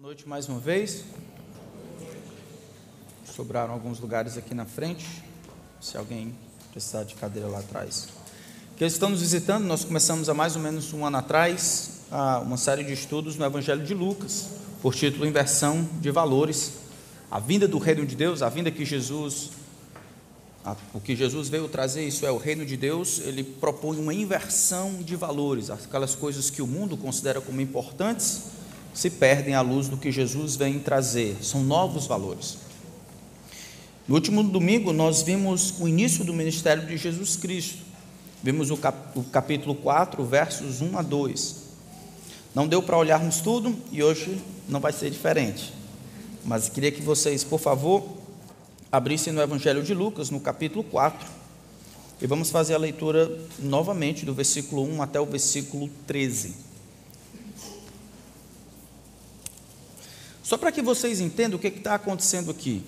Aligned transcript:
Boa 0.00 0.10
noite 0.10 0.28
mais 0.28 0.48
uma 0.48 0.60
vez. 0.60 1.02
Sobraram 3.34 3.74
alguns 3.74 3.98
lugares 3.98 4.36
aqui 4.36 4.54
na 4.54 4.64
frente, 4.64 5.04
se 5.80 5.96
alguém 5.96 6.32
precisar 6.70 7.02
de 7.02 7.16
cadeira 7.16 7.48
lá 7.48 7.58
atrás. 7.58 8.06
Que 8.76 8.84
eles 8.84 8.92
estão 8.92 9.08
nos 9.08 9.22
visitando, 9.22 9.64
nós 9.64 9.84
começamos 9.84 10.28
há 10.28 10.34
mais 10.34 10.54
ou 10.54 10.62
menos 10.62 10.92
um 10.92 11.04
ano 11.04 11.16
atrás 11.16 12.02
uma 12.44 12.56
série 12.56 12.84
de 12.84 12.92
estudos 12.92 13.34
no 13.34 13.44
Evangelho 13.44 13.84
de 13.84 13.92
Lucas, 13.92 14.50
por 14.80 14.94
título 14.94 15.26
Inversão 15.26 15.82
de 16.00 16.12
Valores, 16.12 16.74
a 17.28 17.40
vinda 17.40 17.66
do 17.66 17.78
reino 17.78 18.06
de 18.06 18.14
Deus, 18.14 18.40
a 18.40 18.48
vinda 18.48 18.70
que 18.70 18.84
Jesus, 18.84 19.50
o 20.94 21.00
que 21.00 21.16
Jesus 21.16 21.48
veio 21.48 21.66
trazer, 21.66 22.06
isso 22.06 22.24
é 22.24 22.30
o 22.30 22.38
reino 22.38 22.64
de 22.64 22.76
Deus, 22.76 23.18
ele 23.24 23.42
propõe 23.42 23.98
uma 23.98 24.14
inversão 24.14 25.02
de 25.02 25.16
valores, 25.16 25.70
aquelas 25.70 26.14
coisas 26.14 26.50
que 26.50 26.62
o 26.62 26.68
mundo 26.68 26.96
considera 26.96 27.40
como 27.40 27.60
importantes, 27.60 28.57
se 28.94 29.10
perdem 29.10 29.54
à 29.54 29.60
luz 29.60 29.88
do 29.88 29.96
que 29.96 30.10
Jesus 30.10 30.56
vem 30.56 30.78
trazer, 30.78 31.36
são 31.42 31.62
novos 31.62 32.06
valores. 32.06 32.58
No 34.08 34.14
último 34.14 34.42
domingo, 34.42 34.92
nós 34.92 35.22
vimos 35.22 35.74
o 35.78 35.86
início 35.86 36.24
do 36.24 36.32
ministério 36.32 36.86
de 36.86 36.96
Jesus 36.96 37.36
Cristo. 37.36 37.78
Vimos 38.42 38.70
o, 38.70 38.76
cap 38.76 38.96
o 39.14 39.22
capítulo 39.22 39.74
4, 39.74 40.24
versos 40.24 40.80
1 40.80 40.96
a 40.96 41.02
2. 41.02 41.56
Não 42.54 42.66
deu 42.66 42.82
para 42.82 42.96
olharmos 42.96 43.40
tudo 43.40 43.76
e 43.92 44.02
hoje 44.02 44.38
não 44.68 44.80
vai 44.80 44.92
ser 44.92 45.10
diferente. 45.10 45.74
Mas 46.44 46.68
queria 46.68 46.90
que 46.90 47.02
vocês, 47.02 47.44
por 47.44 47.60
favor, 47.60 48.02
abrissem 48.90 49.32
no 49.32 49.42
Evangelho 49.42 49.82
de 49.82 49.92
Lucas, 49.92 50.30
no 50.30 50.40
capítulo 50.40 50.82
4, 50.84 51.28
e 52.22 52.26
vamos 52.26 52.50
fazer 52.50 52.74
a 52.74 52.78
leitura 52.78 53.30
novamente 53.58 54.24
do 54.24 54.32
versículo 54.32 54.82
1 54.84 55.02
até 55.02 55.20
o 55.20 55.26
versículo 55.26 55.90
13. 56.06 56.67
Só 60.48 60.56
para 60.56 60.72
que 60.72 60.80
vocês 60.80 61.20
entendam 61.20 61.58
o 61.58 61.60
que 61.60 61.66
está 61.66 61.96
acontecendo 61.96 62.50
aqui. 62.50 62.82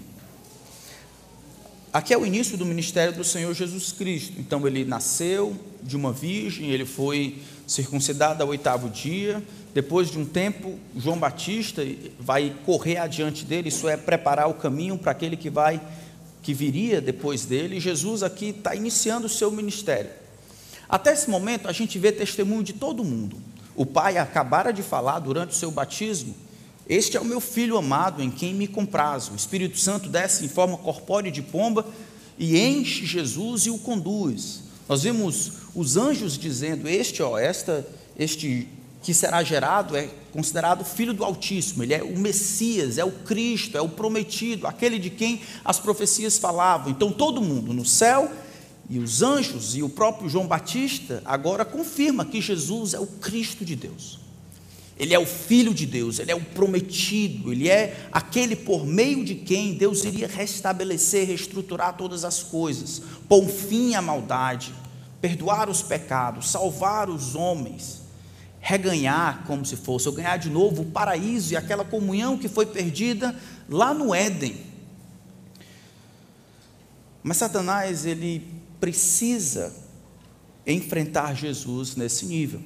Aqui 1.92 2.14
é 2.14 2.16
o 2.16 2.24
início 2.24 2.56
do 2.56 2.64
ministério 2.64 3.12
do 3.14 3.22
Senhor 3.22 3.52
Jesus 3.52 3.92
Cristo. 3.92 4.32
Então, 4.38 4.66
ele 4.66 4.82
nasceu 4.82 5.54
de 5.82 5.94
uma 5.94 6.10
virgem, 6.10 6.70
ele 6.70 6.86
foi 6.86 7.36
circuncidado 7.66 8.42
ao 8.42 8.48
oitavo 8.48 8.88
dia. 8.88 9.44
Depois 9.74 10.10
de 10.10 10.18
um 10.18 10.24
tempo, 10.24 10.78
João 10.96 11.18
Batista 11.18 11.82
vai 12.18 12.56
correr 12.64 12.96
adiante 12.96 13.44
dele, 13.44 13.68
isso 13.68 13.86
é, 13.86 13.94
preparar 13.94 14.48
o 14.48 14.54
caminho 14.54 14.96
para 14.96 15.12
aquele 15.12 15.36
que 15.36 15.50
vai, 15.50 15.82
que 16.42 16.54
viria 16.54 16.98
depois 16.98 17.44
dele. 17.44 17.76
E 17.76 17.80
Jesus 17.80 18.22
aqui 18.22 18.54
está 18.56 18.74
iniciando 18.74 19.26
o 19.26 19.28
seu 19.28 19.50
ministério. 19.50 20.08
Até 20.88 21.12
esse 21.12 21.28
momento, 21.28 21.68
a 21.68 21.72
gente 21.72 21.98
vê 21.98 22.10
testemunho 22.10 22.62
de 22.62 22.72
todo 22.72 23.04
mundo. 23.04 23.36
O 23.76 23.84
pai 23.84 24.16
acabara 24.16 24.72
de 24.72 24.82
falar 24.82 25.18
durante 25.18 25.50
o 25.50 25.54
seu 25.54 25.70
batismo 25.70 26.34
este 26.90 27.16
é 27.16 27.20
o 27.20 27.24
meu 27.24 27.40
filho 27.40 27.78
amado, 27.78 28.20
em 28.20 28.28
quem 28.28 28.52
me 28.52 28.66
comprazo. 28.66 29.30
O 29.30 29.36
Espírito 29.36 29.78
Santo 29.78 30.08
desce 30.08 30.44
em 30.44 30.48
forma 30.48 30.76
corpórea 30.76 31.30
de 31.30 31.40
pomba 31.40 31.86
e 32.36 32.58
enche 32.58 33.06
Jesus 33.06 33.66
e 33.66 33.70
o 33.70 33.78
conduz. 33.78 34.64
Nós 34.88 35.04
vimos 35.04 35.52
os 35.72 35.96
anjos 35.96 36.36
dizendo: 36.36 36.88
Este, 36.88 37.22
ó, 37.22 37.38
esta, 37.38 37.86
este 38.18 38.66
que 39.04 39.14
será 39.14 39.40
gerado 39.44 39.96
é 39.96 40.10
considerado 40.32 40.84
filho 40.84 41.14
do 41.14 41.24
Altíssimo, 41.24 41.84
ele 41.84 41.94
é 41.94 42.02
o 42.02 42.18
Messias, 42.18 42.98
é 42.98 43.04
o 43.04 43.12
Cristo, 43.12 43.78
é 43.78 43.80
o 43.80 43.88
prometido, 43.88 44.66
aquele 44.66 44.98
de 44.98 45.10
quem 45.10 45.42
as 45.64 45.78
profecias 45.78 46.38
falavam. 46.38 46.90
Então 46.90 47.12
todo 47.12 47.40
mundo 47.40 47.72
no 47.72 47.84
céu 47.84 48.28
e 48.88 48.98
os 48.98 49.22
anjos 49.22 49.76
e 49.76 49.82
o 49.84 49.88
próprio 49.88 50.28
João 50.28 50.48
Batista 50.48 51.22
agora 51.24 51.64
confirma 51.64 52.24
que 52.24 52.40
Jesus 52.40 52.94
é 52.94 52.98
o 52.98 53.06
Cristo 53.06 53.64
de 53.64 53.76
Deus. 53.76 54.18
Ele 55.00 55.14
é 55.14 55.18
o 55.18 55.24
Filho 55.24 55.72
de 55.72 55.86
Deus, 55.86 56.18
ele 56.18 56.30
é 56.30 56.34
o 56.34 56.44
prometido, 56.44 57.50
ele 57.50 57.70
é 57.70 58.06
aquele 58.12 58.54
por 58.54 58.84
meio 58.84 59.24
de 59.24 59.34
quem 59.34 59.72
Deus 59.72 60.04
iria 60.04 60.28
restabelecer, 60.28 61.26
reestruturar 61.26 61.96
todas 61.96 62.22
as 62.22 62.42
coisas, 62.42 63.00
pôr 63.26 63.48
fim 63.48 63.94
à 63.94 64.02
maldade, 64.02 64.74
perdoar 65.18 65.70
os 65.70 65.80
pecados, 65.80 66.50
salvar 66.50 67.08
os 67.08 67.34
homens, 67.34 68.02
reganhar 68.60 69.44
como 69.46 69.64
se 69.64 69.74
fosse, 69.74 70.06
ou 70.06 70.14
ganhar 70.14 70.36
de 70.36 70.50
novo 70.50 70.82
o 70.82 70.90
paraíso 70.90 71.54
e 71.54 71.56
aquela 71.56 71.82
comunhão 71.82 72.36
que 72.36 72.46
foi 72.46 72.66
perdida 72.66 73.34
lá 73.70 73.94
no 73.94 74.14
Éden. 74.14 74.54
Mas 77.22 77.38
Satanás, 77.38 78.04
ele 78.04 78.46
precisa 78.78 79.74
enfrentar 80.66 81.32
Jesus 81.32 81.96
nesse 81.96 82.26
nível. 82.26 82.60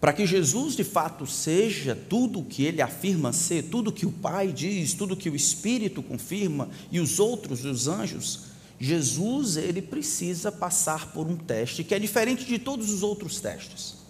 Para 0.00 0.14
que 0.14 0.26
Jesus 0.26 0.74
de 0.74 0.82
fato 0.82 1.26
seja 1.26 1.94
tudo 1.94 2.40
o 2.40 2.44
que 2.44 2.64
ele 2.64 2.80
afirma 2.80 3.32
ser, 3.32 3.64
tudo 3.64 3.92
que 3.92 4.06
o 4.06 4.12
Pai 4.12 4.50
diz, 4.50 4.94
tudo 4.94 5.16
que 5.16 5.28
o 5.28 5.36
Espírito 5.36 6.02
confirma 6.02 6.70
e 6.90 6.98
os 6.98 7.20
outros, 7.20 7.64
os 7.64 7.86
anjos, 7.86 8.44
Jesus 8.78 9.58
ele 9.58 9.82
precisa 9.82 10.50
passar 10.50 11.12
por 11.12 11.26
um 11.26 11.36
teste 11.36 11.84
que 11.84 11.94
é 11.94 11.98
diferente 11.98 12.46
de 12.46 12.58
todos 12.58 12.90
os 12.90 13.02
outros 13.02 13.38
testes. 13.40 14.00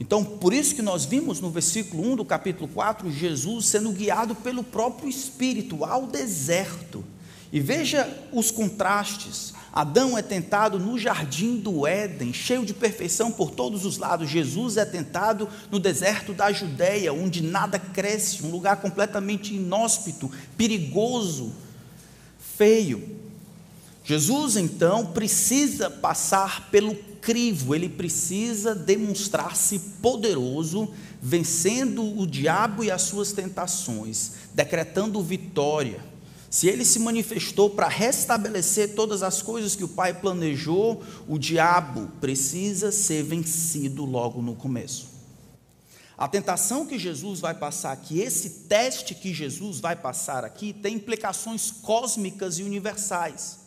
Então, 0.00 0.24
por 0.24 0.54
isso 0.54 0.74
que 0.74 0.82
nós 0.82 1.04
vimos 1.04 1.38
no 1.38 1.50
versículo 1.50 2.12
1 2.12 2.16
do 2.16 2.24
capítulo 2.24 2.66
4, 2.66 3.12
Jesus 3.12 3.66
sendo 3.66 3.92
guiado 3.92 4.34
pelo 4.34 4.64
próprio 4.64 5.08
Espírito 5.08 5.84
ao 5.84 6.06
deserto. 6.06 7.04
E 7.52 7.60
veja 7.60 8.08
os 8.32 8.50
contrastes. 8.50 9.52
Adão 9.72 10.18
é 10.18 10.22
tentado 10.22 10.78
no 10.78 10.98
jardim 10.98 11.56
do 11.56 11.86
Éden, 11.86 12.30
cheio 12.30 12.66
de 12.66 12.74
perfeição 12.74 13.32
por 13.32 13.50
todos 13.50 13.86
os 13.86 13.96
lados. 13.96 14.28
Jesus 14.28 14.76
é 14.76 14.84
tentado 14.84 15.48
no 15.70 15.80
deserto 15.80 16.34
da 16.34 16.52
Judéia, 16.52 17.10
onde 17.10 17.42
nada 17.42 17.78
cresce, 17.78 18.44
um 18.44 18.50
lugar 18.50 18.82
completamente 18.82 19.54
inóspito, 19.54 20.30
perigoso, 20.58 21.54
feio. 22.38 23.16
Jesus 24.04 24.58
então 24.58 25.06
precisa 25.06 25.88
passar 25.88 26.68
pelo 26.70 26.94
crivo, 27.22 27.74
ele 27.74 27.88
precisa 27.88 28.74
demonstrar-se 28.74 29.78
poderoso, 30.02 30.92
vencendo 31.22 32.18
o 32.18 32.26
diabo 32.26 32.84
e 32.84 32.90
as 32.90 33.02
suas 33.02 33.32
tentações, 33.32 34.32
decretando 34.52 35.22
vitória 35.22 36.11
se 36.52 36.68
ele 36.68 36.84
se 36.84 36.98
manifestou 36.98 37.70
para 37.70 37.88
restabelecer 37.88 38.94
todas 38.94 39.22
as 39.22 39.40
coisas 39.40 39.74
que 39.74 39.84
o 39.84 39.88
Pai 39.88 40.12
planejou, 40.12 41.02
o 41.26 41.38
diabo 41.38 42.08
precisa 42.20 42.92
ser 42.92 43.22
vencido 43.22 44.04
logo 44.04 44.42
no 44.42 44.54
começo. 44.54 45.08
A 46.16 46.28
tentação 46.28 46.84
que 46.84 46.98
Jesus 46.98 47.40
vai 47.40 47.54
passar 47.54 47.92
aqui, 47.92 48.20
esse 48.20 48.50
teste 48.68 49.14
que 49.14 49.32
Jesus 49.32 49.80
vai 49.80 49.96
passar 49.96 50.44
aqui, 50.44 50.74
tem 50.74 50.96
implicações 50.96 51.70
cósmicas 51.70 52.58
e 52.58 52.62
universais. 52.62 53.60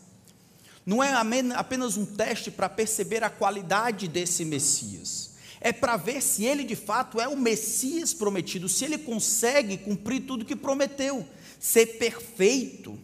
Não 0.85 1.03
é 1.03 1.11
apenas 1.55 1.97
um 1.97 2.05
teste 2.05 2.51
para 2.51 2.69
perceber 2.69 3.23
a 3.23 3.31
qualidade 3.31 4.07
desse 4.07 4.45
Messias, 4.45 5.31
é 5.59 5.73
para 5.73 5.97
ver 5.97 6.21
se 6.21 6.45
ele 6.45 6.63
de 6.63 6.75
fato 6.75 7.19
é 7.19 7.27
o 7.27 7.35
Messias 7.35 8.13
prometido, 8.13 8.69
se 8.69 8.85
ele 8.85 8.99
consegue 8.99 9.75
cumprir 9.75 10.27
tudo 10.27 10.45
que 10.45 10.55
prometeu 10.55 11.27
ser 11.59 11.97
perfeito 11.97 12.97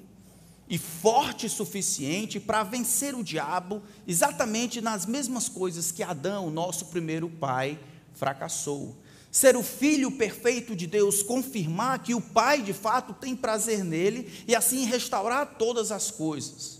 e 0.70 0.78
forte 0.78 1.48
o 1.48 1.50
suficiente 1.50 2.40
para 2.40 2.64
vencer 2.64 3.14
o 3.14 3.24
diabo 3.24 3.82
exatamente 4.08 4.80
nas 4.80 5.06
mesmas 5.06 5.50
coisas 5.50 5.92
que 5.92 6.02
Adão, 6.02 6.50
nosso 6.50 6.86
primeiro 6.86 7.30
pai, 7.30 7.78
fracassou. 8.14 8.96
Ser 9.30 9.56
o 9.56 9.64
filho 9.64 10.12
perfeito 10.12 10.76
de 10.76 10.88
Deus, 10.88 11.24
confirmar 11.24 12.00
que 12.00 12.14
o 12.14 12.22
pai 12.22 12.62
de 12.62 12.74
fato 12.74 13.14
tem 13.14 13.36
prazer 13.36 13.84
nele 13.84 14.32
e 14.48 14.56
assim 14.56 14.86
restaurar 14.86 15.56
todas 15.58 15.92
as 15.92 16.10
coisas. 16.10 16.80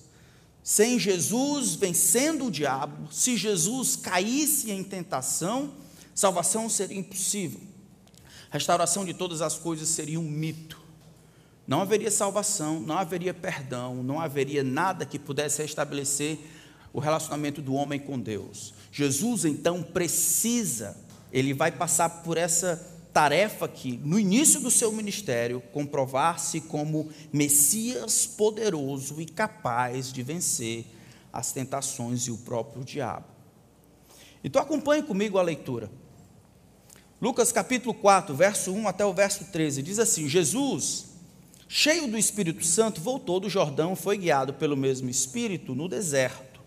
Sem 0.64 1.00
Jesus 1.00 1.76
vencendo 1.76 2.46
o 2.46 2.52
diabo, 2.52 3.12
se 3.12 3.36
Jesus 3.36 3.96
caísse 3.96 4.72
em 4.72 4.84
tentação, 4.84 5.74
salvação 6.14 6.70
seria 6.70 7.00
impossível. 7.00 7.60
Restauração 8.50 9.04
de 9.06 9.14
todas 9.14 9.42
as 9.42 9.58
coisas 9.58 9.90
seria 9.90 10.20
um 10.20 10.30
mito. 10.30 10.81
Não 11.72 11.80
haveria 11.80 12.12
salvação, 12.12 12.82
não 12.82 12.98
haveria 12.98 13.34
perdão, 13.34 14.04
não 14.04 14.20
haveria 14.20 14.62
nada 14.62 15.06
que 15.06 15.18
pudesse 15.18 15.62
restabelecer 15.62 16.38
o 16.92 17.00
relacionamento 17.00 17.62
do 17.62 17.74
homem 17.76 17.98
com 17.98 18.20
Deus. 18.20 18.74
Jesus 18.92 19.46
então 19.46 19.82
precisa, 19.82 20.98
ele 21.32 21.54
vai 21.54 21.72
passar 21.72 22.10
por 22.24 22.36
essa 22.36 22.76
tarefa 23.14 23.64
aqui, 23.64 23.98
no 24.04 24.20
início 24.20 24.60
do 24.60 24.70
seu 24.70 24.92
ministério, 24.92 25.62
comprovar-se 25.72 26.60
como 26.60 27.10
Messias 27.32 28.28
poderoso 28.28 29.22
e 29.22 29.26
capaz 29.26 30.12
de 30.12 30.22
vencer 30.22 30.86
as 31.32 31.54
tentações 31.54 32.28
e 32.28 32.32
o 32.32 32.38
próprio 32.40 32.84
diabo. 32.84 33.28
Então 34.44 34.62
acompanhe 34.62 35.04
comigo 35.04 35.38
a 35.38 35.42
leitura. 35.42 35.90
Lucas 37.22 37.50
capítulo 37.50 37.94
4, 37.94 38.36
verso 38.36 38.74
1 38.74 38.90
até 38.90 39.06
o 39.06 39.14
verso 39.14 39.46
13, 39.46 39.82
diz 39.82 40.00
assim: 40.00 40.28
Jesus 40.28 41.11
cheio 41.74 42.06
do 42.06 42.18
Espírito 42.18 42.66
Santo, 42.66 43.00
voltou 43.00 43.40
do 43.40 43.50
Jordão, 43.50 43.96
foi 43.96 44.18
guiado 44.18 44.54
pelo 44.54 44.76
mesmo 44.76 45.10
Espírito 45.10 45.74
no 45.74 45.88
deserto. 45.88 46.60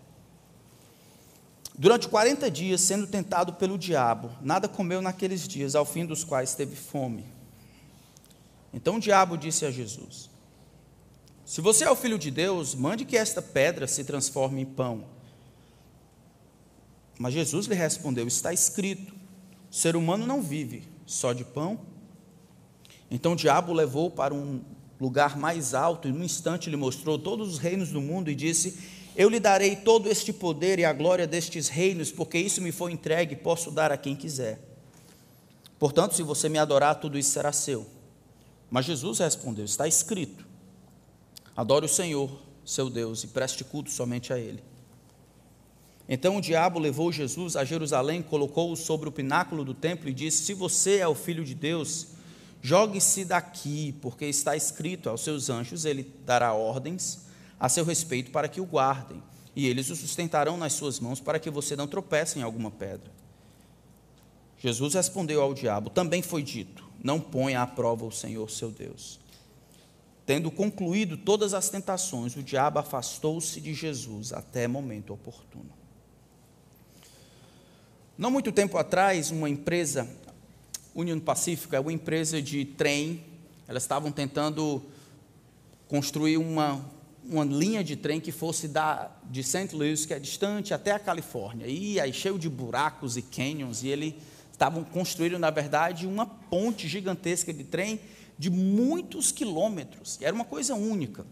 Durante 1.77 2.07
40 2.07 2.49
dias, 2.49 2.81
sendo 2.81 3.05
tentado 3.05 3.53
pelo 3.53 3.77
diabo, 3.77 4.31
nada 4.41 4.67
comeu 4.67 5.03
naqueles 5.03 5.47
dias, 5.47 5.75
ao 5.75 5.85
fim 5.85 6.07
dos 6.07 6.23
quais 6.23 6.55
teve 6.55 6.75
fome. 6.75 7.23
Então 8.73 8.95
o 8.95 8.99
diabo 8.99 9.37
disse 9.37 9.63
a 9.63 9.69
Jesus: 9.69 10.27
Se 11.45 11.61
você 11.61 11.83
é 11.83 11.91
o 11.91 11.95
filho 11.95 12.17
de 12.17 12.31
Deus, 12.31 12.73
mande 12.73 13.05
que 13.05 13.15
esta 13.15 13.43
pedra 13.43 13.85
se 13.85 14.03
transforme 14.03 14.61
em 14.61 14.65
pão. 14.65 15.05
Mas 17.19 17.35
Jesus 17.35 17.67
lhe 17.67 17.75
respondeu: 17.75 18.27
Está 18.27 18.51
escrito: 18.51 19.13
o 19.69 19.75
ser 19.75 19.95
humano 19.95 20.25
não 20.25 20.41
vive 20.41 20.87
só 21.05 21.31
de 21.31 21.45
pão. 21.45 21.79
Então 23.11 23.33
o 23.33 23.35
diabo 23.35 23.71
levou 23.71 24.09
para 24.09 24.33
um 24.33 24.61
lugar 24.99 25.37
mais 25.37 25.73
alto 25.73 26.07
e 26.07 26.11
num 26.11 26.23
instante 26.23 26.69
lhe 26.69 26.75
mostrou 26.75 27.19
todos 27.19 27.53
os 27.53 27.57
reinos 27.57 27.89
do 27.89 28.01
mundo 28.01 28.29
e 28.29 28.35
disse: 28.35 28.77
Eu 29.15 29.29
lhe 29.29 29.39
darei 29.39 29.75
todo 29.75 30.09
este 30.09 30.31
poder 30.31 30.79
e 30.79 30.85
a 30.85 30.93
glória 30.93 31.27
destes 31.27 31.67
reinos, 31.67 32.11
porque 32.11 32.37
isso 32.37 32.61
me 32.61 32.71
foi 32.71 32.91
entregue 32.91 33.33
e 33.33 33.37
posso 33.37 33.71
dar 33.71 33.91
a 33.91 33.97
quem 33.97 34.15
quiser. 34.15 34.59
Portanto, 35.77 36.15
se 36.15 36.23
você 36.23 36.47
me 36.47 36.57
adorar, 36.57 36.95
tudo 36.95 37.17
isso 37.17 37.31
será 37.31 37.51
seu. 37.51 37.85
Mas 38.69 38.85
Jesus 38.85 39.19
respondeu: 39.19 39.65
Está 39.65 39.87
escrito: 39.87 40.45
Adore 41.55 41.85
o 41.85 41.89
Senhor, 41.89 42.29
seu 42.65 42.89
Deus, 42.89 43.23
e 43.23 43.27
preste 43.27 43.63
culto 43.63 43.91
somente 43.91 44.31
a 44.31 44.39
Ele. 44.39 44.63
Então 46.07 46.37
o 46.37 46.41
diabo 46.41 46.77
levou 46.77 47.11
Jesus 47.11 47.55
a 47.55 47.65
Jerusalém, 47.65 48.21
colocou-o 48.21 48.75
sobre 48.75 49.09
o 49.09 49.11
pináculo 49.11 49.65
do 49.65 49.73
templo 49.73 50.07
e 50.07 50.13
disse: 50.13 50.43
Se 50.43 50.53
você 50.53 50.97
é 50.97 51.07
o 51.07 51.15
filho 51.15 51.43
de 51.43 51.55
Deus, 51.55 52.14
jogue-se 52.65 53.23
daqui, 53.23 53.93
porque 54.01 54.25
está 54.25 54.55
escrito 54.55 55.07
aos 55.07 55.21
seus 55.21 55.51
anjos: 55.51 55.85
Ele 55.85 56.11
dará 56.25 56.51
ordens 56.53 57.25
a 57.59 57.69
seu 57.69 57.85
respeito 57.85 58.31
para 58.31 58.47
que 58.47 58.59
o 58.59 58.65
guardem, 58.65 59.21
e 59.55 59.67
eles 59.67 59.91
o 59.91 59.95
sustentarão 59.95 60.57
nas 60.57 60.73
suas 60.73 60.99
mãos 60.99 61.19
para 61.19 61.37
que 61.37 61.51
você 61.51 61.75
não 61.75 61.85
tropece 61.85 62.39
em 62.39 62.41
alguma 62.41 62.71
pedra. 62.71 63.11
Jesus 64.57 64.95
respondeu 64.95 65.43
ao 65.43 65.53
diabo: 65.53 65.91
Também 65.91 66.23
foi 66.23 66.41
dito: 66.41 66.83
Não 67.03 67.19
ponha 67.19 67.61
à 67.61 67.67
prova 67.67 68.03
o 68.03 68.11
Senhor 68.11 68.49
seu 68.49 68.71
Deus. 68.71 69.19
Tendo 70.25 70.49
concluído 70.49 71.17
todas 71.17 71.53
as 71.53 71.69
tentações, 71.69 72.35
o 72.35 72.41
diabo 72.41 72.79
afastou-se 72.79 73.61
de 73.61 73.75
Jesus 73.75 74.33
até 74.33 74.67
momento 74.67 75.13
oportuno. 75.13 75.69
Não 78.17 78.31
muito 78.31 78.51
tempo 78.51 78.75
atrás, 78.79 79.29
uma 79.29 79.47
empresa, 79.47 80.09
Union 80.95 81.19
Pacífica, 81.19 81.75
é 81.75 81.79
uma 81.79 81.91
empresa 81.91 82.41
de 82.41 82.63
trem, 82.63 83.23
elas 83.67 83.83
estavam 83.83 84.11
tentando 84.11 84.81
construir 85.89 86.37
uma, 86.37 86.83
uma 87.23 87.43
linha 87.43 87.83
de 87.83 87.95
trem 87.95 88.21
que 88.21 88.31
fosse 88.31 88.67
da, 88.67 89.11
de 89.29 89.43
St. 89.43 89.75
Louis, 89.75 90.05
que 90.05 90.13
é 90.13 90.19
distante, 90.19 90.73
até 90.73 90.91
a 90.91 90.99
Califórnia. 90.99 91.67
E 91.67 91.99
aí 91.99 92.13
cheio 92.13 92.39
de 92.39 92.49
buracos 92.49 93.17
e 93.17 93.21
canyons, 93.21 93.83
e 93.83 93.89
eles 93.89 94.13
estavam 94.51 94.85
construindo, 94.85 95.37
na 95.37 95.49
verdade, 95.49 96.07
uma 96.07 96.25
ponte 96.25 96.87
gigantesca 96.87 97.53
de 97.53 97.65
trem 97.65 97.99
de 98.37 98.49
muitos 98.49 99.31
quilômetros. 99.31 100.17
Era 100.21 100.33
uma 100.33 100.45
coisa 100.45 100.75
única. 100.75 101.25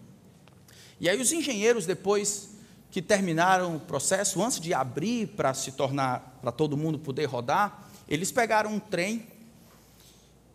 E 0.99 1.07
aí 1.09 1.19
os 1.19 1.31
engenheiros, 1.31 1.85
depois 1.85 2.49
que 2.91 3.01
terminaram 3.01 3.75
o 3.75 3.79
processo, 3.79 4.41
antes 4.43 4.59
de 4.59 4.73
abrir 4.73 5.27
para 5.29 5.53
se 5.53 5.71
tornar, 5.71 6.37
para 6.41 6.51
todo 6.51 6.77
mundo 6.77 6.99
poder 6.99 7.25
rodar, 7.25 7.89
eles 8.07 8.31
pegaram 8.31 8.73
um 8.73 8.79
trem, 8.79 9.25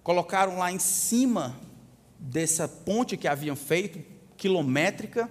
colocaram 0.03 0.59
lá 0.59 0.73
em 0.73 0.79
cima 0.79 1.57
dessa 2.19 2.67
ponte 2.67 3.17
que 3.17 3.29
haviam 3.29 3.57
feito, 3.57 4.01
quilométrica, 4.37 5.31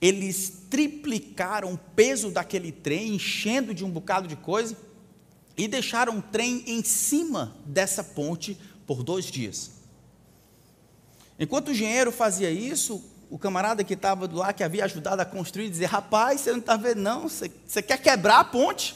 eles 0.00 0.64
triplicaram 0.68 1.72
o 1.72 1.78
peso 1.78 2.30
daquele 2.30 2.70
trem, 2.70 3.14
enchendo 3.14 3.74
de 3.74 3.84
um 3.84 3.90
bocado 3.90 4.28
de 4.28 4.36
coisa, 4.36 4.76
e 5.56 5.68
deixaram 5.68 6.18
o 6.18 6.22
trem 6.22 6.64
em 6.66 6.82
cima 6.82 7.56
dessa 7.64 8.02
ponte 8.02 8.58
por 8.86 9.02
dois 9.02 9.24
dias. 9.26 9.70
Enquanto 11.38 11.68
o 11.68 11.70
engenheiro 11.72 12.12
fazia 12.12 12.50
isso, 12.50 13.02
o 13.30 13.38
camarada 13.38 13.82
que 13.82 13.94
estava 13.94 14.28
lá, 14.32 14.52
que 14.52 14.62
havia 14.62 14.84
ajudado 14.84 15.20
a 15.20 15.24
construir, 15.24 15.70
dizia: 15.70 15.88
Rapaz, 15.88 16.40
você 16.40 16.52
não 16.52 16.58
está 16.58 16.76
vendo, 16.76 17.00
não, 17.00 17.22
você, 17.22 17.50
você 17.66 17.82
quer 17.82 17.98
quebrar 17.98 18.40
a 18.40 18.44
ponte? 18.44 18.94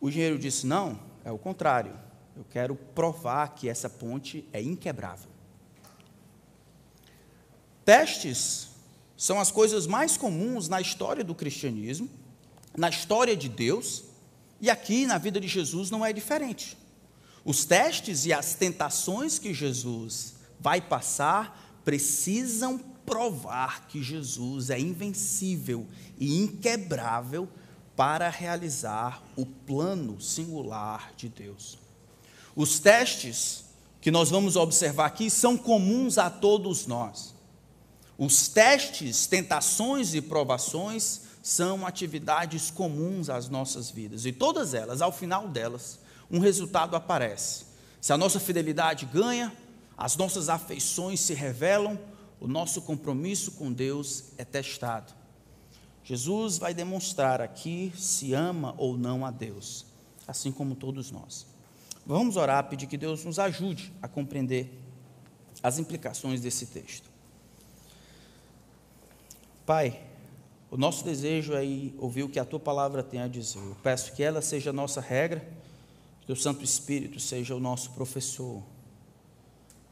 O 0.00 0.08
engenheiro 0.08 0.38
disse: 0.38 0.66
Não, 0.66 0.98
é 1.24 1.30
o 1.30 1.38
contrário. 1.38 1.92
Eu 2.40 2.46
quero 2.48 2.74
provar 2.74 3.54
que 3.54 3.68
essa 3.68 3.90
ponte 3.90 4.48
é 4.50 4.62
inquebrável. 4.62 5.28
Testes 7.84 8.68
são 9.14 9.38
as 9.38 9.50
coisas 9.50 9.86
mais 9.86 10.16
comuns 10.16 10.66
na 10.66 10.80
história 10.80 11.22
do 11.22 11.34
cristianismo, 11.34 12.08
na 12.74 12.88
história 12.88 13.36
de 13.36 13.46
Deus, 13.46 14.04
e 14.58 14.70
aqui 14.70 15.04
na 15.04 15.18
vida 15.18 15.38
de 15.38 15.46
Jesus 15.46 15.90
não 15.90 16.02
é 16.02 16.14
diferente. 16.14 16.78
Os 17.44 17.66
testes 17.66 18.24
e 18.24 18.32
as 18.32 18.54
tentações 18.54 19.38
que 19.38 19.52
Jesus 19.52 20.36
vai 20.58 20.80
passar 20.80 21.78
precisam 21.84 22.78
provar 23.04 23.86
que 23.86 24.02
Jesus 24.02 24.70
é 24.70 24.80
invencível 24.80 25.86
e 26.18 26.42
inquebrável 26.42 27.46
para 27.94 28.30
realizar 28.30 29.22
o 29.36 29.44
plano 29.44 30.18
singular 30.22 31.12
de 31.14 31.28
Deus. 31.28 31.89
Os 32.60 32.78
testes 32.78 33.64
que 34.02 34.10
nós 34.10 34.28
vamos 34.28 34.54
observar 34.54 35.06
aqui 35.06 35.30
são 35.30 35.56
comuns 35.56 36.18
a 36.18 36.28
todos 36.28 36.86
nós. 36.86 37.34
Os 38.18 38.48
testes, 38.48 39.26
tentações 39.26 40.12
e 40.12 40.20
provações 40.20 41.22
são 41.42 41.86
atividades 41.86 42.70
comuns 42.70 43.30
às 43.30 43.48
nossas 43.48 43.90
vidas 43.90 44.26
e 44.26 44.32
todas 44.32 44.74
elas, 44.74 45.00
ao 45.00 45.10
final 45.10 45.48
delas, 45.48 46.00
um 46.30 46.38
resultado 46.38 46.94
aparece. 46.94 47.64
Se 47.98 48.12
a 48.12 48.18
nossa 48.18 48.38
fidelidade 48.38 49.06
ganha, 49.06 49.50
as 49.96 50.14
nossas 50.18 50.50
afeições 50.50 51.20
se 51.20 51.32
revelam, 51.32 51.98
o 52.38 52.46
nosso 52.46 52.82
compromisso 52.82 53.52
com 53.52 53.72
Deus 53.72 54.24
é 54.36 54.44
testado. 54.44 55.14
Jesus 56.04 56.58
vai 56.58 56.74
demonstrar 56.74 57.40
aqui 57.40 57.90
se 57.96 58.34
ama 58.34 58.74
ou 58.76 58.98
não 58.98 59.24
a 59.24 59.30
Deus, 59.30 59.86
assim 60.28 60.52
como 60.52 60.74
todos 60.74 61.10
nós. 61.10 61.48
Vamos 62.06 62.36
orar, 62.36 62.68
pedir 62.68 62.86
que 62.86 62.96
Deus 62.96 63.24
nos 63.24 63.38
ajude 63.38 63.92
a 64.02 64.08
compreender 64.08 64.72
as 65.62 65.78
implicações 65.78 66.40
desse 66.40 66.66
texto. 66.66 67.08
Pai, 69.66 70.00
o 70.70 70.76
nosso 70.76 71.04
desejo 71.04 71.52
é 71.54 71.62
ouvir 71.98 72.22
o 72.22 72.28
que 72.28 72.38
a 72.38 72.44
tua 72.44 72.60
palavra 72.60 73.02
tem 73.02 73.20
a 73.20 73.28
dizer. 73.28 73.58
Eu 73.58 73.76
peço 73.82 74.12
que 74.12 74.22
ela 74.22 74.40
seja 74.42 74.70
a 74.70 74.72
nossa 74.72 75.00
regra, 75.00 75.46
que 76.26 76.32
o 76.32 76.36
Santo 76.36 76.64
Espírito 76.64 77.20
seja 77.20 77.54
o 77.54 77.60
nosso 77.60 77.90
professor 77.90 78.62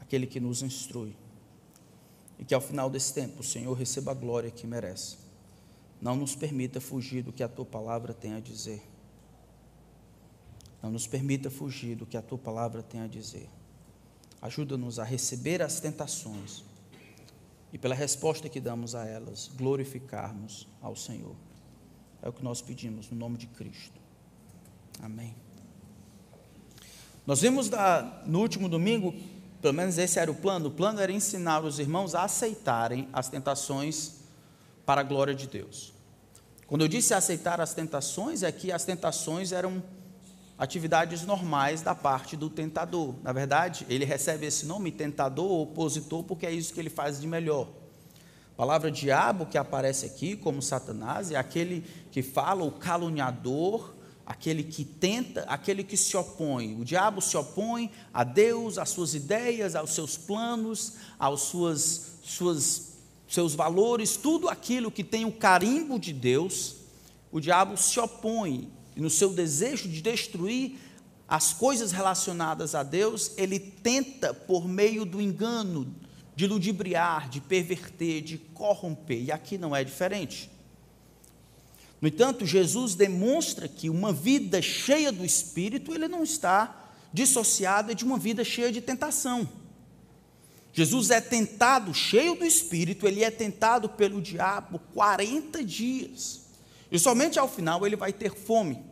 aquele 0.09 0.25
que 0.25 0.39
nos 0.39 0.63
instrui. 0.63 1.15
E 2.39 2.43
que 2.43 2.55
ao 2.55 2.61
final 2.61 2.89
desse 2.89 3.13
tempo 3.13 3.41
o 3.41 3.43
Senhor 3.43 3.73
receba 3.73 4.09
a 4.09 4.15
glória 4.15 4.49
que 4.49 4.65
merece. 4.65 5.17
Não 6.01 6.15
nos 6.15 6.35
permita 6.35 6.81
fugir 6.81 7.21
do 7.21 7.31
que 7.31 7.43
a 7.43 7.47
tua 7.47 7.65
palavra 7.65 8.11
tem 8.11 8.33
a 8.33 8.39
dizer. 8.39 8.81
Não 10.81 10.89
nos 10.91 11.07
permita 11.07 11.49
fugir 11.49 11.95
do 11.95 12.05
que 12.05 12.15
a 12.15 12.21
tua 12.21 12.37
palavra 12.37 12.81
tem 12.81 13.01
a 13.01 13.07
dizer. 13.07 13.49
Ajuda-nos 14.41 14.99
a 14.99 15.03
receber 15.03 15.61
as 15.61 15.79
tentações 15.79 16.63
e, 17.73 17.77
pela 17.77 17.93
resposta 17.93 18.47
que 18.47 18.59
damos 18.59 18.95
a 18.95 19.05
elas, 19.05 19.51
glorificarmos 19.55 20.67
ao 20.81 20.95
Senhor. 20.95 21.35
É 22.21 22.29
o 22.29 22.33
que 22.33 22.43
nós 22.43 22.61
pedimos 22.61 23.09
no 23.09 23.17
nome 23.17 23.37
de 23.37 23.47
Cristo. 23.47 23.99
Amém. 25.01 25.35
Nós 27.27 27.41
vimos 27.41 27.69
da, 27.69 28.23
no 28.25 28.39
último 28.39 28.67
domingo 28.67 29.13
pelo 29.61 29.73
menos 29.73 29.97
esse 29.97 30.19
era 30.19 30.31
o 30.31 30.35
plano. 30.35 30.69
O 30.69 30.71
plano 30.71 30.99
era 30.99 31.11
ensinar 31.11 31.63
os 31.63 31.79
irmãos 31.79 32.15
a 32.15 32.23
aceitarem 32.23 33.09
as 33.11 33.29
tentações 33.29 34.19
para 34.85 35.01
a 35.01 35.03
glória 35.03 35.35
de 35.35 35.47
Deus. 35.47 35.93
Quando 36.65 36.81
eu 36.81 36.87
disse 36.87 37.13
aceitar 37.13 37.59
as 37.59 37.73
tentações, 37.73 38.43
é 38.43 38.51
que 38.51 38.71
as 38.71 38.85
tentações 38.85 39.51
eram 39.51 39.83
atividades 40.59 41.25
normais 41.25 41.81
da 41.81 41.95
parte 41.95 42.35
do 42.35 42.49
tentador. 42.49 43.15
Na 43.23 43.31
verdade, 43.31 43.85
ele 43.89 44.03
recebe 44.03 44.45
esse 44.45 44.65
nome, 44.65 44.91
tentador 44.91 45.49
ou 45.49 45.63
opositor, 45.63 46.21
porque 46.23 46.45
é 46.45 46.51
isso 46.51 46.73
que 46.73 46.81
ele 46.81 46.89
faz 46.89 47.21
de 47.21 47.25
melhor. 47.25 47.69
A 48.53 48.57
palavra 48.57 48.91
diabo 48.91 49.45
que 49.45 49.57
aparece 49.57 50.05
aqui, 50.05 50.35
como 50.35 50.61
Satanás, 50.61 51.31
é 51.31 51.37
aquele 51.37 51.85
que 52.11 52.21
fala, 52.21 52.65
o 52.65 52.71
caluniador, 52.73 53.93
aquele 54.25 54.61
que 54.61 54.83
tenta, 54.83 55.43
aquele 55.43 55.81
que 55.81 55.95
se 55.95 56.17
opõe. 56.17 56.75
O 56.77 56.83
diabo 56.83 57.21
se 57.21 57.37
opõe 57.37 57.89
a 58.13 58.25
Deus, 58.25 58.77
às 58.77 58.89
suas 58.89 59.15
ideias, 59.15 59.77
aos 59.77 59.91
seus 59.91 60.17
planos, 60.17 60.95
aos 61.17 61.43
suas, 61.43 62.19
suas, 62.21 62.97
seus 63.29 63.55
valores, 63.55 64.17
tudo 64.17 64.49
aquilo 64.49 64.91
que 64.91 65.05
tem 65.05 65.23
o 65.23 65.31
carimbo 65.31 65.97
de 65.97 66.11
Deus, 66.11 66.75
o 67.31 67.39
diabo 67.39 67.77
se 67.77 67.97
opõe. 67.97 68.69
E 68.99 69.01
no 69.01 69.09
seu 69.09 69.29
desejo 69.29 69.87
de 69.87 70.01
destruir 70.01 70.77
as 71.25 71.53
coisas 71.53 71.93
relacionadas 71.93 72.75
a 72.75 72.83
Deus, 72.83 73.31
ele 73.37 73.57
tenta, 73.57 74.33
por 74.33 74.67
meio 74.67 75.05
do 75.05 75.21
engano, 75.21 75.95
de 76.35 76.45
ludibriar, 76.45 77.29
de 77.29 77.39
perverter, 77.39 78.21
de 78.21 78.37
corromper. 78.37 79.23
E 79.23 79.31
aqui 79.31 79.57
não 79.57 79.73
é 79.73 79.85
diferente. 79.85 80.51
No 82.01 82.09
entanto, 82.09 82.45
Jesus 82.45 82.93
demonstra 82.93 83.69
que 83.69 83.89
uma 83.89 84.11
vida 84.11 84.61
cheia 84.61 85.13
do 85.13 85.23
Espírito, 85.23 85.93
ele 85.93 86.09
não 86.09 86.21
está 86.21 86.91
dissociada 87.13 87.95
de 87.95 88.03
uma 88.03 88.17
vida 88.17 88.43
cheia 88.43 88.69
de 88.69 88.81
tentação. 88.81 89.47
Jesus 90.73 91.09
é 91.09 91.21
tentado, 91.21 91.93
cheio 91.93 92.35
do 92.35 92.43
Espírito, 92.43 93.07
ele 93.07 93.23
é 93.23 93.31
tentado 93.31 93.87
pelo 93.87 94.21
diabo 94.21 94.77
40 94.93 95.63
dias. 95.63 96.49
E 96.91 96.97
somente 96.97 97.37
ao 97.37 97.47
final 97.47 97.85
ele 97.85 97.95
vai 97.95 98.11
ter 98.11 98.35
fome. 98.35 98.88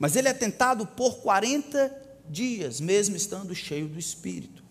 Mas 0.00 0.16
ele 0.16 0.28
é 0.28 0.32
tentado 0.32 0.86
por 0.86 1.18
40 1.18 1.94
dias, 2.26 2.80
mesmo 2.80 3.14
estando 3.14 3.54
cheio 3.54 3.86
do 3.86 3.98
Espírito. 3.98 4.64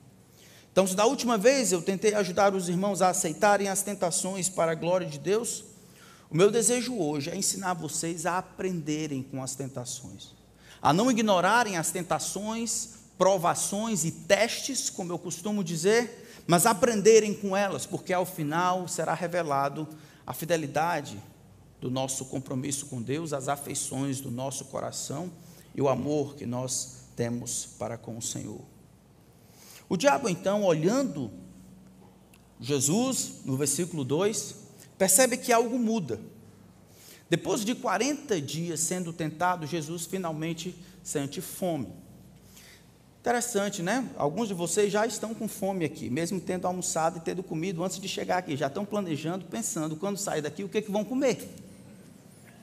Então, 0.71 0.87
se 0.87 0.95
da 0.95 1.05
última 1.05 1.37
vez 1.37 1.71
eu 1.71 1.83
tentei 1.83 2.15
ajudar 2.15 2.55
os 2.55 2.67
irmãos 2.67 2.99
a 3.03 3.09
aceitarem 3.09 3.69
as 3.69 3.83
tentações 3.83 4.49
para 4.49 4.71
a 4.71 4.75
glória 4.75 5.05
de 5.05 5.19
Deus, 5.19 5.63
o 6.31 6.35
meu 6.35 6.49
desejo 6.49 6.97
hoje 6.97 7.29
é 7.29 7.35
ensinar 7.35 7.75
vocês 7.75 8.25
a 8.25 8.39
aprenderem 8.39 9.21
com 9.21 9.43
as 9.43 9.53
tentações, 9.53 10.33
a 10.81 10.91
não 10.91 11.11
ignorarem 11.11 11.77
as 11.77 11.91
tentações, 11.91 12.95
provações 13.15 14.05
e 14.05 14.11
testes, 14.11 14.89
como 14.89 15.13
eu 15.13 15.19
costumo 15.19 15.63
dizer, 15.63 16.43
mas 16.47 16.65
aprenderem 16.65 17.35
com 17.35 17.55
elas, 17.55 17.85
porque 17.85 18.13
ao 18.13 18.25
final 18.25 18.87
será 18.87 19.13
revelado 19.13 19.87
a 20.25 20.33
fidelidade 20.33 21.21
do 21.79 21.89
nosso 21.89 22.25
compromisso 22.25 22.87
com 22.87 23.01
Deus, 23.01 23.33
as 23.33 23.47
afeições 23.47 24.19
do 24.19 24.29
nosso 24.29 24.65
coração 24.65 25.31
e 25.73 25.81
o 25.81 25.87
amor 25.87 26.35
que 26.35 26.45
nós 26.45 27.05
temos 27.15 27.69
para 27.77 27.97
com 27.97 28.17
o 28.17 28.21
Senhor. 28.21 28.61
O 29.87 29.97
diabo, 29.97 30.29
então, 30.29 30.63
olhando 30.63 31.31
Jesus, 32.59 33.41
no 33.45 33.55
versículo 33.55 34.03
2, 34.03 34.55
percebe 34.97 35.37
que 35.37 35.51
algo 35.51 35.79
muda. 35.79 36.19
Depois 37.29 37.63
de 37.63 37.75
40 37.75 38.41
dias 38.41 38.81
sendo 38.81 39.13
tentado, 39.13 39.65
Jesus 39.65 40.05
finalmente 40.05 40.75
sente 41.03 41.41
fome. 41.41 41.87
Interessante, 43.21 43.81
né? 43.81 44.09
Alguns 44.17 44.47
de 44.47 44.53
vocês 44.53 44.91
já 44.91 45.05
estão 45.05 45.33
com 45.33 45.47
fome 45.47 45.85
aqui, 45.85 46.09
mesmo 46.09 46.39
tendo 46.39 46.65
almoçado 46.65 47.17
e 47.17 47.21
tendo 47.21 47.43
comido 47.43 47.83
antes 47.83 47.99
de 47.99 48.07
chegar 48.07 48.37
aqui. 48.37 48.55
Já 48.55 48.67
estão 48.67 48.85
planejando, 48.85 49.45
pensando, 49.45 49.95
quando 49.95 50.17
sair 50.17 50.41
daqui, 50.41 50.63
o 50.63 50.69
que, 50.69 50.79
é 50.79 50.81
que 50.81 50.91
vão 50.91 51.03
comer. 51.03 51.37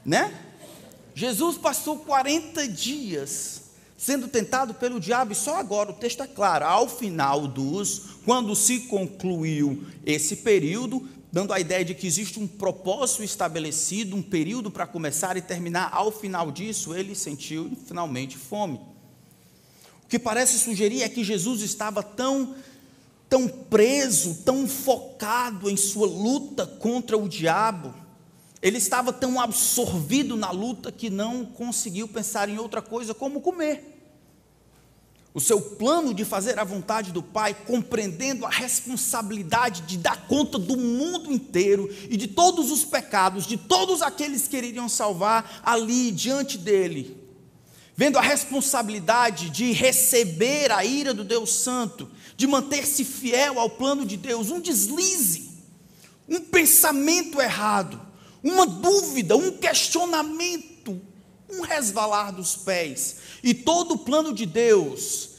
Né? 0.07 0.33
Jesus 1.15 1.59
passou 1.59 1.99
40 1.99 2.69
dias 2.69 3.67
sendo 3.97 4.29
tentado 4.29 4.75
pelo 4.75 5.01
diabo, 5.01 5.33
e 5.33 5.35
só 5.35 5.57
agora 5.57 5.91
o 5.91 5.95
texto 5.95 6.23
é 6.23 6.27
claro, 6.27 6.67
ao 6.67 6.87
final 6.87 7.49
dos, 7.49 8.03
quando 8.27 8.55
se 8.55 8.81
concluiu 8.81 9.85
esse 10.05 10.37
período, 10.37 11.09
dando 11.33 11.53
a 11.53 11.59
ideia 11.59 11.85
de 11.85 11.95
que 11.95 12.07
existe 12.07 12.39
um 12.39 12.47
propósito 12.47 13.25
estabelecido, 13.25 14.15
um 14.15 14.23
período 14.23 14.71
para 14.71 14.87
começar 14.87 15.37
e 15.37 15.43
terminar. 15.43 15.91
Ao 15.93 16.13
final 16.13 16.53
disso, 16.53 16.95
ele 16.95 17.15
sentiu 17.15 17.71
finalmente 17.87 18.37
fome. 18.37 18.79
O 20.05 20.09
que 20.09 20.19
parece 20.19 20.59
sugerir 20.59 21.03
é 21.03 21.09
que 21.09 21.25
Jesus 21.25 21.63
estava 21.63 22.03
tão 22.03 22.55
tão 23.29 23.49
preso, 23.49 24.43
tão 24.45 24.69
focado 24.69 25.69
em 25.69 25.77
sua 25.77 26.07
luta 26.07 26.65
contra 26.65 27.19
o 27.19 27.29
diabo. 27.29 27.93
Ele 28.67 28.79
estava 28.79 29.13
tão 29.13 29.41
absorvido 29.41 30.37
na 30.37 30.51
luta 30.51 30.91
que 30.91 31.09
não 31.09 31.45
conseguiu 31.45 32.09
pensar 32.09 32.49
em 32.49 32.59
outra 32.59 32.83
coisa 32.83 33.15
como 33.15 33.41
comer. 33.41 33.97
O 35.33 35.41
seu 35.41 35.61
plano 35.61 36.13
de 36.13 36.25
fazer 36.25 36.59
a 36.59 36.65
vontade 36.65 37.13
do 37.13 37.23
Pai, 37.23 37.55
compreendendo 37.55 38.45
a 38.45 38.51
responsabilidade 38.51 39.83
de 39.83 39.97
dar 39.97 40.27
conta 40.27 40.59
do 40.59 40.77
mundo 40.77 41.33
inteiro 41.33 41.89
e 42.11 42.17
de 42.17 42.27
todos 42.27 42.73
os 42.73 42.85
pecados, 42.85 43.47
de 43.47 43.57
todos 43.57 44.03
aqueles 44.03 44.49
que 44.49 44.57
iriam 44.57 44.89
salvar 44.89 45.61
ali 45.65 46.11
diante 46.11 46.59
dele, 46.59 47.17
vendo 47.95 48.19
a 48.19 48.21
responsabilidade 48.21 49.49
de 49.49 49.71
receber 49.71 50.73
a 50.73 50.85
ira 50.85 51.15
do 51.15 51.23
Deus 51.23 51.55
Santo, 51.55 52.11
de 52.37 52.49
manter-se 52.49 53.05
fiel 53.05 53.61
ao 53.61 53.71
plano 53.71 54.05
de 54.05 54.17
Deus, 54.17 54.51
um 54.51 54.59
deslize, 54.59 55.51
um 56.29 56.41
pensamento 56.41 57.41
errado, 57.41 58.06
uma 58.43 58.67
dúvida, 58.67 59.37
um 59.37 59.51
questionamento, 59.53 61.01
um 61.51 61.63
resvalar 61.63 62.33
dos 62.33 62.57
pés, 62.57 63.17
e 63.43 63.55
todo 63.55 63.95
o 63.95 63.99
plano 63.99 64.33
de 64.33 64.47
Deus, 64.47 65.31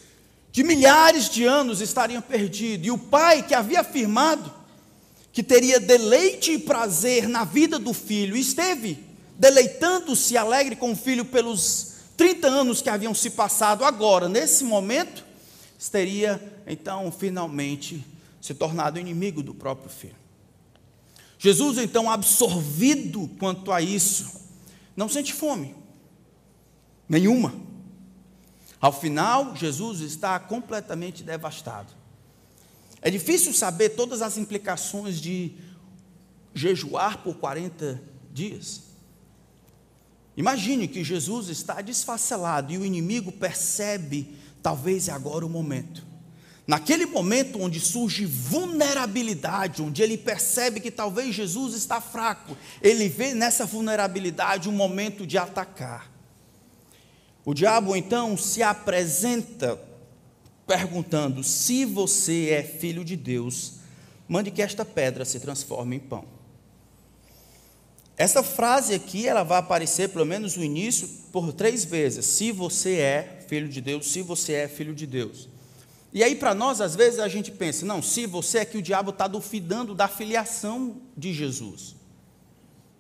de 0.52 0.64
milhares 0.64 1.30
de 1.30 1.44
anos, 1.44 1.82
estariam 1.82 2.22
perdidos. 2.22 2.88
E 2.88 2.92
o 2.92 2.98
pai 2.98 3.46
que 3.46 3.54
havia 3.54 3.82
afirmado 3.82 4.58
que 5.32 5.44
teria 5.44 5.80
deleite 5.80 6.54
e 6.54 6.58
prazer 6.58 7.30
na 7.30 7.44
vida 7.44 7.78
do 7.78 7.94
filho, 7.94 8.36
esteve 8.36 8.98
deleitando-se 9.38 10.36
alegre 10.36 10.76
com 10.76 10.94
o 10.94 10.96
filho 10.96 11.24
pelos 11.24 11.92
30 12.18 12.48
anos 12.48 12.82
que 12.82 12.90
haviam 12.90 13.14
se 13.14 13.30
passado, 13.30 13.86
agora, 13.86 14.28
nesse 14.28 14.64
momento, 14.64 15.24
teria 15.92 16.42
então 16.66 17.12
finalmente 17.12 18.04
se 18.42 18.56
tornado 18.56 19.00
inimigo 19.00 19.44
do 19.44 19.54
próprio 19.54 19.92
filho. 19.92 20.16
Jesus, 21.40 21.78
então, 21.78 22.10
absorvido 22.10 23.30
quanto 23.40 23.72
a 23.72 23.82
isso, 23.82 24.42
não 24.96 25.08
sente 25.08 25.34
fome 25.34 25.76
nenhuma. 27.08 27.54
Ao 28.80 28.92
final, 28.92 29.56
Jesus 29.56 30.02
está 30.02 30.40
completamente 30.40 31.24
devastado. 31.24 31.94
É 33.02 33.10
difícil 33.10 33.54
saber 33.54 33.90
todas 33.90 34.22
as 34.22 34.38
implicações 34.38 35.20
de 35.20 35.54
jejuar 36.54 37.24
por 37.24 37.36
40 37.36 38.02
dias. 38.34 38.84
Imagine 40.36 40.88
que 40.88 41.04
Jesus 41.04 41.50
está 41.50 41.82
desfacelado 41.82 42.72
e 42.72 42.78
o 42.78 42.86
inimigo 42.86 43.32
percebe, 43.32 44.36
talvez 44.62 45.08
é 45.08 45.12
agora 45.12 45.46
o 45.46 45.50
momento. 45.50 46.07
Naquele 46.68 47.06
momento 47.06 47.62
onde 47.62 47.80
surge 47.80 48.26
vulnerabilidade, 48.26 49.82
onde 49.82 50.04
ele 50.04 50.18
percebe 50.18 50.82
que 50.82 50.92
talvez 50.92 51.34
Jesus 51.34 51.74
está 51.74 52.02
fraco, 52.02 52.58
ele 52.82 53.08
vê 53.08 53.34
nessa 53.34 53.66
vulnerabilidade 53.66 54.68
um 54.68 54.74
momento 54.74 55.26
de 55.26 55.38
atacar. 55.38 56.12
O 57.46 57.54
diabo 57.54 57.96
então 57.96 58.36
se 58.36 58.62
apresenta 58.62 59.80
perguntando: 60.68 61.42
se 61.42 61.86
você 61.86 62.50
é 62.50 62.62
filho 62.62 63.06
de 63.06 63.16
Deus, 63.16 63.76
mande 64.28 64.52
que 64.52 64.62
esta 64.62 64.84
pedra 64.84 65.24
se 65.24 65.40
transforme 65.40 65.96
em 65.96 66.00
pão. 66.00 66.26
Essa 68.18 68.44
frase 68.44 68.94
aqui, 68.94 69.26
ela 69.26 69.44
vai 69.44 69.60
aparecer, 69.60 70.10
pelo 70.10 70.26
menos 70.26 70.58
no 70.58 70.64
início, 70.66 71.08
por 71.32 71.54
três 71.54 71.86
vezes. 71.86 72.26
Se 72.26 72.52
você 72.52 72.96
é 72.96 73.46
filho 73.48 73.70
de 73.70 73.80
Deus, 73.80 74.12
se 74.12 74.22
você 74.22 74.54
é 74.54 74.68
filho 74.68 74.94
de 74.94 75.08
Deus. 75.08 75.48
E 76.14 76.24
aí, 76.24 76.36
para 76.36 76.56
nós, 76.56 76.82
às 76.82 76.96
vezes, 76.96 77.20
a 77.20 77.28
gente 77.28 77.52
pensa, 77.52 77.86
não, 77.86 78.02
se 78.02 78.26
você 78.26 78.60
é 78.60 78.66
que 78.66 78.78
o 78.78 78.82
diabo 78.82 79.12
está 79.12 79.28
duvidando 79.28 79.94
da 79.94 80.08
filiação 80.08 80.98
de 81.16 81.34
Jesus. 81.34 81.96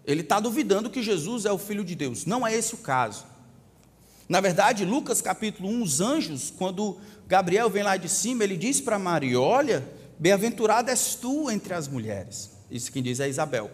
Ele 0.06 0.22
está 0.22 0.40
duvidando 0.40 0.90
que 0.90 1.04
Jesus 1.04 1.46
é 1.46 1.52
o 1.52 1.58
filho 1.58 1.84
de 1.84 1.96
Deus. 1.96 2.26
Não 2.26 2.46
é 2.46 2.56
esse 2.56 2.74
o 2.76 2.78
caso. 2.78 3.26
Na 4.30 4.42
verdade, 4.42 4.86
Lucas 4.86 5.22
capítulo 5.22 5.70
1, 5.70 5.82
os 5.82 6.02
anjos, 6.02 6.54
quando 6.58 6.98
Gabriel 7.28 7.70
vem 7.70 7.84
lá 7.84 7.98
de 7.98 8.10
cima, 8.10 8.44
ele 8.44 8.58
diz 8.58 8.82
para 8.82 9.00
Maria: 9.00 9.40
Olha, 9.40 9.88
bem-aventurada 10.20 10.92
és 10.92 11.16
tu 11.16 11.50
entre 11.50 11.74
as 11.74 11.88
mulheres. 11.88 12.52
Isso 12.70 12.92
quem 12.92 13.02
diz 13.02 13.20
é 13.20 13.30
Isabel. 13.30 13.72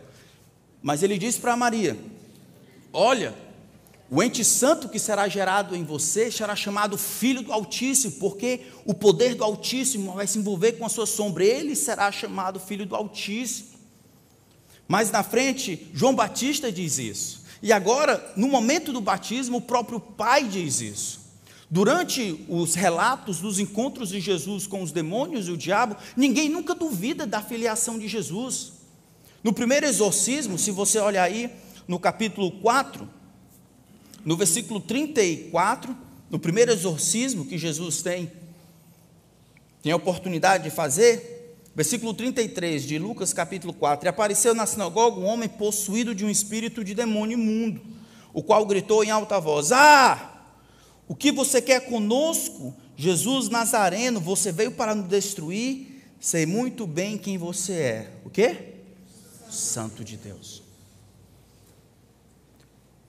Mas 0.82 1.02
ele 1.02 1.18
diz 1.18 1.38
para 1.38 1.56
Maria: 1.56 1.98
Olha, 2.92 3.34
o 4.16 4.22
ente 4.22 4.46
santo 4.46 4.88
que 4.88 5.00
será 5.00 5.28
gerado 5.28 5.76
em 5.76 5.84
você 5.84 6.30
será 6.30 6.56
chamado 6.56 7.00
Filho 7.00 7.42
do 7.42 7.52
Altíssimo, 7.52 8.12
porque 8.20 8.62
o 8.86 8.94
poder 8.94 9.34
do 9.34 9.44
Altíssimo 9.44 10.14
vai 10.14 10.28
se 10.28 10.38
envolver 10.38 10.74
com 10.74 10.86
a 10.86 10.90
sua 10.90 11.08
sombra. 11.08 11.44
Ele 11.44 11.76
será 11.76 12.12
chamado 12.12 12.60
Filho 12.60 12.86
do 12.86 12.96
Altíssimo. 12.96 13.70
Mais 14.88 15.10
na 15.10 15.24
frente, 15.24 15.90
João 15.96 16.14
Batista 16.14 16.72
diz 16.72 17.00
isso. 17.00 17.42
E 17.60 17.74
agora, 17.74 18.34
no 18.38 18.48
momento 18.48 18.94
do 18.94 19.02
batismo, 19.02 19.58
o 19.58 19.62
próprio 19.62 20.00
Pai 20.00 20.44
diz 20.44 20.80
isso. 20.80 21.22
Durante 21.68 22.46
os 22.48 22.76
relatos 22.76 23.40
dos 23.40 23.58
encontros 23.58 24.10
de 24.10 24.20
Jesus 24.20 24.68
com 24.68 24.84
os 24.84 24.92
demônios 24.92 25.48
e 25.48 25.52
o 25.52 25.58
diabo, 25.58 25.98
ninguém 26.16 26.50
nunca 26.50 26.76
duvida 26.76 27.26
da 27.26 27.42
filiação 27.42 27.98
de 27.98 28.08
Jesus. 28.08 28.74
No 29.44 29.54
primeiro 29.54 29.88
exorcismo, 29.88 30.60
se 30.60 30.70
você 30.70 31.00
olhar 31.00 31.24
aí 31.24 31.50
no 31.88 31.98
capítulo 31.98 32.52
4, 32.62 33.23
no 34.26 34.38
versículo 34.38 34.80
34, 34.80 35.96
no 36.30 36.40
primeiro 36.40 36.72
exorcismo 36.72 37.46
que 37.46 37.58
Jesus 37.58 38.02
tem, 38.02 38.32
tem 39.82 39.92
a 39.92 39.96
oportunidade 39.96 40.64
de 40.64 40.70
fazer, 40.70 41.34
Versículo 41.76 42.14
33 42.14 42.84
de 42.84 43.00
Lucas 43.00 43.34
capítulo 43.34 43.74
4: 43.74 44.08
E 44.08 44.10
apareceu 44.10 44.54
na 44.54 44.66
sinagoga 44.66 45.20
um 45.20 45.26
homem 45.26 45.50
possuído 45.50 46.14
de 46.14 46.24
um 46.24 46.30
espírito 46.30 46.84
de 46.84 46.94
demônio 46.94 47.34
imundo, 47.34 47.82
o 48.32 48.44
qual 48.44 48.66
gritou 48.66 49.04
em 49.04 49.10
alta 49.10 49.40
voz: 49.40 49.72
Ah! 49.72 50.30
O 51.08 51.16
que 51.16 51.32
você 51.32 51.62
quer 51.62 51.82
conosco, 51.82 52.74
Jesus 52.96 53.50
Nazareno? 53.50 54.20
Você 54.20 54.52
veio 54.52 54.72
para 54.72 54.94
nos 54.94 55.08
destruir? 55.08 56.04
Sei 56.20 56.46
muito 56.46 56.88
bem 56.88 57.18
quem 57.18 57.38
você 57.38 57.74
é. 57.74 58.12
O 58.24 58.30
quê? 58.30 58.76
Santo 59.50 60.04
de 60.04 60.16
Deus. 60.16 60.63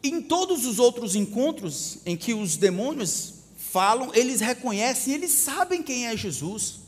Em 0.08 0.20
todos 0.20 0.66
os 0.66 0.78
outros 0.78 1.16
encontros 1.16 1.98
em 2.04 2.16
que 2.16 2.34
os 2.34 2.56
demônios 2.56 3.34
falam, 3.56 4.12
eles 4.14 4.40
reconhecem, 4.40 5.14
eles 5.14 5.30
sabem 5.30 5.82
quem 5.82 6.06
é 6.06 6.16
Jesus. 6.16 6.80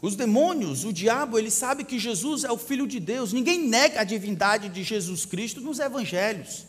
Os 0.00 0.14
demônios, 0.14 0.84
o 0.84 0.92
diabo, 0.92 1.38
ele 1.38 1.50
sabe 1.50 1.82
que 1.82 1.98
Jesus 1.98 2.44
é 2.44 2.52
o 2.52 2.58
Filho 2.58 2.86
de 2.86 3.00
Deus. 3.00 3.32
Ninguém 3.32 3.66
nega 3.66 4.00
a 4.00 4.04
divindade 4.04 4.68
de 4.68 4.84
Jesus 4.84 5.24
Cristo 5.24 5.60
nos 5.60 5.80
evangelhos. 5.80 6.66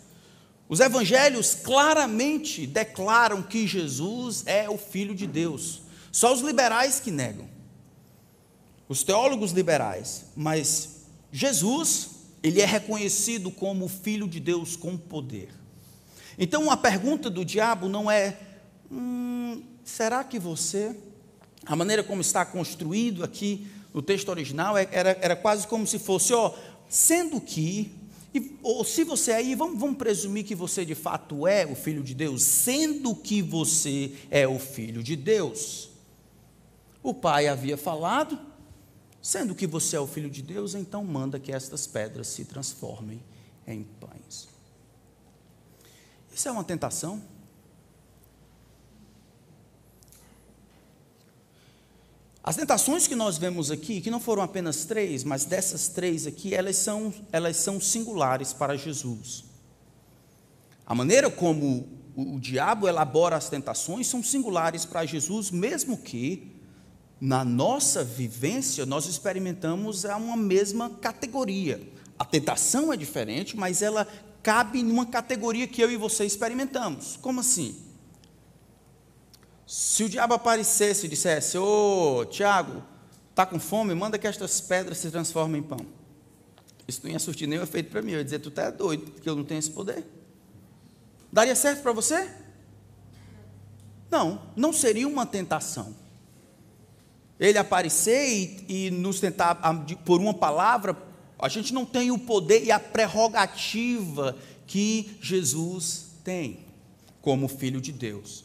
Os 0.68 0.80
evangelhos 0.80 1.54
claramente 1.54 2.66
declaram 2.66 3.44
que 3.44 3.68
Jesus 3.68 4.44
é 4.48 4.70
o 4.70 4.78
Filho 4.78 5.14
de 5.14 5.28
Deus. 5.28 5.82
Só 6.12 6.34
os 6.34 6.42
liberais 6.42 7.00
que 7.00 7.12
negam. 7.12 7.48
Os 8.88 9.04
teólogos 9.04 9.52
liberais. 9.52 10.26
Mas 10.36 11.04
Jesus, 11.32 12.10
ele 12.42 12.62
é 12.62 12.66
reconhecido 12.66 13.52
como 13.52 13.88
Filho 13.88 14.28
de 14.28 14.40
Deus 14.40 14.76
com 14.76 14.98
poder. 14.98 15.50
Então 16.38 16.72
a 16.72 16.78
pergunta 16.78 17.30
do 17.30 17.44
diabo 17.44 17.90
não 17.90 18.10
é: 18.10 18.38
hum, 18.92 19.62
será 19.84 20.24
que 20.24 20.40
você 20.40 20.96
a 21.66 21.76
maneira 21.76 22.04
como 22.04 22.22
está 22.22 22.46
construído 22.46 23.24
aqui 23.24 23.68
no 23.94 24.02
texto 24.02 24.30
original 24.30 24.78
é, 24.78 24.88
era, 24.92 25.18
era 25.22 25.36
quase 25.36 25.68
como 25.68 25.86
se 25.86 26.00
fosse, 26.00 26.34
ó, 26.34 26.54
sendo 26.88 27.40
que, 27.40 27.92
e, 28.34 28.56
ou 28.64 28.84
se 28.84 29.04
você 29.04 29.32
aí, 29.32 29.56
vamos, 29.56 29.80
vamos 29.80 29.98
presumir 29.98 30.46
que 30.46 30.56
você 30.56 30.86
de 30.86 30.96
fato 30.96 31.48
é 31.48 31.66
o 31.66 31.76
filho 31.76 32.04
de 32.04 32.14
Deus, 32.14 32.42
sendo 32.44 33.16
que 33.16 33.42
você 33.42 34.14
é 34.30 34.48
o 34.48 34.58
filho 34.60 35.04
de 35.04 35.16
Deus. 35.16 35.90
O 37.02 37.14
pai 37.14 37.48
havia 37.48 37.78
falado, 37.78 38.40
sendo 39.22 39.54
que 39.54 39.68
você 39.68 39.96
é 39.96 40.00
o 40.00 40.08
filho 40.08 40.30
de 40.30 40.42
Deus, 40.42 40.76
então 40.76 41.04
manda 41.04 41.40
que 41.40 41.52
estas 41.52 41.86
pedras 41.86 42.28
se 42.28 42.46
transformem 42.46 43.22
em 43.68 43.84
pães. 43.84 44.48
Isso 46.34 46.48
é 46.48 46.52
uma 46.52 46.64
tentação? 46.64 47.22
As 52.42 52.56
tentações 52.56 53.08
que 53.08 53.16
nós 53.16 53.38
vemos 53.38 53.70
aqui, 53.70 54.02
que 54.02 54.10
não 54.10 54.20
foram 54.20 54.42
apenas 54.42 54.86
três, 54.86 55.24
mas 55.24 55.46
dessas 55.46 55.90
três 55.90 56.26
aqui, 56.26 56.54
elas 56.54 56.78
são, 56.78 57.14
elas 57.32 57.58
são 57.58 57.80
singulares 57.80 58.54
para 58.54 58.78
Jesus. 58.78 59.44
A 60.86 60.96
maneira 60.96 61.30
como 61.30 61.88
o, 62.16 62.36
o 62.36 62.40
diabo 62.40 62.88
elabora 62.88 63.36
as 63.36 63.50
tentações 63.50 64.08
são 64.08 64.24
singulares 64.24 64.86
para 64.86 65.06
Jesus, 65.06 65.52
mesmo 65.52 65.98
que 65.98 66.59
na 67.20 67.44
nossa 67.44 68.04
vivência 68.04 68.86
nós 68.86 69.06
experimentamos 69.06 70.04
uma 70.06 70.38
mesma 70.38 70.90
categoria. 70.90 71.82
A 72.18 72.26
tentação 72.26 72.92
é 72.92 72.98
diferente, 72.98 73.58
mas 73.58 73.82
ela 73.82 74.08
cabe 74.42 74.84
numa 74.84 75.06
categoria 75.06 75.68
que 75.68 75.82
eu 75.82 75.92
e 75.92 75.98
você 75.98 76.26
experimentamos. 76.26 77.18
Como 77.18 77.40
assim? 77.40 77.78
Se 79.68 80.04
o 80.04 80.10
diabo 80.10 80.34
aparecesse 80.34 81.06
e 81.06 81.10
dissesse: 81.10 81.58
Ô 81.58 82.26
Tiago, 82.26 82.84
está 83.30 83.46
com 83.46 83.60
fome? 83.60 83.94
Manda 83.94 84.18
que 84.18 84.28
estas 84.28 84.60
pedras 84.60 84.98
se 84.98 85.12
transformem 85.12 85.62
em 85.62 85.64
pão. 85.64 85.80
Isso 86.88 87.02
não 87.04 87.12
ia 87.12 87.20
surtir 87.20 87.48
nenhum 87.48 87.62
efeito 87.62 87.92
para 87.92 88.02
mim. 88.02 88.14
Eu 88.14 88.18
ia 88.18 88.24
dizer: 88.24 88.40
Tu 88.40 88.50
está 88.50 88.70
doido, 88.72 89.12
porque 89.12 89.30
eu 89.30 89.36
não 89.36 89.44
tenho 89.44 89.60
esse 89.60 89.72
poder. 89.72 90.04
Daria 91.32 91.56
certo 91.56 91.84
para 91.84 91.92
você? 91.92 92.30
Não, 94.10 94.42
não 94.56 94.74
seria 94.74 95.08
uma 95.08 95.26
tentação. 95.26 95.96
Ele 97.40 97.58
aparecer 97.58 98.28
e, 98.68 98.88
e 98.88 98.92
nos 98.92 99.20
tentar, 99.20 99.56
por 100.04 100.20
uma 100.20 100.34
palavra, 100.34 100.96
a 101.40 101.48
gente 101.48 101.74
não 101.74 101.86
tem 101.86 102.12
o 102.12 102.18
poder 102.18 102.64
e 102.66 102.72
a 102.72 102.80
prerrogativa 102.80 104.36
que 104.68 105.18
Jesus 105.22 106.08
tem, 106.24 106.60
como 107.22 107.48
Filho 107.48 107.80
de 107.80 107.92
Deus. 107.92 108.44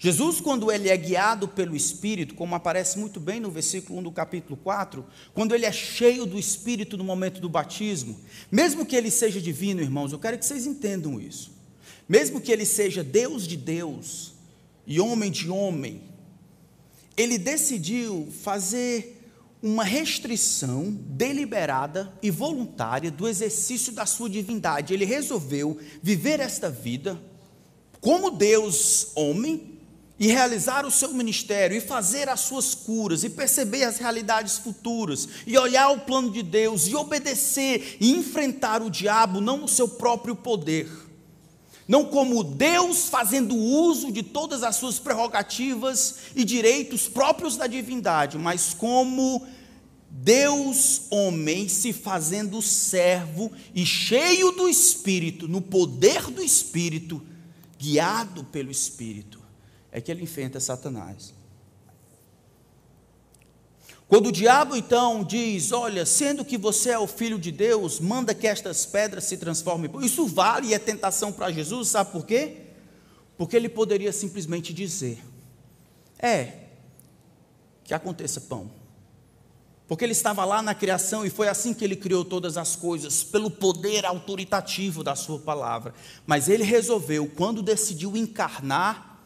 Jesus, 0.00 0.40
quando 0.40 0.70
ele 0.70 0.88
é 0.88 0.96
guiado 0.96 1.48
pelo 1.48 1.74
Espírito, 1.74 2.34
como 2.34 2.54
aparece 2.54 2.98
muito 2.98 3.18
bem 3.18 3.40
no 3.40 3.50
versículo 3.50 3.98
1 3.98 4.02
do 4.04 4.12
capítulo 4.12 4.56
4, 4.56 5.04
quando 5.34 5.54
ele 5.54 5.66
é 5.66 5.72
cheio 5.72 6.24
do 6.24 6.38
Espírito 6.38 6.96
no 6.96 7.02
momento 7.02 7.40
do 7.40 7.48
batismo, 7.48 8.16
mesmo 8.50 8.86
que 8.86 8.94
ele 8.94 9.10
seja 9.10 9.40
divino, 9.40 9.80
irmãos, 9.80 10.12
eu 10.12 10.18
quero 10.18 10.38
que 10.38 10.46
vocês 10.46 10.66
entendam 10.66 11.20
isso. 11.20 11.50
Mesmo 12.08 12.40
que 12.40 12.52
ele 12.52 12.64
seja 12.64 13.02
Deus 13.02 13.46
de 13.46 13.56
Deus 13.56 14.34
e 14.86 15.00
homem 15.00 15.32
de 15.32 15.50
homem, 15.50 16.00
ele 17.18 17.36
decidiu 17.36 18.28
fazer 18.42 19.16
uma 19.60 19.82
restrição 19.82 20.96
deliberada 21.08 22.12
e 22.22 22.30
voluntária 22.30 23.10
do 23.10 23.26
exercício 23.26 23.92
da 23.92 24.06
sua 24.06 24.30
divindade. 24.30 24.94
Ele 24.94 25.04
resolveu 25.04 25.76
viver 26.00 26.38
esta 26.38 26.70
vida 26.70 27.20
como 28.00 28.30
Deus 28.30 29.08
homem 29.16 29.78
e 30.16 30.28
realizar 30.28 30.84
o 30.84 30.90
seu 30.90 31.12
ministério, 31.12 31.76
e 31.76 31.80
fazer 31.80 32.28
as 32.28 32.40
suas 32.40 32.74
curas, 32.74 33.22
e 33.22 33.30
perceber 33.30 33.84
as 33.84 33.98
realidades 33.98 34.58
futuras, 34.58 35.28
e 35.46 35.56
olhar 35.56 35.90
o 35.90 36.00
plano 36.00 36.32
de 36.32 36.42
Deus, 36.42 36.88
e 36.88 36.96
obedecer, 36.96 37.96
e 38.00 38.10
enfrentar 38.10 38.82
o 38.82 38.90
diabo, 38.90 39.40
não 39.40 39.58
no 39.58 39.68
seu 39.68 39.86
próprio 39.88 40.34
poder, 40.34 40.88
não 41.88 42.04
como 42.04 42.44
Deus 42.44 43.08
fazendo 43.08 43.56
uso 43.56 44.12
de 44.12 44.22
todas 44.22 44.62
as 44.62 44.76
suas 44.76 44.98
prerrogativas 44.98 46.16
e 46.36 46.44
direitos 46.44 47.08
próprios 47.08 47.56
da 47.56 47.66
divindade, 47.66 48.38
mas 48.38 48.74
como 48.74 49.44
Deus, 50.10 51.02
homem, 51.10 51.68
se 51.68 51.92
fazendo 51.92 52.62
servo 52.62 53.50
e 53.74 53.84
cheio 53.86 54.52
do 54.52 54.68
Espírito, 54.68 55.48
no 55.48 55.62
poder 55.62 56.30
do 56.30 56.42
Espírito, 56.42 57.22
guiado 57.78 58.44
pelo 58.44 58.70
Espírito 58.70 59.38
é 59.90 60.00
que 60.00 60.10
ele 60.10 60.22
enfrenta 60.22 60.60
Satanás. 60.60 61.34
Quando 64.08 64.28
o 64.28 64.32
diabo 64.32 64.74
então 64.74 65.22
diz: 65.22 65.70
Olha, 65.70 66.06
sendo 66.06 66.44
que 66.44 66.56
você 66.56 66.90
é 66.90 66.98
o 66.98 67.06
filho 67.06 67.38
de 67.38 67.52
Deus, 67.52 68.00
manda 68.00 68.34
que 68.34 68.46
estas 68.46 68.86
pedras 68.86 69.24
se 69.24 69.36
transformem. 69.36 69.90
Isso 70.02 70.26
vale 70.26 70.68
e 70.68 70.74
é 70.74 70.78
tentação 70.78 71.30
para 71.30 71.52
Jesus, 71.52 71.88
sabe 71.88 72.10
por 72.10 72.24
quê? 72.24 72.62
Porque 73.36 73.54
ele 73.54 73.68
poderia 73.68 74.10
simplesmente 74.10 74.72
dizer: 74.72 75.22
É, 76.18 76.52
que 77.84 77.92
aconteça 77.92 78.40
pão. 78.40 78.70
Porque 79.86 80.04
ele 80.04 80.12
estava 80.12 80.44
lá 80.44 80.60
na 80.60 80.74
criação 80.74 81.24
e 81.24 81.30
foi 81.30 81.48
assim 81.48 81.72
que 81.72 81.82
ele 81.82 81.96
criou 81.96 82.22
todas 82.22 82.58
as 82.58 82.76
coisas, 82.76 83.22
pelo 83.24 83.50
poder 83.50 84.04
autoritativo 84.04 85.02
da 85.02 85.14
sua 85.14 85.38
palavra. 85.38 85.94
Mas 86.26 86.46
ele 86.46 86.62
resolveu, 86.62 87.26
quando 87.26 87.62
decidiu 87.62 88.14
encarnar, 88.14 89.18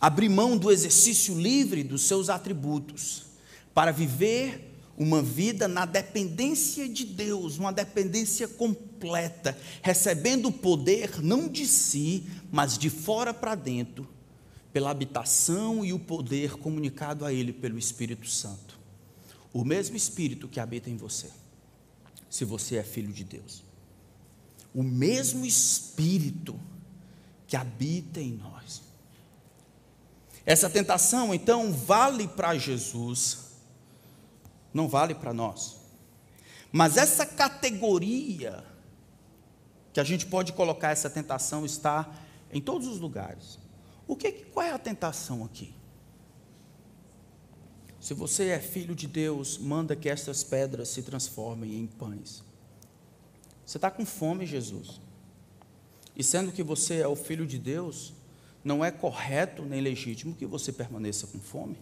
abrir 0.00 0.28
mão 0.28 0.56
do 0.56 0.70
exercício 0.70 1.38
livre 1.38 1.84
dos 1.84 2.02
seus 2.02 2.28
atributos, 2.28 3.29
para 3.74 3.92
viver 3.92 4.70
uma 5.00 5.22
vida 5.22 5.66
na 5.66 5.86
dependência 5.86 6.86
de 6.86 7.06
Deus, 7.06 7.56
uma 7.56 7.72
dependência 7.72 8.46
completa, 8.46 9.56
recebendo 9.82 10.48
o 10.48 10.52
poder 10.52 11.22
não 11.22 11.48
de 11.48 11.66
si, 11.66 12.26
mas 12.52 12.76
de 12.76 12.90
fora 12.90 13.32
para 13.32 13.54
dentro, 13.54 14.06
pela 14.74 14.90
habitação 14.90 15.84
e 15.84 15.92
o 15.94 15.98
poder 15.98 16.58
comunicado 16.58 17.24
a 17.24 17.32
Ele 17.32 17.50
pelo 17.50 17.78
Espírito 17.78 18.28
Santo. 18.28 18.78
O 19.54 19.64
mesmo 19.64 19.96
Espírito 19.96 20.46
que 20.46 20.60
habita 20.60 20.90
em 20.90 20.98
você, 20.98 21.30
se 22.28 22.44
você 22.44 22.76
é 22.76 22.82
filho 22.82 23.10
de 23.10 23.24
Deus. 23.24 23.64
O 24.74 24.82
mesmo 24.82 25.46
Espírito 25.46 26.60
que 27.46 27.56
habita 27.56 28.20
em 28.20 28.32
nós. 28.32 28.82
Essa 30.44 30.68
tentação, 30.68 31.34
então, 31.34 31.72
vale 31.72 32.28
para 32.28 32.56
Jesus, 32.58 33.49
não 34.72 34.88
vale 34.88 35.14
para 35.14 35.32
nós. 35.32 35.76
Mas 36.72 36.96
essa 36.96 37.26
categoria 37.26 38.64
que 39.92 40.00
a 40.00 40.04
gente 40.04 40.26
pode 40.26 40.52
colocar 40.52 40.90
essa 40.90 41.10
tentação 41.10 41.64
está 41.64 42.08
em 42.52 42.60
todos 42.60 42.86
os 42.86 42.98
lugares. 42.98 43.58
O 44.06 44.16
que, 44.16 44.32
qual 44.32 44.64
é 44.64 44.72
a 44.72 44.78
tentação 44.78 45.44
aqui? 45.44 45.74
Se 48.00 48.14
você 48.14 48.48
é 48.48 48.58
filho 48.58 48.94
de 48.94 49.06
Deus, 49.06 49.58
manda 49.58 49.94
que 49.94 50.08
estas 50.08 50.42
pedras 50.42 50.88
se 50.88 51.02
transformem 51.02 51.74
em 51.74 51.86
pães. 51.86 52.42
Você 53.66 53.76
está 53.78 53.90
com 53.90 54.06
fome, 54.06 54.46
Jesus. 54.46 55.00
E 56.16 56.24
sendo 56.24 56.50
que 56.50 56.62
você 56.62 56.96
é 56.96 57.06
o 57.06 57.14
filho 57.14 57.46
de 57.46 57.58
Deus, 57.58 58.14
não 58.64 58.84
é 58.84 58.90
correto 58.90 59.64
nem 59.64 59.80
legítimo 59.80 60.34
que 60.34 60.46
você 60.46 60.72
permaneça 60.72 61.26
com 61.26 61.38
fome. 61.38 61.76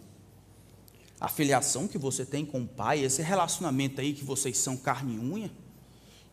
A 1.19 1.27
filiação 1.27 1.87
que 1.87 1.97
você 1.97 2.25
tem 2.25 2.45
com 2.45 2.61
o 2.61 2.67
pai, 2.67 3.03
esse 3.03 3.21
relacionamento 3.21 3.99
aí 3.99 4.13
que 4.13 4.23
vocês 4.23 4.57
são 4.57 4.77
carne 4.77 5.15
e 5.15 5.19
unha, 5.19 5.51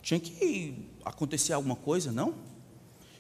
tinha 0.01 0.21
que 0.21 0.75
acontecer 1.05 1.53
alguma 1.53 1.75
coisa, 1.75 2.13
não? 2.13 2.35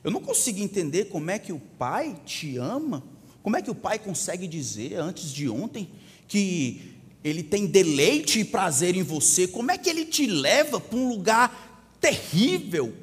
Eu 0.04 0.10
não 0.10 0.20
consigo 0.20 0.60
entender 0.60 1.06
como 1.06 1.30
é 1.30 1.38
que 1.38 1.52
o 1.52 1.58
pai 1.58 2.16
te 2.24 2.56
ama, 2.56 3.02
como 3.42 3.56
é 3.56 3.62
que 3.62 3.70
o 3.70 3.74
pai 3.74 3.98
consegue 3.98 4.46
dizer 4.46 4.94
antes 4.94 5.32
de 5.32 5.48
ontem 5.48 5.90
que 6.28 6.96
ele 7.24 7.42
tem 7.42 7.66
deleite 7.66 8.38
e 8.38 8.44
prazer 8.44 8.94
em 8.94 9.02
você, 9.02 9.48
como 9.48 9.72
é 9.72 9.76
que 9.78 9.90
ele 9.90 10.04
te 10.04 10.26
leva 10.26 10.78
para 10.78 10.96
um 10.96 11.08
lugar 11.08 11.96
terrível, 12.00 12.94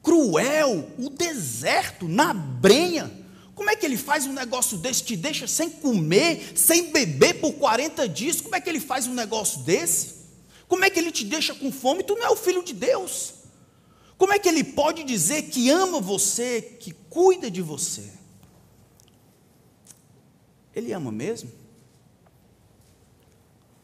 cruel, 0.00 0.88
o 0.96 1.10
deserto, 1.10 2.06
na 2.06 2.32
brenha. 2.32 3.10
Como 3.58 3.70
é 3.70 3.74
que 3.74 3.84
ele 3.84 3.96
faz 3.96 4.24
um 4.24 4.32
negócio 4.32 4.78
desse? 4.78 5.02
Te 5.02 5.16
deixa 5.16 5.48
sem 5.48 5.68
comer, 5.68 6.56
sem 6.56 6.92
beber 6.92 7.40
por 7.40 7.54
40 7.54 8.08
dias. 8.08 8.40
Como 8.40 8.54
é 8.54 8.60
que 8.60 8.70
ele 8.70 8.78
faz 8.78 9.08
um 9.08 9.12
negócio 9.12 9.62
desse? 9.62 10.14
Como 10.68 10.84
é 10.84 10.88
que 10.88 10.96
ele 10.96 11.10
te 11.10 11.24
deixa 11.24 11.52
com 11.52 11.72
fome? 11.72 12.04
Tu 12.04 12.14
não 12.14 12.24
é 12.24 12.30
o 12.30 12.36
filho 12.36 12.62
de 12.62 12.72
Deus. 12.72 13.34
Como 14.16 14.32
é 14.32 14.38
que 14.38 14.48
ele 14.48 14.62
pode 14.62 15.02
dizer 15.02 15.50
que 15.50 15.68
ama 15.70 16.00
você, 16.00 16.62
que 16.62 16.92
cuida 17.10 17.50
de 17.50 17.60
você? 17.60 18.12
Ele 20.72 20.92
ama 20.92 21.10
mesmo? 21.10 21.50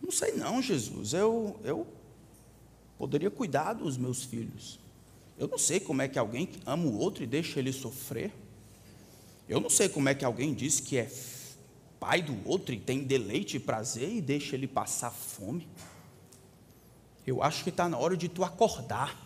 Não 0.00 0.12
sei 0.12 0.34
não, 0.34 0.62
Jesus. 0.62 1.12
Eu, 1.14 1.58
eu 1.64 1.84
poderia 2.96 3.28
cuidar 3.28 3.72
dos 3.72 3.96
meus 3.96 4.22
filhos. 4.22 4.78
Eu 5.36 5.48
não 5.48 5.58
sei 5.58 5.80
como 5.80 6.00
é 6.00 6.06
que 6.06 6.16
alguém 6.16 6.48
ama 6.64 6.86
o 6.86 6.96
outro 6.96 7.24
e 7.24 7.26
deixa 7.26 7.58
ele 7.58 7.72
sofrer. 7.72 8.43
Eu 9.48 9.60
não 9.60 9.70
sei 9.70 9.88
como 9.88 10.08
é 10.08 10.14
que 10.14 10.24
alguém 10.24 10.54
diz 10.54 10.80
que 10.80 10.96
é 10.96 11.10
pai 12.00 12.22
do 12.22 12.36
outro 12.48 12.74
e 12.74 12.78
tem 12.78 13.02
deleite 13.02 13.56
e 13.56 13.60
prazer 13.60 14.10
e 14.10 14.20
deixa 14.20 14.56
ele 14.56 14.66
passar 14.66 15.10
fome. 15.10 15.66
Eu 17.26 17.42
acho 17.42 17.62
que 17.64 17.70
está 17.70 17.88
na 17.88 17.96
hora 17.96 18.16
de 18.16 18.28
tu 18.28 18.44
acordar. 18.44 19.22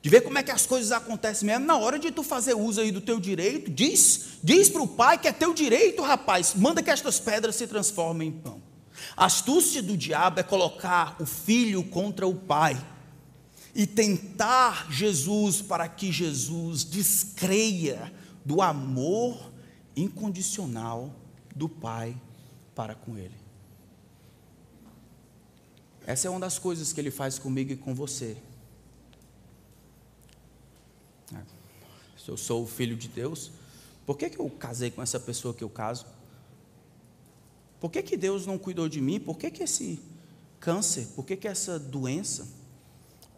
De 0.00 0.08
ver 0.08 0.20
como 0.20 0.38
é 0.38 0.42
que 0.42 0.50
as 0.50 0.64
coisas 0.64 0.92
acontecem 0.92 1.46
mesmo, 1.46 1.66
na 1.66 1.76
hora 1.76 1.98
de 1.98 2.10
tu 2.12 2.22
fazer 2.22 2.54
uso 2.54 2.80
aí 2.80 2.92
do 2.92 3.00
teu 3.00 3.18
direito, 3.18 3.70
diz, 3.70 4.38
diz 4.42 4.68
para 4.68 4.82
o 4.82 4.86
pai 4.86 5.18
que 5.18 5.26
é 5.26 5.32
teu 5.32 5.52
direito, 5.52 6.02
rapaz, 6.02 6.54
manda 6.54 6.82
que 6.82 6.90
estas 6.90 7.18
pedras 7.18 7.56
se 7.56 7.66
transformem 7.66 8.28
em 8.28 8.32
pão. 8.32 8.62
A 9.16 9.26
astúcia 9.26 9.82
do 9.82 9.96
diabo 9.96 10.38
é 10.38 10.42
colocar 10.42 11.16
o 11.20 11.26
filho 11.26 11.82
contra 11.84 12.26
o 12.26 12.34
pai 12.34 12.80
e 13.74 13.86
tentar 13.86 14.90
Jesus 14.90 15.62
para 15.62 15.88
que 15.88 16.10
Jesus 16.10 16.84
descreia 16.84 18.12
do 18.48 18.62
amor 18.62 19.52
incondicional 19.94 21.14
do 21.54 21.68
pai 21.68 22.18
para 22.74 22.94
com 22.94 23.14
ele. 23.14 23.34
Essa 26.06 26.28
é 26.28 26.30
uma 26.30 26.40
das 26.40 26.58
coisas 26.58 26.90
que 26.90 26.98
ele 26.98 27.10
faz 27.10 27.38
comigo 27.38 27.72
e 27.72 27.76
com 27.76 27.94
você. 27.94 28.38
É. 31.34 31.42
Se 32.16 32.30
eu 32.30 32.38
sou 32.38 32.62
o 32.64 32.66
filho 32.66 32.96
de 32.96 33.06
Deus, 33.08 33.50
por 34.06 34.16
que, 34.16 34.30
que 34.30 34.38
eu 34.38 34.48
casei 34.48 34.90
com 34.90 35.02
essa 35.02 35.20
pessoa 35.20 35.52
que 35.52 35.62
eu 35.62 35.68
caso? 35.68 36.06
Por 37.78 37.90
que, 37.90 38.02
que 38.02 38.16
Deus 38.16 38.46
não 38.46 38.56
cuidou 38.56 38.88
de 38.88 39.02
mim? 39.02 39.20
Por 39.20 39.36
que, 39.36 39.50
que 39.50 39.62
esse 39.62 40.00
câncer? 40.58 41.06
Por 41.14 41.26
que, 41.26 41.36
que 41.36 41.46
essa 41.46 41.78
doença? 41.78 42.48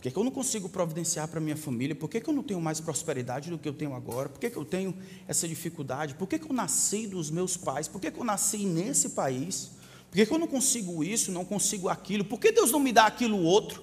Por 0.00 0.04
que, 0.04 0.10
que 0.12 0.18
eu 0.18 0.24
não 0.24 0.30
consigo 0.30 0.66
providenciar 0.66 1.28
para 1.28 1.38
minha 1.40 1.58
família? 1.58 1.94
Por 1.94 2.08
que, 2.08 2.22
que 2.22 2.30
eu 2.30 2.32
não 2.32 2.42
tenho 2.42 2.58
mais 2.58 2.80
prosperidade 2.80 3.50
do 3.50 3.58
que 3.58 3.68
eu 3.68 3.74
tenho 3.74 3.94
agora? 3.94 4.30
Por 4.30 4.40
que, 4.40 4.48
que 4.48 4.56
eu 4.56 4.64
tenho 4.64 4.96
essa 5.28 5.46
dificuldade? 5.46 6.14
Por 6.14 6.26
que, 6.26 6.38
que 6.38 6.46
eu 6.46 6.54
nasci 6.54 7.06
dos 7.06 7.30
meus 7.30 7.54
pais? 7.54 7.86
Por 7.86 8.00
que, 8.00 8.10
que 8.10 8.18
eu 8.18 8.24
nasci 8.24 8.64
nesse 8.64 9.10
país? 9.10 9.72
Por 10.08 10.16
que, 10.16 10.24
que 10.24 10.32
eu 10.32 10.38
não 10.38 10.46
consigo 10.46 11.04
isso, 11.04 11.30
não 11.30 11.44
consigo 11.44 11.90
aquilo? 11.90 12.24
Por 12.24 12.40
que 12.40 12.50
Deus 12.50 12.72
não 12.72 12.80
me 12.80 12.94
dá 12.94 13.04
aquilo 13.04 13.42
outro? 13.42 13.82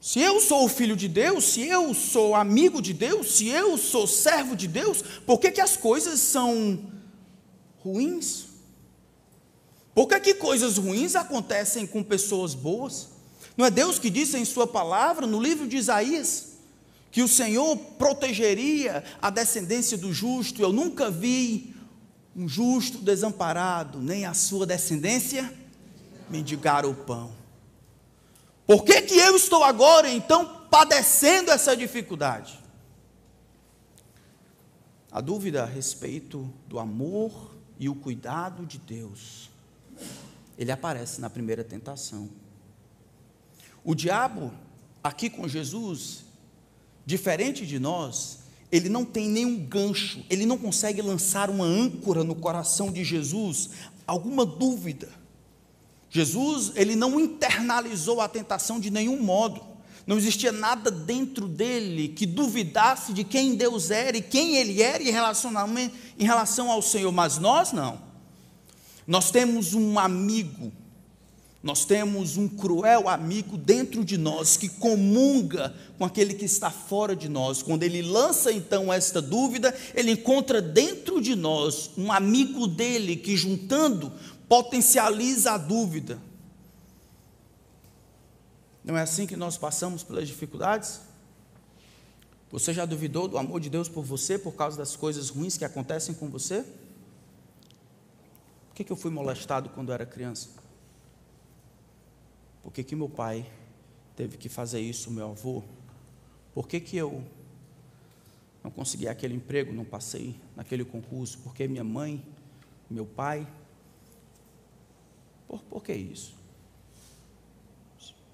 Se 0.00 0.18
eu 0.18 0.40
sou 0.40 0.64
o 0.64 0.68
filho 0.68 0.96
de 0.96 1.06
Deus, 1.06 1.44
se 1.44 1.64
eu 1.68 1.94
sou 1.94 2.34
amigo 2.34 2.82
de 2.82 2.92
Deus, 2.92 3.36
se 3.36 3.46
eu 3.46 3.78
sou 3.78 4.08
servo 4.08 4.56
de 4.56 4.66
Deus, 4.66 5.02
por 5.24 5.38
que, 5.38 5.52
que 5.52 5.60
as 5.60 5.76
coisas 5.76 6.18
são 6.18 6.80
ruins? 7.78 8.46
Por 9.94 10.08
que, 10.08 10.18
que 10.18 10.34
coisas 10.34 10.78
ruins 10.78 11.14
acontecem 11.14 11.86
com 11.86 12.02
pessoas 12.02 12.56
boas? 12.56 13.17
Não 13.58 13.66
é 13.66 13.70
Deus 13.72 13.98
que 13.98 14.08
disse 14.08 14.38
em 14.38 14.44
Sua 14.44 14.68
palavra, 14.68 15.26
no 15.26 15.42
livro 15.42 15.66
de 15.66 15.76
Isaías, 15.76 16.52
que 17.10 17.22
o 17.22 17.26
Senhor 17.26 17.76
protegeria 17.76 19.02
a 19.20 19.30
descendência 19.30 19.98
do 19.98 20.12
justo? 20.12 20.62
Eu 20.62 20.72
nunca 20.72 21.10
vi 21.10 21.74
um 22.36 22.48
justo 22.48 22.98
desamparado, 22.98 23.98
nem 23.98 24.24
a 24.24 24.32
sua 24.32 24.64
descendência 24.64 25.52
mendigar 26.30 26.86
o 26.86 26.94
pão. 26.94 27.32
Por 28.64 28.84
que, 28.84 29.02
que 29.02 29.18
eu 29.18 29.34
estou 29.34 29.64
agora, 29.64 30.08
então, 30.08 30.68
padecendo 30.70 31.50
essa 31.50 31.76
dificuldade? 31.76 32.62
A 35.10 35.20
dúvida 35.20 35.64
a 35.64 35.66
respeito 35.66 36.48
do 36.68 36.78
amor 36.78 37.56
e 37.76 37.88
o 37.88 37.94
cuidado 37.96 38.64
de 38.64 38.78
Deus, 38.78 39.50
ele 40.56 40.70
aparece 40.70 41.20
na 41.20 41.28
primeira 41.28 41.64
tentação. 41.64 42.30
O 43.84 43.94
diabo, 43.94 44.52
aqui 45.02 45.30
com 45.30 45.48
Jesus, 45.48 46.24
diferente 47.06 47.66
de 47.66 47.78
nós, 47.78 48.40
ele 48.70 48.88
não 48.88 49.04
tem 49.04 49.28
nenhum 49.28 49.56
gancho, 49.56 50.24
ele 50.28 50.44
não 50.44 50.58
consegue 50.58 51.00
lançar 51.00 51.48
uma 51.48 51.64
âncora 51.64 52.22
no 52.22 52.34
coração 52.34 52.92
de 52.92 53.02
Jesus, 53.02 53.70
alguma 54.06 54.44
dúvida. 54.44 55.08
Jesus, 56.10 56.72
ele 56.74 56.94
não 56.94 57.18
internalizou 57.18 58.20
a 58.20 58.28
tentação 58.28 58.78
de 58.80 58.90
nenhum 58.90 59.22
modo. 59.22 59.62
Não 60.06 60.16
existia 60.16 60.50
nada 60.50 60.90
dentro 60.90 61.46
dele 61.46 62.08
que 62.08 62.24
duvidasse 62.24 63.12
de 63.12 63.24
quem 63.24 63.54
Deus 63.54 63.90
era 63.90 64.16
e 64.16 64.22
quem 64.22 64.56
ele 64.56 64.82
era 64.82 65.02
em 65.02 65.10
relação, 65.10 65.52
em 66.18 66.24
relação 66.24 66.70
ao 66.70 66.80
Senhor, 66.80 67.12
mas 67.12 67.36
nós 67.36 67.72
não. 67.72 68.00
Nós 69.06 69.30
temos 69.30 69.74
um 69.74 69.98
amigo, 69.98 70.72
nós 71.68 71.84
temos 71.84 72.38
um 72.38 72.48
cruel 72.48 73.10
amigo 73.10 73.58
dentro 73.58 74.02
de 74.02 74.16
nós 74.16 74.56
que 74.56 74.70
comunga 74.70 75.76
com 75.98 76.04
aquele 76.06 76.32
que 76.32 76.46
está 76.46 76.70
fora 76.70 77.14
de 77.14 77.28
nós. 77.28 77.62
Quando 77.62 77.82
ele 77.82 78.00
lança 78.00 78.50
então 78.50 78.90
esta 78.90 79.20
dúvida, 79.20 79.76
ele 79.94 80.12
encontra 80.12 80.62
dentro 80.62 81.20
de 81.20 81.36
nós 81.36 81.90
um 81.98 82.10
amigo 82.10 82.66
dele 82.66 83.16
que, 83.16 83.36
juntando, 83.36 84.10
potencializa 84.48 85.52
a 85.52 85.58
dúvida. 85.58 86.18
Não 88.82 88.96
é 88.96 89.02
assim 89.02 89.26
que 89.26 89.36
nós 89.36 89.58
passamos 89.58 90.02
pelas 90.02 90.26
dificuldades? 90.26 91.02
Você 92.50 92.72
já 92.72 92.86
duvidou 92.86 93.28
do 93.28 93.36
amor 93.36 93.60
de 93.60 93.68
Deus 93.68 93.90
por 93.90 94.02
você 94.02 94.38
por 94.38 94.52
causa 94.52 94.78
das 94.78 94.96
coisas 94.96 95.28
ruins 95.28 95.58
que 95.58 95.66
acontecem 95.66 96.14
com 96.14 96.30
você? 96.30 96.62
Por 98.70 98.74
que, 98.74 98.90
eu 98.90 98.96
fui 98.96 99.10
molestado 99.10 99.68
quando 99.68 99.92
era 99.92 100.06
criança? 100.06 100.57
Por 102.68 102.72
que, 102.74 102.84
que 102.84 102.94
meu 102.94 103.08
pai 103.08 103.50
teve 104.14 104.36
que 104.36 104.46
fazer 104.46 104.78
isso, 104.78 105.10
meu 105.10 105.30
avô? 105.30 105.62
Por 106.52 106.68
que, 106.68 106.78
que 106.78 106.98
eu 106.98 107.24
não 108.62 108.70
consegui 108.70 109.08
aquele 109.08 109.32
emprego, 109.34 109.72
não 109.72 109.86
passei 109.86 110.38
naquele 110.54 110.84
concurso? 110.84 111.38
Por 111.38 111.54
que 111.54 111.66
minha 111.66 111.82
mãe, 111.82 112.22
meu 112.90 113.06
pai? 113.06 113.50
Por, 115.46 115.62
por 115.62 115.82
que 115.82 115.94
isso? 115.94 116.34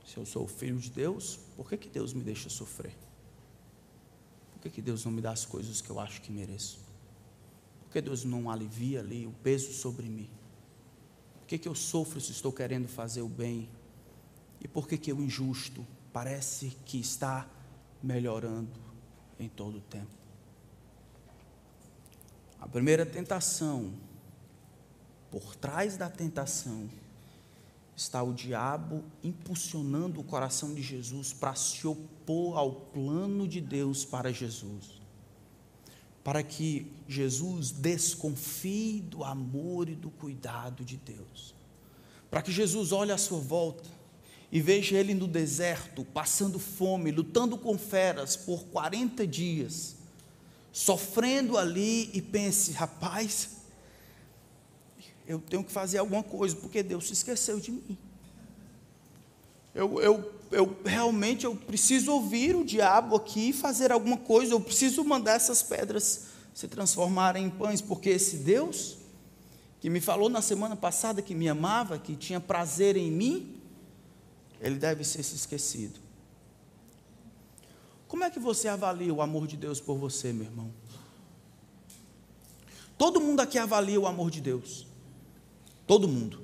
Se 0.05 0.16
eu 0.16 0.27
sou 0.27 0.49
filho 0.49 0.81
de 0.81 0.90
Deus, 0.90 1.38
por 1.57 1.68
que, 1.68 1.77
que 1.77 1.88
Deus 1.88 2.12
me 2.12 2.25
deixa 2.25 2.49
sofrer? 2.51 2.97
Por 4.55 4.62
que, 4.62 4.70
que 4.70 4.83
Deus 4.83 5.05
não 5.05 5.12
me 5.12 5.20
dá 5.20 5.31
as 5.31 5.47
coisas 5.47 5.81
que 5.81 5.90
eu 5.90 6.01
acho 6.01 6.20
que 6.20 6.33
mereço? 6.33 6.81
Por 7.85 7.92
que 7.92 8.01
Deus 8.01 8.25
não 8.25 8.51
alivia 8.51 8.99
ali 8.99 9.29
o 9.29 9.33
peso 9.44 9.73
sobre 9.73 10.09
mim? 10.09 10.29
Por 11.38 11.47
que, 11.47 11.57
que 11.57 11.68
eu 11.68 11.75
sofro 11.77 12.20
se 12.20 12.33
estou 12.33 12.53
querendo 12.53 12.88
fazer 12.88 13.23
o 13.23 13.29
bem? 13.29 13.68
E 14.64 14.68
por 14.68 14.88
que, 14.88 14.96
que 14.96 15.12
o 15.12 15.22
injusto 15.22 15.87
parece 16.11 16.74
que 16.87 16.98
está 16.98 17.46
melhorando 18.03 18.81
em 19.38 19.46
todo 19.46 19.77
o 19.77 19.81
tempo? 19.83 20.09
A 22.59 22.66
primeira 22.66 23.05
tentação, 23.05 23.92
por 25.31 25.55
trás 25.55 25.98
da 25.98 26.09
tentação, 26.09 26.88
está 27.94 28.22
o 28.22 28.33
diabo 28.33 29.05
impulsionando 29.22 30.18
o 30.18 30.24
coração 30.24 30.74
de 30.74 30.81
Jesus 30.81 31.35
para 31.35 31.55
se 31.55 31.87
opor 31.87 32.57
ao 32.57 32.72
plano 32.72 33.46
de 33.46 33.61
Deus 33.61 34.03
para 34.03 34.33
Jesus. 34.33 35.03
Para 36.24 36.42
que 36.42 36.90
Jesus 37.07 37.70
desconfie 37.70 39.03
do 39.03 39.22
amor 39.22 39.90
e 39.90 39.94
do 39.94 40.11
cuidado 40.11 40.87
de 40.87 40.96
Deus. 40.96 41.55
Para 42.31 42.40
que 42.40 42.50
Jesus 42.50 42.92
olhe 42.92 43.12
à 43.12 43.18
sua 43.18 43.38
volta 43.38 44.04
e 44.55 44.61
veja 44.61 44.97
ele 44.97 45.14
no 45.14 45.27
deserto, 45.27 46.05
passando 46.05 46.61
fome, 46.61 47.11
lutando 47.11 47.59
com 47.59 47.77
feras 47.77 48.37
por 48.37 48.62
40 48.67 49.27
dias, 49.27 49.97
sofrendo 50.73 51.59
ali 51.59 52.09
e 52.14 52.23
pense: 52.23 52.71
rapaz, 52.71 53.49
eu 55.27 55.40
tenho 55.40 55.64
que 55.64 55.73
fazer 55.73 55.99
alguma 55.99 56.23
coisa, 56.23 56.55
porque 56.55 56.85
Deus 56.85 57.09
se 57.09 57.14
esqueceu 57.14 57.59
de 57.59 57.73
mim. 57.73 57.99
Eu, 59.75 60.01
eu, 60.01 60.33
eu 60.53 60.77
realmente 60.85 61.45
eu 61.45 61.57
preciso 61.57 62.12
ouvir 62.12 62.55
o 62.55 62.64
diabo 62.64 63.17
aqui 63.17 63.49
e 63.49 63.53
fazer 63.53 63.90
alguma 63.90 64.19
coisa, 64.19 64.53
eu 64.53 64.61
preciso 64.61 65.03
mandar 65.03 65.33
essas 65.33 65.64
pedras 65.64 66.27
se 66.55 66.69
transformarem 66.69 67.47
em 67.47 67.51
pães, 67.51 67.81
porque 67.81 68.11
esse 68.11 68.37
Deus 68.37 68.99
que 69.81 69.90
me 69.90 70.01
falou 70.01 70.29
na 70.29 70.40
semana 70.40 70.77
passada 70.77 71.21
que 71.21 71.35
me 71.35 71.49
amava, 71.49 71.99
que 71.99 72.14
tinha 72.14 72.38
prazer 72.38 72.97
em 72.97 73.11
mim, 73.11 73.54
ele 74.64 74.77
deve 74.77 75.05
ser 75.05 75.22
se 75.22 75.37
esquecido. 75.37 76.00
Como 78.09 78.24
é 78.24 78.31
que 78.31 78.38
você 78.38 78.66
avalia 78.66 79.12
o 79.12 79.20
amor 79.20 79.46
de 79.46 79.59
Deus 79.59 79.79
por 79.79 79.98
você, 79.98 80.33
meu 80.33 80.46
irmão? 80.46 80.70
Todo 82.96 83.20
mundo 83.20 83.40
aqui 83.40 83.59
avalia 83.59 84.00
o 84.00 84.07
amor 84.07 84.31
de 84.31 84.40
Deus. 84.40 84.87
Todo 85.87 86.09
mundo. 86.09 86.40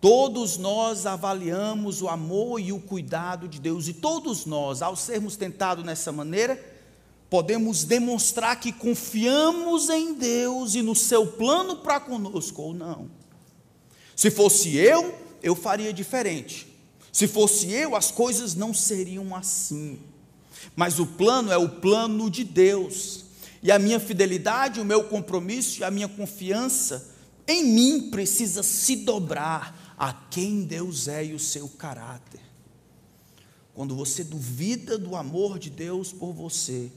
Todos 0.00 0.56
nós 0.56 1.06
avaliamos 1.06 2.02
o 2.02 2.08
amor 2.08 2.60
e 2.60 2.70
o 2.70 2.78
cuidado 2.78 3.48
de 3.48 3.58
Deus, 3.58 3.88
e 3.88 3.94
todos 3.94 4.44
nós, 4.44 4.82
ao 4.82 4.94
sermos 4.94 5.34
tentados 5.34 5.84
nessa 5.84 6.12
maneira, 6.12 6.62
podemos 7.28 7.82
demonstrar 7.84 8.60
que 8.60 8.70
confiamos 8.70 9.88
em 9.88 10.14
Deus 10.14 10.74
e 10.74 10.82
no 10.82 10.94
seu 10.94 11.26
plano 11.26 11.76
para 11.76 11.98
conosco 11.98 12.62
ou 12.62 12.74
não. 12.74 13.10
Se 14.14 14.30
fosse 14.30 14.76
eu, 14.76 15.23
eu 15.44 15.54
faria 15.54 15.92
diferente. 15.92 16.66
Se 17.12 17.28
fosse 17.28 17.70
eu, 17.70 17.94
as 17.94 18.10
coisas 18.10 18.54
não 18.54 18.72
seriam 18.72 19.36
assim. 19.36 20.00
Mas 20.74 20.98
o 20.98 21.06
plano 21.06 21.52
é 21.52 21.58
o 21.58 21.68
plano 21.68 22.30
de 22.30 22.42
Deus. 22.42 23.26
E 23.62 23.70
a 23.70 23.78
minha 23.78 24.00
fidelidade, 24.00 24.80
o 24.80 24.84
meu 24.84 25.04
compromisso 25.04 25.80
e 25.80 25.84
a 25.84 25.90
minha 25.90 26.08
confiança 26.08 27.14
em 27.46 27.62
mim 27.62 28.10
precisa 28.10 28.62
se 28.62 28.96
dobrar 28.96 29.94
a 29.98 30.14
quem 30.14 30.62
Deus 30.62 31.08
é 31.08 31.26
e 31.26 31.34
o 31.34 31.38
seu 31.38 31.68
caráter. 31.68 32.40
Quando 33.74 33.94
você 33.94 34.24
duvida 34.24 34.96
do 34.96 35.14
amor 35.14 35.58
de 35.58 35.68
Deus 35.68 36.10
por 36.10 36.32
você, 36.32 36.90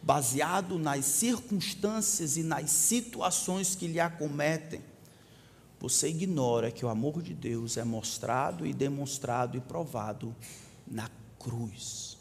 baseado 0.00 0.78
nas 0.78 1.04
circunstâncias 1.04 2.36
e 2.36 2.44
nas 2.44 2.70
situações 2.70 3.74
que 3.74 3.88
lhe 3.88 3.98
acometem, 3.98 4.80
você 5.80 6.08
ignora 6.08 6.70
que 6.70 6.84
o 6.84 6.88
amor 6.88 7.22
de 7.22 7.34
Deus 7.34 7.76
é 7.76 7.84
mostrado 7.84 8.66
e 8.66 8.72
demonstrado 8.72 9.56
e 9.56 9.60
provado 9.60 10.34
na 10.86 11.08
cruz. 11.38 12.18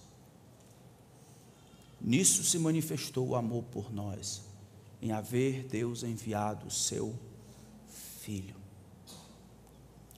Nisso 2.00 2.44
se 2.44 2.60
manifestou 2.60 3.30
o 3.30 3.36
amor 3.36 3.64
por 3.64 3.92
nós, 3.92 4.44
em 5.02 5.12
haver 5.12 5.64
Deus 5.64 6.04
enviado 6.04 6.68
o 6.68 6.72
seu 6.72 7.18
Filho. 8.22 8.56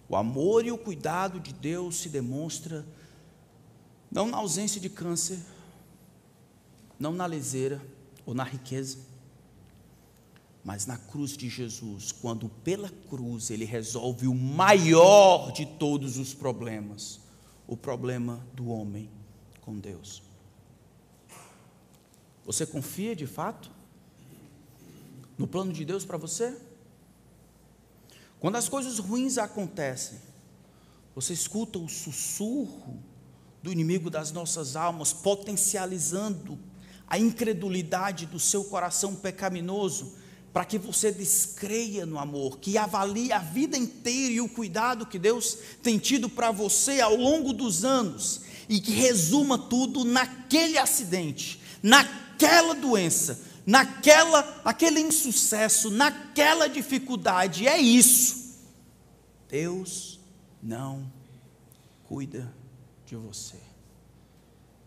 O 0.10 0.15
amor 0.15 0.65
e 0.65 0.71
o 0.71 0.78
cuidado 0.78 1.39
de 1.39 1.54
Deus 1.54 1.97
se 1.97 2.10
demonstra 2.10 2.84
não 4.12 4.28
na 4.28 4.38
ausência 4.38 4.82
de 4.82 4.89
câncer, 4.89 5.39
não 6.99 7.13
na 7.13 7.28
leseira 7.28 7.80
ou 8.25 8.34
na 8.34 8.43
riqueza, 8.43 8.97
mas 10.63 10.86
na 10.86 10.98
cruz 10.98 11.38
de 11.38 11.50
Jesus, 11.50 12.12
quando 12.12 12.50
pela 12.50 12.89
cruz 13.10 13.50
ele 13.50 13.65
resolve 13.65 14.28
o 14.28 14.36
maior 14.36 15.52
de 15.52 15.65
todos 15.65 16.17
os 16.17 16.34
problemas, 16.34 17.19
o 17.67 17.78
problema 17.78 18.45
do 18.54 18.67
homem 18.67 19.10
com 19.62 19.78
Deus. 19.78 20.22
Você 22.45 22.65
confia 22.65 23.15
de 23.15 23.28
fato 23.28 23.72
no 25.38 25.48
plano 25.48 25.72
de 25.72 25.86
Deus 25.86 26.04
para 26.04 26.17
você? 26.17 26.60
Quando 28.39 28.56
as 28.56 28.67
coisas 28.67 29.00
ruins 29.00 29.38
acontecem, 29.38 30.19
você 31.13 31.34
escuta 31.34 31.78
o 31.78 31.89
sussurro 31.89 32.98
do 33.62 33.72
inimigo 33.72 34.10
das 34.10 34.32
nossas 34.32 34.76
almas, 34.76 35.12
potencializando 35.12 36.58
a 37.08 37.17
incredulidade 37.17 38.26
do 38.26 38.39
seu 38.39 38.63
coração 38.63 39.15
pecaminoso, 39.15 40.15
para 40.51 40.65
que 40.65 40.77
você 40.77 41.12
descreia 41.12 42.05
no 42.05 42.17
amor, 42.17 42.59
que 42.59 42.77
avalie 42.77 43.31
a 43.31 43.39
vida 43.39 43.77
inteira 43.77 44.33
e 44.33 44.41
o 44.41 44.49
cuidado 44.49 45.05
que 45.05 45.19
Deus 45.19 45.57
tem 45.83 45.97
tido 45.97 46.27
para 46.27 46.51
você 46.51 46.99
ao 47.01 47.15
longo 47.15 47.53
dos 47.53 47.85
anos, 47.85 48.41
e 48.67 48.79
que 48.79 48.91
resuma 48.91 49.57
tudo 49.57 50.03
naquele 50.03 50.77
acidente, 50.77 51.62
naquela 51.81 52.73
doença, 52.75 53.41
naquela, 53.65 54.62
naquele 54.63 54.99
insucesso, 54.99 55.89
naquela 55.89 56.67
dificuldade. 56.67 57.67
É 57.67 57.77
isso. 57.79 58.59
Deus 59.47 60.19
não 60.62 61.12
cuida 62.03 62.53
de 63.05 63.15
você. 63.15 63.57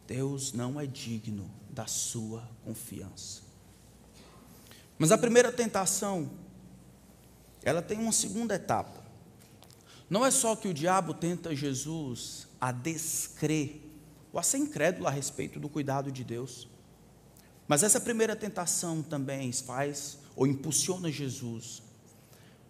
Deus 0.07 0.53
não 0.53 0.81
é 0.81 0.87
digno 0.87 1.51
da 1.71 1.87
sua 1.87 2.49
confiança. 2.65 3.52
Mas 5.03 5.11
a 5.11 5.19
primeira 5.19 5.51
tentação, 5.51 6.31
ela 7.65 7.83
tem 7.83 7.99
uma 7.99 8.13
segunda 8.13 8.55
etapa. 8.55 9.03
Não 10.09 10.25
é 10.25 10.31
só 10.31 10.55
que 10.55 10.69
o 10.69 10.73
diabo 10.73 11.13
tenta 11.13 11.57
Jesus 11.57 12.47
a 12.61 12.71
descrer 12.71 13.83
ou 14.33 14.39
a 14.39 14.45
ser 14.45 14.59
incrédulo 14.59 15.09
a 15.09 15.11
respeito 15.11 15.59
do 15.59 15.69
cuidado 15.69 16.13
de 16.13 16.23
Deus. 16.23 16.69
Mas 17.67 17.83
essa 17.83 18.01
primeira 18.01 18.37
tentação 18.37 19.03
também 19.03 19.51
faz 19.51 20.19
ou 20.37 20.47
impulsiona 20.47 21.11
Jesus 21.11 21.83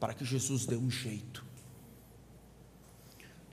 para 0.01 0.14
que 0.14 0.25
Jesus 0.25 0.64
dê 0.64 0.75
um 0.75 0.90
jeito. 0.90 1.45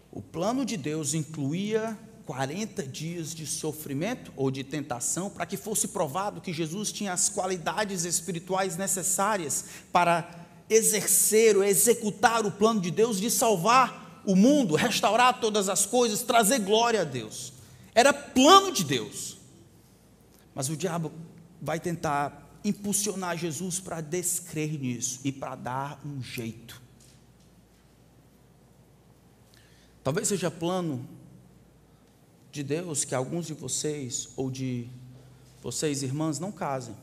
O 0.10 0.22
plano 0.22 0.64
de 0.64 0.78
Deus 0.78 1.14
incluía 1.14 2.00
40 2.30 2.84
dias 2.84 3.34
de 3.34 3.48
sofrimento 3.48 4.32
ou 4.36 4.52
de 4.52 4.64
tentação 4.64 5.32
para 5.32 5.48
que 5.48 5.58
fosse 5.58 5.88
provado 5.88 6.40
que 6.40 6.54
Jesus 6.54 6.92
tinha 6.92 7.12
as 7.12 7.28
qualidades 7.28 8.04
espirituais 8.04 8.78
necessárias 8.78 9.66
para 9.92 10.30
exercer 10.70 11.58
ou 11.58 11.64
executar 11.64 12.46
o 12.46 12.52
plano 12.52 12.80
de 12.82 12.92
Deus 12.92 13.20
de 13.20 13.32
salvar 13.32 14.22
o 14.24 14.36
mundo, 14.36 14.76
restaurar 14.76 15.40
todas 15.40 15.70
as 15.70 15.88
coisas, 15.88 16.22
trazer 16.22 16.60
glória 16.60 17.02
a 17.02 17.04
Deus. 17.04 17.52
Era 17.96 18.14
plano 18.14 18.72
de 18.72 18.84
Deus. 18.84 19.40
Mas 20.54 20.70
o 20.70 20.78
diabo 20.78 21.12
vai 21.60 21.80
tentar 21.80 22.48
impulsionar 22.64 23.40
Jesus 23.40 23.80
para 23.80 24.02
descrer 24.02 24.80
nisso 24.80 25.20
e 25.24 25.32
para 25.32 25.56
dar 25.56 26.00
um 26.06 26.22
jeito. 26.22 26.80
Talvez 30.04 30.28
seja 30.28 30.52
plano 30.52 31.18
de 32.52 32.64
Deus 32.64 33.06
que 33.06 33.14
alguns 33.14 33.46
de 33.48 33.54
vocês 33.54 34.30
ou 34.36 34.50
de 34.50 34.90
vocês 35.62 36.04
irmãs 36.04 36.40
não 36.40 36.52
casem. 36.52 36.96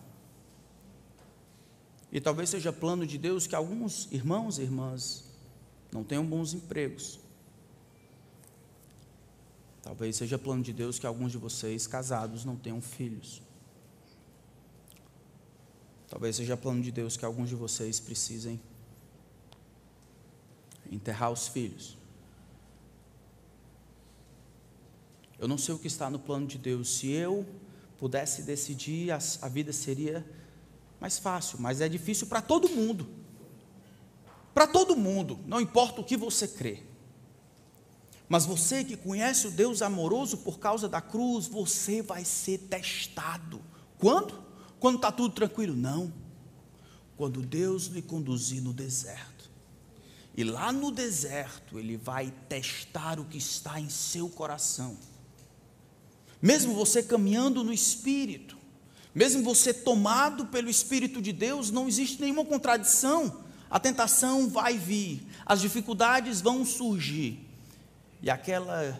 E 2.10 2.20
talvez 2.20 2.50
seja 2.50 2.72
plano 2.72 3.06
de 3.06 3.18
Deus 3.18 3.46
que 3.46 3.54
alguns 3.54 4.08
irmãos 4.10 4.58
e 4.58 4.62
irmãs 4.62 5.24
não 5.92 6.02
tenham 6.02 6.24
bons 6.24 6.54
empregos. 6.54 7.18
Talvez 9.82 10.16
seja 10.16 10.38
plano 10.38 10.62
de 10.62 10.72
Deus 10.72 10.98
que 10.98 11.06
alguns 11.06 11.30
de 11.32 11.38
vocês 11.38 11.86
casados 11.86 12.44
não 12.44 12.56
tenham 12.56 12.80
filhos. 12.80 13.42
Talvez 16.08 16.36
seja 16.36 16.56
plano 16.56 16.82
de 16.82 16.90
Deus 16.90 17.16
que 17.16 17.24
alguns 17.24 17.48
de 17.48 17.54
vocês 17.54 18.00
precisem 18.00 18.60
enterrar 20.90 21.30
os 21.30 21.48
filhos. 21.48 21.96
Eu 25.38 25.46
não 25.46 25.58
sei 25.58 25.74
o 25.74 25.78
que 25.78 25.86
está 25.86 26.08
no 26.08 26.18
plano 26.18 26.46
de 26.46 26.58
Deus. 26.58 26.96
Se 26.96 27.10
eu 27.10 27.46
pudesse 27.98 28.42
decidir, 28.42 29.10
a, 29.10 29.48
vida 29.48 29.72
seria 29.72 30.24
mais 31.00 31.18
fácil, 31.18 31.58
mas 31.60 31.80
é 31.80 31.88
difícil 31.88 32.26
para 32.26 32.40
todo 32.40 32.68
mundo. 32.68 33.08
Para 34.54 34.66
todo 34.66 34.96
mundo, 34.96 35.38
não 35.46 35.60
importa 35.60 36.00
o 36.00 36.04
que 36.04 36.16
você 36.16 36.48
crê. 36.48 36.82
Mas 38.28 38.46
você 38.46 38.82
que 38.82 38.96
conhece 38.96 39.46
o 39.46 39.50
Deus 39.50 39.82
amoroso 39.82 40.38
por 40.38 40.58
causa 40.58 40.88
da 40.88 41.00
cruz, 41.00 41.46
você 41.46 42.02
vai 42.02 42.24
ser 42.24 42.58
testado. 42.58 43.60
Quando? 43.98 44.42
Quando 44.80 44.96
está 44.96 45.12
tudo 45.12 45.34
tranquilo? 45.34 45.76
Não. 45.76 46.12
Quando 47.16 47.42
Deus 47.42 47.86
lhe 47.86 48.02
conduzir 48.02 48.62
no 48.62 48.72
deserto. 48.72 49.50
E 50.36 50.44
lá 50.44 50.72
no 50.72 50.90
deserto, 50.90 51.78
Ele 51.78 51.96
vai 51.96 52.32
testar 52.48 53.20
o 53.20 53.24
que 53.24 53.38
está 53.38 53.80
em 53.80 53.88
seu 53.88 54.28
coração. 54.28 54.96
Mesmo 56.46 56.74
você 56.74 57.02
caminhando 57.02 57.64
no 57.64 57.72
Espírito, 57.72 58.56
mesmo 59.12 59.42
você 59.42 59.74
tomado 59.74 60.46
pelo 60.46 60.70
Espírito 60.70 61.20
de 61.20 61.32
Deus, 61.32 61.72
não 61.72 61.88
existe 61.88 62.20
nenhuma 62.20 62.44
contradição. 62.44 63.42
A 63.68 63.80
tentação 63.80 64.48
vai 64.48 64.78
vir, 64.78 65.26
as 65.44 65.60
dificuldades 65.60 66.40
vão 66.40 66.64
surgir. 66.64 67.44
E 68.22 68.30
aquela 68.30 68.96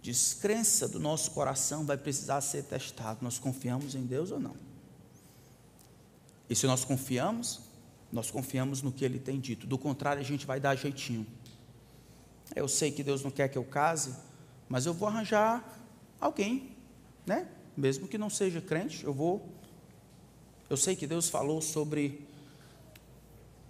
descrença 0.00 0.88
do 0.88 0.98
nosso 0.98 1.32
coração 1.32 1.84
vai 1.84 1.98
precisar 1.98 2.40
ser 2.40 2.62
testada. 2.62 3.18
Nós 3.20 3.38
confiamos 3.38 3.94
em 3.94 4.06
Deus 4.06 4.30
ou 4.30 4.40
não? 4.40 4.56
E 6.48 6.56
se 6.56 6.66
nós 6.66 6.82
confiamos, 6.82 7.60
nós 8.10 8.30
confiamos 8.30 8.80
no 8.80 8.90
que 8.90 9.04
Ele 9.04 9.18
tem 9.18 9.38
dito. 9.38 9.66
Do 9.66 9.76
contrário, 9.76 10.22
a 10.22 10.24
gente 10.24 10.46
vai 10.46 10.58
dar 10.58 10.74
jeitinho. 10.76 11.26
Eu 12.56 12.66
sei 12.68 12.90
que 12.90 13.02
Deus 13.02 13.22
não 13.22 13.30
quer 13.30 13.48
que 13.48 13.58
eu 13.58 13.64
case, 13.64 14.16
mas 14.66 14.86
eu 14.86 14.94
vou 14.94 15.06
arranjar 15.06 15.83
alguém, 16.24 16.70
né? 17.26 17.46
Mesmo 17.76 18.08
que 18.08 18.16
não 18.16 18.30
seja 18.30 18.60
crente, 18.60 19.04
eu 19.04 19.12
vou. 19.12 19.46
Eu 20.70 20.76
sei 20.76 20.96
que 20.96 21.06
Deus 21.06 21.28
falou 21.28 21.60
sobre 21.60 22.26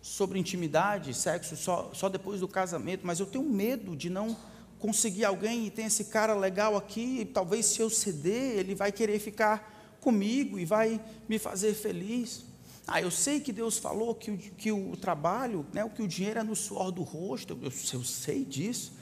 sobre 0.01 0.39
intimidade, 0.39 1.15
sexo 1.15 1.57
só, 1.57 1.91
só 1.95 2.11
depois 2.11 2.41
do 2.41 2.47
casamento, 2.47 3.07
mas 3.07 3.21
eu 3.21 3.27
tenho 3.27 3.43
medo 3.43 3.97
de 3.97 4.11
não 4.11 4.37
conseguir 4.79 5.25
alguém 5.25 5.67
e 5.67 5.71
tem 5.71 5.87
esse 5.87 6.05
cara 6.05 6.35
legal 6.35 6.77
aqui, 6.77 7.29
talvez 7.33 7.65
se 7.65 7.81
eu 7.81 7.89
ceder, 7.89 8.59
ele 8.59 8.75
vai 8.75 8.93
querer 8.93 9.19
ficar 9.19 9.97
comigo 10.03 10.59
e 10.59 10.67
vai 10.67 11.01
me 11.27 11.39
fazer 11.39 11.73
feliz. 11.73 12.45
Ah, 12.87 13.01
eu 13.01 13.11
sei 13.11 13.41
que 13.41 13.51
Deus 13.51 13.79
falou 13.79 14.15
que 14.15 14.31
o, 14.31 14.37
que 14.37 14.71
o 14.71 14.95
trabalho, 14.95 15.65
né, 15.73 15.89
que 15.89 16.03
o 16.03 16.07
dinheiro 16.07 16.39
é 16.39 16.43
no 16.43 16.55
suor 16.55 16.93
do 16.93 17.03
rosto, 17.03 17.59
eu, 17.63 17.73
eu 17.95 18.05
sei 18.05 18.45
disso, 18.45 18.93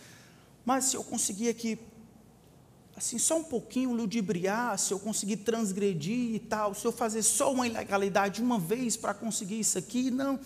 mas 0.64 0.84
se 0.84 0.96
eu 0.96 1.02
conseguir 1.02 1.48
aqui, 1.48 1.76
assim, 3.02 3.18
só 3.18 3.36
um 3.36 3.42
pouquinho 3.42 3.92
ludibriar, 3.92 4.78
se 4.78 4.94
eu 4.94 5.00
conseguir 5.00 5.38
transgredir 5.38 6.36
e 6.36 6.38
tal, 6.38 6.72
se 6.72 6.86
eu 6.86 6.92
fazer 6.92 7.24
só 7.24 7.52
uma 7.52 7.66
ilegalidade 7.66 8.40
uma 8.40 8.60
vez 8.60 8.96
para 8.96 9.12
conseguir 9.12 9.58
isso 9.58 9.76
aqui, 9.76 10.08
não. 10.08 10.38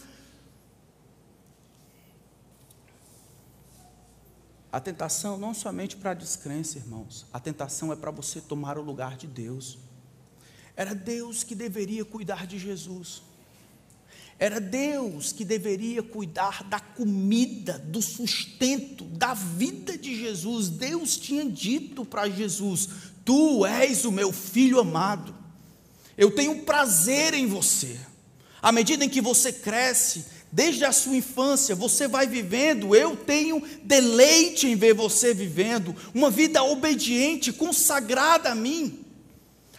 A 4.73 4.81
tentação 4.81 5.37
não 5.37 5.53
somente 5.53 5.97
para 5.97 6.13
a 6.13 6.15
descrença, 6.15 6.79
irmãos, 6.79 7.27
a 7.31 7.39
tentação 7.39 7.93
é 7.93 7.97
para 7.97 8.11
você 8.11 8.41
tomar 8.41 8.79
o 8.79 8.83
lugar 8.83 9.19
de 9.19 9.27
Deus. 9.27 9.79
Era 10.75 10.95
Deus 10.95 11.45
que 11.45 11.55
deveria 11.55 12.07
cuidar 12.07 12.47
de 12.47 12.59
Jesus. 12.59 13.23
Era 14.39 14.61
Deus 14.61 15.33
que 15.33 15.45
deveria 15.45 16.03
cuidar 16.03 16.63
da 16.65 16.79
comida, 16.79 17.79
do 17.79 18.03
sustento, 18.03 19.05
da 19.05 19.33
vida 19.33 19.97
de 19.97 20.15
Jesus. 20.15 20.69
Deus 20.69 21.17
tinha 21.17 21.45
dito 21.45 22.05
para 22.05 22.29
Jesus: 22.29 22.89
Tu 23.25 23.65
és 23.65 24.05
o 24.05 24.13
meu 24.13 24.33
filho 24.33 24.79
amado. 24.79 25.35
Eu 26.19 26.31
tenho 26.31 26.63
prazer 26.63 27.33
em 27.33 27.47
você. 27.47 27.99
À 28.61 28.71
medida 28.73 29.05
em 29.05 29.09
que 29.09 29.23
você 29.23 29.53
cresce, 29.53 30.27
desde 30.53 30.85
a 30.85 30.93
sua 30.93 31.17
infância, 31.17 31.75
você 31.75 32.07
vai 32.07 32.27
vivendo, 32.27 32.95
eu 32.95 33.17
tenho 33.17 33.63
deleite 33.85 34.67
em 34.67 34.77
ver 34.77 34.95
você 34.95 35.33
vivendo 35.33 35.95
uma 36.15 36.31
vida 36.31 36.63
obediente, 36.63 37.53
consagrada 37.53 38.51
a 38.51 38.55
mim. 38.55 39.01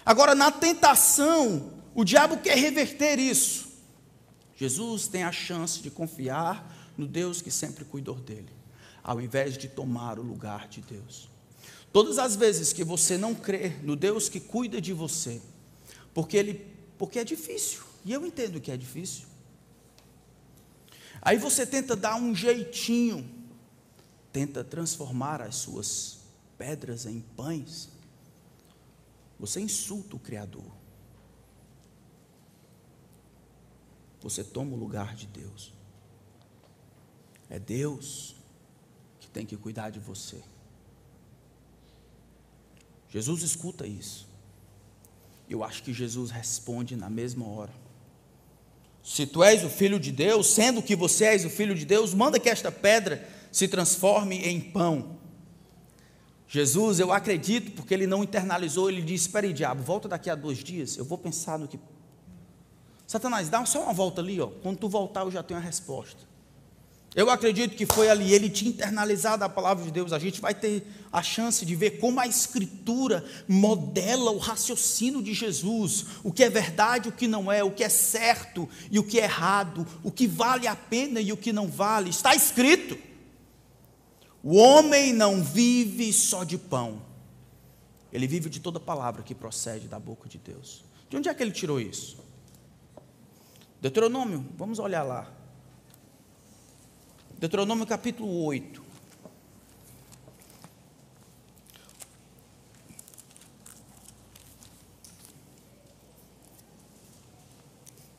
Agora, 0.05 0.33
na 0.33 0.51
tentação, 0.51 1.73
o 1.93 2.03
diabo 2.03 2.37
quer 2.37 2.57
reverter 2.57 3.19
isso. 3.19 3.66
Jesus 4.57 5.07
tem 5.07 5.23
a 5.23 5.31
chance 5.31 5.79
de 5.81 5.91
confiar 5.91 6.75
no 6.97 7.07
Deus 7.07 7.41
que 7.43 7.51
sempre 7.51 7.85
cuidou 7.85 8.15
dele, 8.15 8.51
ao 9.03 9.21
invés 9.21 9.55
de 9.55 9.69
tomar 9.69 10.17
o 10.17 10.23
lugar 10.23 10.67
de 10.67 10.81
Deus. 10.81 11.29
Todas 11.93 12.17
as 12.17 12.35
vezes 12.35 12.73
que 12.73 12.83
você 12.83 13.17
não 13.17 13.35
crê 13.35 13.69
no 13.83 13.95
Deus 13.95 14.27
que 14.27 14.39
cuida 14.39 14.81
de 14.81 14.91
você, 14.93 15.39
porque 16.13 16.35
ele 16.35 16.75
porque 16.97 17.19
é 17.19 17.23
difícil, 17.23 17.83
e 18.03 18.11
eu 18.11 18.25
entendo 18.25 18.59
que 18.59 18.71
é 18.71 18.77
difícil. 18.77 19.27
Aí 21.21 21.37
você 21.37 21.63
tenta 21.63 21.95
dar 21.95 22.15
um 22.15 22.33
jeitinho, 22.33 23.29
tenta 24.33 24.63
transformar 24.63 25.39
as 25.41 25.57
suas 25.57 26.17
pedras 26.57 27.05
em 27.05 27.19
pães. 27.19 27.89
Você 29.39 29.61
insulta 29.61 30.15
o 30.15 30.19
Criador. 30.19 30.76
Você 34.27 34.43
toma 34.43 34.75
o 34.75 34.77
lugar 34.77 35.15
de 35.15 35.25
Deus. 35.25 35.71
É 37.49 37.57
Deus 37.57 38.35
que 39.21 39.29
tem 39.29 39.45
que 39.45 39.55
cuidar 39.55 39.89
de 39.89 40.01
você. 40.01 40.43
Jesus 43.09 43.41
escuta 43.41 43.87
isso. 43.87 44.27
Eu 45.49 45.63
acho 45.63 45.81
que 45.81 45.93
Jesus 45.93 46.29
responde 46.29 46.97
na 46.97 47.09
mesma 47.09 47.47
hora. 47.47 47.71
Se 49.01 49.25
tu 49.25 49.41
és 49.41 49.63
o 49.63 49.69
filho 49.69 49.97
de 49.97 50.11
Deus, 50.11 50.47
sendo 50.47 50.83
que 50.83 50.93
você 50.93 51.23
és 51.23 51.45
o 51.45 51.49
filho 51.49 51.73
de 51.73 51.85
Deus, 51.85 52.13
manda 52.13 52.37
que 52.37 52.49
esta 52.49 52.69
pedra 52.69 53.25
se 53.49 53.65
transforme 53.65 54.39
em 54.39 54.59
pão. 54.59 55.17
Jesus, 56.49 56.99
eu 56.99 57.13
acredito, 57.13 57.71
porque 57.71 57.93
ele 57.93 58.05
não 58.05 58.25
internalizou, 58.25 58.89
ele 58.89 59.01
disse: 59.01 59.27
Espera 59.27 59.47
aí, 59.47 59.53
diabo, 59.53 59.81
volta 59.83 60.09
daqui 60.09 60.29
a 60.29 60.35
dois 60.35 60.57
dias, 60.57 60.97
eu 60.97 61.05
vou 61.05 61.17
pensar 61.17 61.57
no 61.57 61.65
que. 61.65 61.79
Satanás, 63.07 63.47
dá 63.47 63.65
só 63.65 63.83
uma 63.83 63.93
volta 63.93 64.19
ali, 64.19 64.39
ó. 64.41 64.47
quando 64.47 64.79
tu 64.79 64.89
voltar, 64.89 65.21
eu 65.21 65.31
já 65.31 65.41
tenho 65.41 65.57
a 65.59 65.63
resposta. 65.63 66.27
Eu 67.15 67.31
acredito 67.31 67.75
que 67.75 67.85
foi 67.85 68.09
ali, 68.09 68.31
ele 68.33 68.49
tinha 68.49 68.69
internalizado 68.69 69.43
a 69.43 69.49
palavra 69.49 69.83
de 69.83 69.89
Deus. 69.89 70.13
A 70.13 70.19
gente 70.19 70.39
vai 70.39 70.53
ter 70.53 70.85
a 71.11 71.23
chance 71.23 71.65
de 71.65 71.73
ver 71.73 71.99
como 71.99 72.19
a 72.19 72.27
Escritura 72.27 73.25
modela 73.47 74.29
o 74.29 74.37
raciocínio 74.37 75.23
de 75.23 75.33
Jesus: 75.33 76.05
o 76.23 76.31
que 76.31 76.43
é 76.43 76.49
verdade, 76.49 77.09
o 77.09 77.11
que 77.11 77.27
não 77.27 77.51
é, 77.51 77.63
o 77.63 77.71
que 77.71 77.83
é 77.83 77.89
certo 77.89 78.69
e 78.91 78.99
o 78.99 79.03
que 79.03 79.19
é 79.19 79.23
errado, 79.23 79.87
o 80.03 80.11
que 80.11 80.27
vale 80.27 80.67
a 80.67 80.75
pena 80.75 81.19
e 81.19 81.31
o 81.31 81.37
que 81.37 81.51
não 81.51 81.67
vale. 81.67 82.09
Está 82.09 82.35
escrito. 82.35 82.95
O 84.43 84.55
homem 84.57 85.11
não 85.11 85.41
vive 85.41 86.13
só 86.13 86.43
de 86.43 86.57
pão, 86.57 87.01
ele 88.13 88.27
vive 88.27 88.49
de 88.49 88.59
toda 88.59 88.79
palavra 88.79 89.23
que 89.23 89.33
procede 89.33 89.87
da 89.87 89.97
boca 89.97 90.29
de 90.29 90.37
Deus. 90.37 90.85
De 91.09 91.17
onde 91.17 91.29
é 91.29 91.33
que 91.33 91.41
ele 91.41 91.51
tirou 91.51 91.81
isso? 91.81 92.26
Deuteronômio, 93.79 94.45
vamos 94.57 94.79
olhar 94.79 95.03
lá. 95.03 95.31
Deuteronômio 97.37 97.85
capítulo 97.85 98.43
8. 98.45 98.81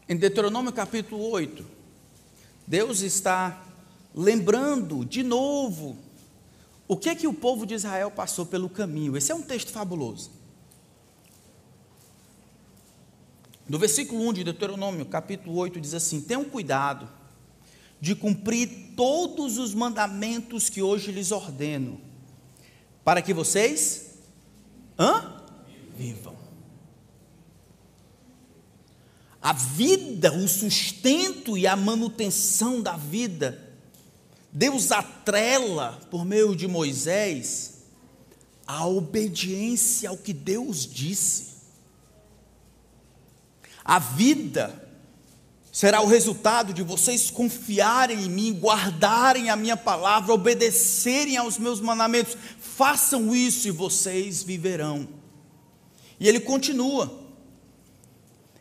Em 0.08 0.16
Deuteronômio 0.16 0.72
capítulo 0.72 1.28
8, 1.28 1.66
Deus 2.66 3.00
está 3.00 3.62
lembrando 4.14 5.04
de 5.04 5.22
novo 5.22 5.98
o 6.86 6.96
que 6.96 7.10
é 7.10 7.14
que 7.14 7.26
o 7.26 7.34
povo 7.34 7.66
de 7.66 7.74
Israel 7.74 8.10
passou 8.10 8.46
pelo 8.46 8.70
caminho? 8.70 9.16
Esse 9.16 9.32
é 9.32 9.34
um 9.34 9.42
texto 9.42 9.70
fabuloso. 9.70 10.37
No 13.68 13.78
versículo 13.78 14.26
1 14.28 14.32
de 14.32 14.44
Deuteronômio, 14.44 15.04
capítulo 15.06 15.56
8, 15.56 15.80
diz 15.80 15.94
assim: 15.94 16.20
Tenham 16.20 16.44
cuidado 16.44 17.08
de 18.00 18.14
cumprir 18.14 18.94
todos 18.96 19.58
os 19.58 19.74
mandamentos 19.74 20.68
que 20.68 20.80
hoje 20.80 21.12
lhes 21.12 21.32
ordeno, 21.32 22.00
para 23.04 23.20
que 23.20 23.34
vocês 23.34 24.14
hã? 24.98 25.42
vivam. 25.96 26.36
A 29.42 29.52
vida, 29.52 30.32
o 30.32 30.48
sustento 30.48 31.56
e 31.56 31.66
a 31.66 31.76
manutenção 31.76 32.80
da 32.82 32.96
vida 32.96 33.68
Deus 34.52 34.90
atrela, 34.90 36.00
por 36.10 36.24
meio 36.24 36.56
de 36.56 36.66
Moisés, 36.66 37.74
a 38.66 38.86
obediência 38.86 40.08
ao 40.08 40.16
que 40.16 40.32
Deus 40.32 40.86
disse. 40.86 41.57
A 43.88 43.98
vida 43.98 44.86
será 45.72 46.02
o 46.02 46.06
resultado 46.06 46.74
de 46.74 46.82
vocês 46.82 47.30
confiarem 47.30 48.20
em 48.20 48.28
mim, 48.28 48.52
guardarem 48.52 49.48
a 49.48 49.56
minha 49.56 49.78
palavra, 49.78 50.34
obedecerem 50.34 51.38
aos 51.38 51.56
meus 51.56 51.80
mandamentos. 51.80 52.36
Façam 52.60 53.34
isso 53.34 53.66
e 53.66 53.70
vocês 53.70 54.42
viverão. 54.42 55.08
E 56.20 56.28
ele 56.28 56.38
continua: 56.38 57.18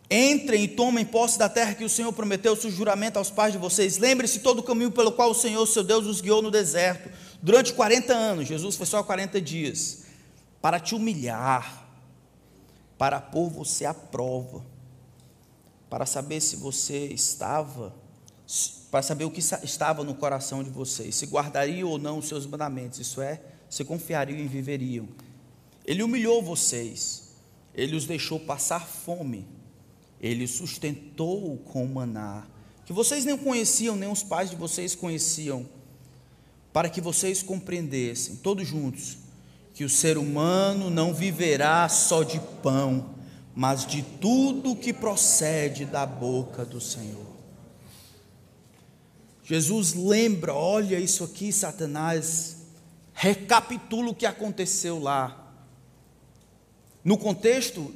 Entrem 0.10 0.64
e 0.64 0.68
tomem 0.70 1.04
posse 1.04 1.38
da 1.38 1.50
terra 1.50 1.76
que 1.76 1.84
o 1.84 1.90
Senhor 1.90 2.14
prometeu, 2.14 2.56
seu 2.56 2.72
juramento 2.72 3.20
aos 3.20 3.30
pais 3.30 3.52
de 3.52 3.60
vocês. 3.60 3.98
Lembre-se 3.98 4.40
todo 4.40 4.60
o 4.60 4.64
caminho 4.64 4.92
pelo 4.92 5.12
qual 5.12 5.32
o 5.32 5.36
Senhor, 5.36 5.66
seu 5.66 5.84
Deus, 5.84 6.06
os 6.06 6.22
guiou 6.22 6.42
no 6.42 6.50
deserto. 6.50 7.12
Durante 7.42 7.74
40 7.74 8.14
anos, 8.14 8.48
Jesus 8.48 8.78
foi 8.78 8.86
só 8.86 9.04
40 9.04 9.42
dias, 9.42 10.06
para 10.62 10.80
te 10.80 10.96
humilhar, 10.96 11.86
para 12.98 13.20
pôr 13.20 13.50
você 13.50 13.84
à 13.84 13.94
prova, 13.94 14.77
para 15.90 16.06
saber 16.06 16.42
se 16.42 16.56
você 16.56 17.08
estava, 17.08 17.94
para 18.92 19.02
saber 19.02 19.26
o 19.26 19.32
que 19.32 19.40
estava 19.40 20.04
no 20.04 20.16
coração 20.16 20.64
de 20.64 20.70
vocês, 20.70 21.16
se 21.16 21.26
guardariam 21.26 21.90
ou 21.90 21.98
não 21.98 22.20
os 22.20 22.28
seus 22.28 22.46
mandamentos, 22.46 23.00
isso 23.00 23.22
é, 23.22 23.42
se 23.70 23.84
confiariam 23.84 24.40
e 24.40 24.48
viveriam. 24.48 25.08
Ele 25.86 26.04
humilhou 26.04 26.42
vocês, 26.42 27.36
ele 27.74 27.96
os 27.96 28.06
deixou 28.06 28.40
passar 28.40 28.86
fome 28.86 29.48
ele 30.20 30.48
sustentou 30.48 31.58
com 31.58 31.86
maná, 31.86 32.46
que 32.86 32.94
vocês 32.94 33.26
nem 33.26 33.38
conheciam, 33.38 33.96
nem 33.96 34.10
os 34.10 34.24
pais 34.24 34.50
de 34.50 34.56
vocês 34.56 34.96
conheciam, 34.96 35.68
para 36.74 36.90
que 36.90 37.02
vocês 37.02 37.44
compreendessem, 37.44 38.38
todos 38.38 38.68
juntos, 38.68 39.18
que 39.74 39.84
o 39.84 39.90
ser 39.90 40.18
humano 40.18 40.90
não 40.90 41.14
viverá 41.14 41.88
só 41.88 42.24
de 42.24 42.40
pão, 42.64 43.16
mas 43.58 43.88
de 43.88 44.04
tudo 44.04 44.76
que 44.76 44.94
procede 44.94 45.84
da 45.84 46.06
boca 46.06 46.64
do 46.64 46.80
Senhor. 46.80 47.26
Jesus 49.44 49.96
lembra, 49.96 50.54
olha 50.54 51.00
isso 51.00 51.24
aqui, 51.24 51.52
Satanás, 51.52 52.58
recapitula 53.14 54.12
o 54.12 54.16
que 54.16 54.28
aconteceu 54.28 55.00
lá. 55.00 55.56
No 57.04 57.18
contexto, 57.18 57.92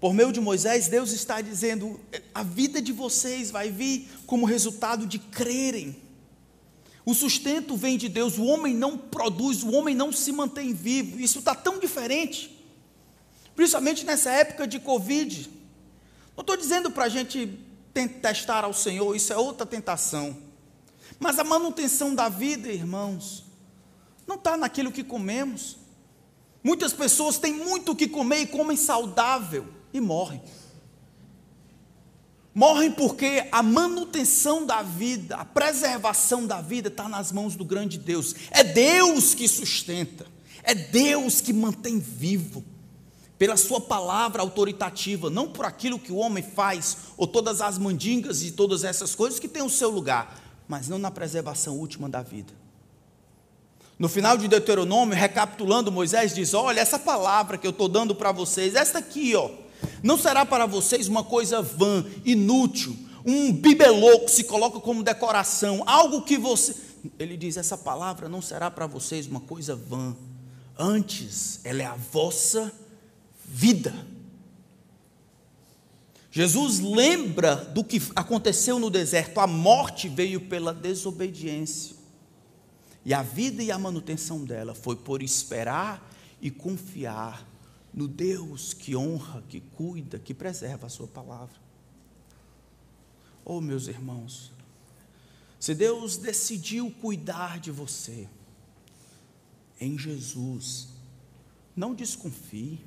por 0.00 0.12
meio 0.12 0.32
de 0.32 0.40
Moisés, 0.40 0.88
Deus 0.88 1.12
está 1.12 1.40
dizendo: 1.40 2.00
a 2.34 2.42
vida 2.42 2.82
de 2.82 2.90
vocês 2.90 3.52
vai 3.52 3.70
vir 3.70 4.08
como 4.26 4.46
resultado 4.46 5.06
de 5.06 5.20
crerem. 5.20 5.96
O 7.06 7.14
sustento 7.14 7.76
vem 7.76 7.96
de 7.96 8.08
Deus, 8.08 8.36
o 8.36 8.46
homem 8.46 8.74
não 8.74 8.98
produz, 8.98 9.62
o 9.62 9.70
homem 9.70 9.94
não 9.94 10.10
se 10.10 10.32
mantém 10.32 10.74
vivo. 10.74 11.20
Isso 11.20 11.38
está 11.38 11.54
tão 11.54 11.78
diferente, 11.78 12.57
principalmente 13.58 14.06
nessa 14.06 14.30
época 14.30 14.68
de 14.68 14.78
Covid. 14.78 15.50
Não 16.36 16.42
estou 16.42 16.56
dizendo 16.56 16.92
para 16.92 17.06
a 17.06 17.08
gente 17.08 17.58
testar 18.22 18.62
ao 18.62 18.72
Senhor, 18.72 19.16
isso 19.16 19.32
é 19.32 19.36
outra 19.36 19.66
tentação. 19.66 20.38
Mas 21.18 21.40
a 21.40 21.42
manutenção 21.42 22.14
da 22.14 22.28
vida, 22.28 22.68
irmãos, 22.68 23.42
não 24.28 24.36
está 24.36 24.56
naquilo 24.56 24.92
que 24.92 25.02
comemos. 25.02 25.76
Muitas 26.62 26.92
pessoas 26.92 27.36
têm 27.36 27.52
muito 27.52 27.90
o 27.90 27.96
que 27.96 28.06
comer 28.06 28.42
e 28.42 28.46
comem 28.46 28.76
saudável 28.76 29.66
e 29.92 30.00
morrem. 30.00 30.40
Morrem 32.54 32.92
porque 32.92 33.48
a 33.50 33.60
manutenção 33.60 34.64
da 34.64 34.82
vida, 34.82 35.34
a 35.34 35.44
preservação 35.44 36.46
da 36.46 36.60
vida 36.60 36.86
está 36.86 37.08
nas 37.08 37.32
mãos 37.32 37.56
do 37.56 37.64
grande 37.64 37.98
Deus. 37.98 38.36
É 38.52 38.62
Deus 38.62 39.34
que 39.34 39.48
sustenta, 39.48 40.28
é 40.62 40.76
Deus 40.76 41.40
que 41.40 41.52
mantém 41.52 41.98
vivo, 41.98 42.64
pela 43.38 43.56
Sua 43.56 43.80
palavra 43.80 44.42
autoritativa, 44.42 45.30
não 45.30 45.48
por 45.48 45.64
aquilo 45.64 45.98
que 45.98 46.12
o 46.12 46.16
homem 46.16 46.42
faz, 46.42 46.96
ou 47.16 47.26
todas 47.26 47.60
as 47.60 47.78
mandingas 47.78 48.42
e 48.42 48.50
todas 48.50 48.84
essas 48.84 49.14
coisas 49.14 49.38
que 49.38 49.48
têm 49.48 49.62
o 49.62 49.70
seu 49.70 49.90
lugar, 49.90 50.38
mas 50.66 50.88
não 50.88 50.98
na 50.98 51.10
preservação 51.10 51.76
última 51.76 52.08
da 52.08 52.22
vida. 52.22 52.52
No 53.98 54.08
final 54.08 54.36
de 54.36 54.48
Deuteronômio, 54.48 55.16
recapitulando, 55.16 55.90
Moisés 55.90 56.34
diz: 56.34 56.54
Olha, 56.54 56.80
essa 56.80 56.98
palavra 56.98 57.56
que 57.56 57.66
eu 57.66 57.70
estou 57.70 57.88
dando 57.88 58.14
para 58.14 58.32
vocês, 58.32 58.74
esta 58.74 58.98
aqui, 58.98 59.34
ó 59.34 59.50
não 60.02 60.16
será 60.16 60.44
para 60.44 60.66
vocês 60.66 61.08
uma 61.08 61.24
coisa 61.24 61.62
vã, 61.62 62.04
inútil, 62.24 62.96
um 63.24 63.52
bibelô 63.52 64.20
que 64.20 64.30
se 64.30 64.44
coloca 64.44 64.80
como 64.80 65.02
decoração, 65.02 65.82
algo 65.86 66.22
que 66.22 66.36
você. 66.36 66.74
Ele 67.18 67.36
diz: 67.36 67.56
essa 67.56 67.76
palavra 67.76 68.28
não 68.28 68.40
será 68.40 68.70
para 68.70 68.86
vocês 68.86 69.26
uma 69.26 69.40
coisa 69.40 69.74
vã, 69.74 70.16
antes 70.78 71.60
ela 71.64 71.82
é 71.82 71.86
a 71.86 71.96
vossa 71.96 72.72
vida. 73.48 74.06
Jesus 76.30 76.78
lembra 76.78 77.56
do 77.56 77.82
que 77.82 78.00
aconteceu 78.14 78.78
no 78.78 78.90
deserto, 78.90 79.40
a 79.40 79.46
morte 79.46 80.08
veio 80.08 80.40
pela 80.42 80.72
desobediência. 80.72 81.96
E 83.04 83.14
a 83.14 83.22
vida 83.22 83.62
e 83.62 83.70
a 83.70 83.78
manutenção 83.78 84.44
dela 84.44 84.74
foi 84.74 84.94
por 84.94 85.22
esperar 85.22 86.06
e 86.40 86.50
confiar 86.50 87.48
no 87.92 88.06
Deus 88.06 88.74
que 88.74 88.94
honra, 88.94 89.42
que 89.48 89.60
cuida, 89.60 90.18
que 90.18 90.34
preserva 90.34 90.86
a 90.86 90.90
Sua 90.90 91.08
palavra. 91.08 91.56
Oh, 93.44 93.62
meus 93.62 93.88
irmãos, 93.88 94.52
se 95.58 95.74
Deus 95.74 96.18
decidiu 96.18 96.90
cuidar 97.00 97.58
de 97.58 97.70
você, 97.70 98.28
em 99.80 99.98
Jesus, 99.98 100.88
não 101.74 101.94
desconfie. 101.94 102.80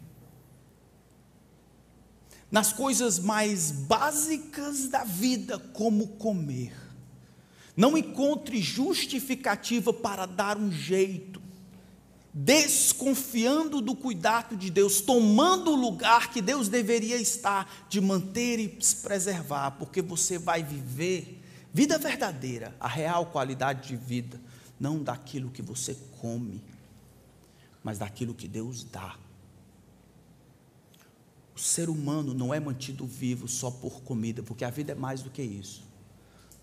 Nas 2.52 2.74
coisas 2.74 3.18
mais 3.18 3.72
básicas 3.72 4.90
da 4.90 5.06
vida, 5.06 5.58
como 5.58 6.08
comer, 6.10 6.74
não 7.78 7.98
encontre 7.98 8.62
justificativa 8.62 9.94
para 9.94 10.26
dar 10.26 10.58
um 10.58 10.70
jeito, 10.70 11.42
desconfiando 12.34 13.82
do 13.82 13.96
cuidado 13.96 14.56
de 14.58 14.70
Deus, 14.70 15.00
tomando 15.00 15.72
o 15.72 15.76
lugar 15.76 16.30
que 16.32 16.42
Deus 16.42 16.68
deveria 16.68 17.18
estar, 17.18 17.88
de 17.90 18.02
manter 18.02 18.60
e 18.60 18.78
se 18.84 18.98
preservar, 18.98 19.72
porque 19.72 20.02
você 20.02 20.38
vai 20.38 20.62
viver 20.62 21.42
vida 21.74 21.98
verdadeira, 21.98 22.76
a 22.80 22.88
real 22.88 23.28
qualidade 23.28 23.88
de 23.88 23.96
vida, 23.96 24.40
não 24.80 25.02
daquilo 25.02 25.52
que 25.52 25.62
você 25.62 25.98
come, 26.20 26.62
mas 27.84 27.98
daquilo 28.00 28.34
que 28.34 28.48
Deus 28.48 28.84
dá. 28.84 29.16
Ser 31.62 31.92
humano 31.92 32.34
não 32.34 32.52
é 32.52 32.60
mantido 32.60 33.06
vivo 33.06 33.48
só 33.48 33.70
por 33.70 34.02
comida, 34.02 34.42
porque 34.42 34.66
a 34.66 34.72
vida 34.72 34.94
é 34.94 34.96
mais 34.96 35.22
do 35.22 35.30
que 35.30 35.44
isso, 35.44 35.84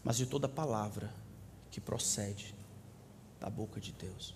mas 0.03 0.17
de 0.17 0.27
toda 0.27 0.49
palavra 0.49 1.15
que 1.71 1.81
procede 1.81 2.53
da 3.39 3.49
boca 3.49 3.81
de 3.81 3.93
Deus. 3.93 4.35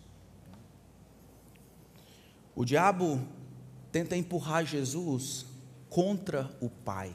O 2.55 2.65
diabo 2.65 3.21
tenta 3.91 4.17
empurrar 4.17 4.65
Jesus 4.65 5.47
contra 5.91 6.49
o 6.61 6.71
Pai, 6.71 7.13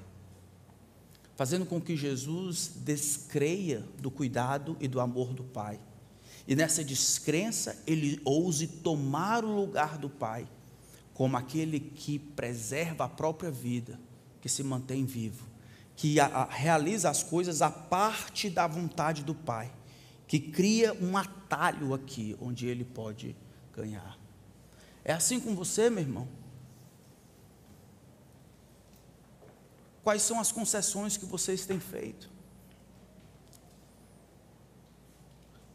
fazendo 1.38 1.66
com 1.66 1.80
que 1.80 1.96
Jesus 1.96 2.74
descreia 2.76 3.82
do 3.98 4.12
cuidado 4.12 4.76
e 4.78 4.90
do 4.90 5.00
amor 5.00 5.34
do 5.34 5.46
Pai. 5.46 5.80
E 6.46 6.54
nessa 6.54 6.84
descrença, 6.84 7.82
ele 7.88 8.20
ouse 8.26 8.68
tomar 8.68 9.46
o 9.46 9.56
lugar 9.56 9.98
do 9.98 10.10
Pai, 10.10 10.46
como 11.18 11.36
aquele 11.36 11.80
que 11.80 12.20
preserva 12.20 13.06
a 13.06 13.10
própria 13.10 13.50
vida, 13.50 14.00
que 14.40 14.48
se 14.48 14.62
mantém 14.62 15.04
vivo, 15.04 15.48
que 15.96 16.20
a, 16.20 16.28
a, 16.28 16.46
realiza 16.46 17.10
as 17.10 17.24
coisas 17.24 17.64
a 17.64 17.72
parte 17.72 18.52
da 18.52 18.68
vontade 18.68 19.24
do 19.24 19.34
Pai, 19.34 19.74
que 20.28 20.40
cria 20.40 20.94
um 20.94 21.18
atalho 21.18 21.92
aqui, 21.96 22.38
onde 22.40 22.68
ele 22.68 22.86
pode 22.86 23.36
ganhar. 23.76 24.16
É 25.04 25.12
assim 25.12 25.40
com 25.40 25.56
você, 25.56 25.90
meu 25.90 26.04
irmão? 26.04 26.28
Quais 30.04 30.22
são 30.22 30.40
as 30.40 30.52
concessões 30.52 31.18
que 31.18 31.26
vocês 31.26 31.66
têm 31.66 31.80
feito? 31.80 32.30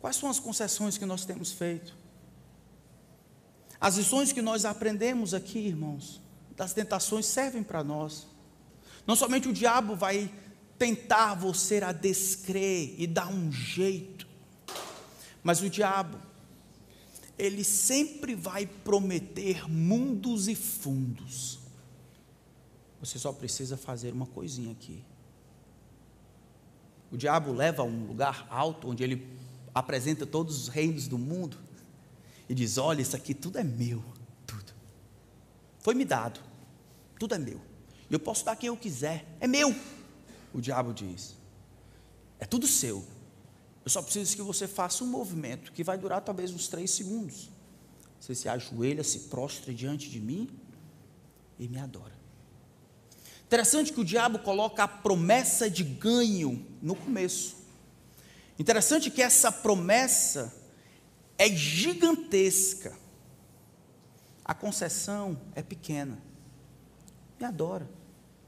Quais 0.00 0.14
são 0.14 0.30
as 0.30 0.38
concessões 0.38 0.96
que 0.96 1.04
nós 1.04 1.24
temos 1.24 1.50
feito? 1.50 2.00
As 3.82 3.96
lições 3.96 4.30
que 4.30 4.40
nós 4.40 4.64
aprendemos 4.64 5.34
aqui, 5.34 5.58
irmãos, 5.58 6.20
das 6.56 6.72
tentações 6.72 7.26
servem 7.26 7.64
para 7.64 7.82
nós. 7.82 8.28
Não 9.04 9.16
somente 9.16 9.48
o 9.48 9.52
diabo 9.52 9.96
vai 9.96 10.32
tentar 10.78 11.34
você 11.34 11.82
a 11.82 11.90
descrer 11.90 12.94
e 12.96 13.08
dar 13.08 13.26
um 13.26 13.50
jeito, 13.50 14.24
mas 15.42 15.60
o 15.60 15.68
diabo 15.68 16.16
ele 17.36 17.64
sempre 17.64 18.36
vai 18.36 18.66
prometer 18.66 19.68
mundos 19.68 20.46
e 20.46 20.54
fundos. 20.54 21.58
Você 23.00 23.18
só 23.18 23.32
precisa 23.32 23.76
fazer 23.76 24.12
uma 24.12 24.26
coisinha 24.26 24.70
aqui. 24.70 25.02
O 27.10 27.16
diabo 27.16 27.52
leva 27.52 27.82
a 27.82 27.84
um 27.84 28.06
lugar 28.06 28.46
alto 28.48 28.88
onde 28.88 29.02
ele 29.02 29.26
apresenta 29.74 30.24
todos 30.24 30.56
os 30.56 30.68
reinos 30.68 31.08
do 31.08 31.18
mundo 31.18 31.58
e 32.52 32.54
diz: 32.54 32.76
Olha, 32.76 33.00
isso 33.00 33.16
aqui 33.16 33.32
tudo 33.32 33.58
é 33.58 33.64
meu, 33.64 34.04
tudo. 34.46 34.74
Foi 35.80 35.94
me 35.94 36.04
dado, 36.04 36.38
tudo 37.18 37.34
é 37.34 37.38
meu. 37.38 37.58
E 38.10 38.12
eu 38.12 38.20
posso 38.20 38.44
dar 38.44 38.54
quem 38.56 38.66
eu 38.66 38.76
quiser, 38.76 39.24
é 39.40 39.46
meu. 39.46 39.74
O 40.52 40.60
diabo 40.60 40.92
diz: 40.92 41.34
É 42.38 42.44
tudo 42.44 42.66
seu, 42.66 43.02
eu 43.82 43.90
só 43.90 44.02
preciso 44.02 44.36
que 44.36 44.42
você 44.42 44.68
faça 44.68 45.02
um 45.02 45.06
movimento 45.06 45.72
que 45.72 45.82
vai 45.82 45.96
durar 45.96 46.20
talvez 46.20 46.50
uns 46.50 46.68
três 46.68 46.90
segundos. 46.90 47.48
Você 48.20 48.34
se 48.34 48.50
ajoelha, 48.50 49.02
se 49.02 49.20
prostra 49.20 49.72
diante 49.72 50.10
de 50.10 50.20
mim 50.20 50.50
e 51.58 51.66
me 51.66 51.78
adora. 51.78 52.12
Interessante 53.46 53.94
que 53.94 54.00
o 54.00 54.04
diabo 54.04 54.38
coloca 54.40 54.84
a 54.84 54.88
promessa 54.88 55.70
de 55.70 55.82
ganho 55.82 56.66
no 56.82 56.94
começo. 56.94 57.56
Interessante 58.58 59.10
que 59.10 59.22
essa 59.22 59.50
promessa 59.50 60.61
é 61.42 61.48
gigantesca. 61.48 62.96
A 64.44 64.54
concessão 64.54 65.36
é 65.56 65.62
pequena. 65.62 66.16
Me 67.36 67.44
adora. 67.44 67.90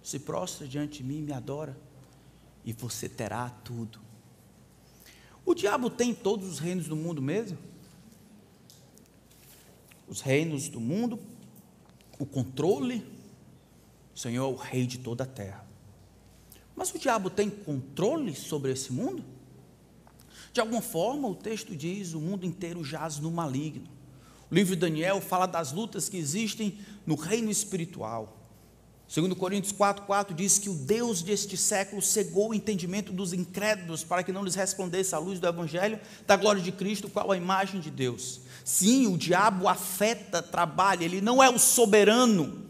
Se 0.00 0.20
prostra 0.20 0.64
diante 0.64 0.98
de 0.98 1.04
mim, 1.04 1.20
me 1.20 1.32
adora. 1.32 1.76
E 2.64 2.72
você 2.72 3.08
terá 3.08 3.50
tudo. 3.50 3.98
O 5.44 5.54
diabo 5.54 5.90
tem 5.90 6.14
todos 6.14 6.48
os 6.48 6.58
reinos 6.60 6.86
do 6.86 6.94
mundo 6.94 7.20
mesmo? 7.20 7.58
Os 10.06 10.20
reinos 10.20 10.68
do 10.68 10.80
mundo, 10.80 11.18
o 12.16 12.24
controle, 12.24 13.04
o 14.14 14.18
Senhor 14.18 14.44
é 14.44 14.54
o 14.54 14.56
rei 14.56 14.86
de 14.86 14.98
toda 14.98 15.24
a 15.24 15.26
terra. 15.26 15.66
Mas 16.76 16.94
o 16.94 16.98
diabo 16.98 17.28
tem 17.28 17.50
controle 17.50 18.36
sobre 18.36 18.70
esse 18.70 18.92
mundo? 18.92 19.24
De 20.54 20.60
alguma 20.60 20.80
forma, 20.80 21.26
o 21.26 21.34
texto 21.34 21.74
diz: 21.74 22.14
o 22.14 22.20
mundo 22.20 22.46
inteiro 22.46 22.84
jaz 22.84 23.18
no 23.18 23.28
maligno. 23.28 23.88
O 24.48 24.54
livro 24.54 24.76
de 24.76 24.80
Daniel 24.82 25.20
fala 25.20 25.46
das 25.46 25.72
lutas 25.72 26.08
que 26.08 26.16
existem 26.16 26.78
no 27.04 27.16
reino 27.16 27.50
espiritual. 27.50 28.40
Segundo 29.08 29.34
Coríntios 29.34 29.72
4,4 29.72 30.32
diz 30.32 30.56
que 30.58 30.70
o 30.70 30.74
Deus 30.74 31.22
deste 31.22 31.56
século 31.56 32.00
cegou 32.00 32.50
o 32.50 32.54
entendimento 32.54 33.12
dos 33.12 33.32
incrédulos 33.32 34.04
para 34.04 34.22
que 34.22 34.30
não 34.30 34.44
lhes 34.44 34.54
respondesse 34.54 35.12
a 35.12 35.18
luz 35.18 35.40
do 35.40 35.48
Evangelho 35.48 35.98
da 36.24 36.36
glória 36.36 36.62
de 36.62 36.70
Cristo, 36.70 37.10
qual 37.10 37.32
a 37.32 37.36
imagem 37.36 37.80
de 37.80 37.90
Deus. 37.90 38.40
Sim, 38.64 39.08
o 39.08 39.18
diabo 39.18 39.66
afeta, 39.66 40.40
trabalha, 40.40 41.04
ele 41.04 41.20
não 41.20 41.42
é 41.42 41.50
o 41.50 41.58
soberano, 41.58 42.64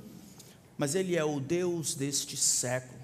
mas 0.78 0.94
ele 0.94 1.16
é 1.16 1.24
o 1.24 1.38
Deus 1.38 1.94
deste 1.94 2.34
século. 2.34 2.98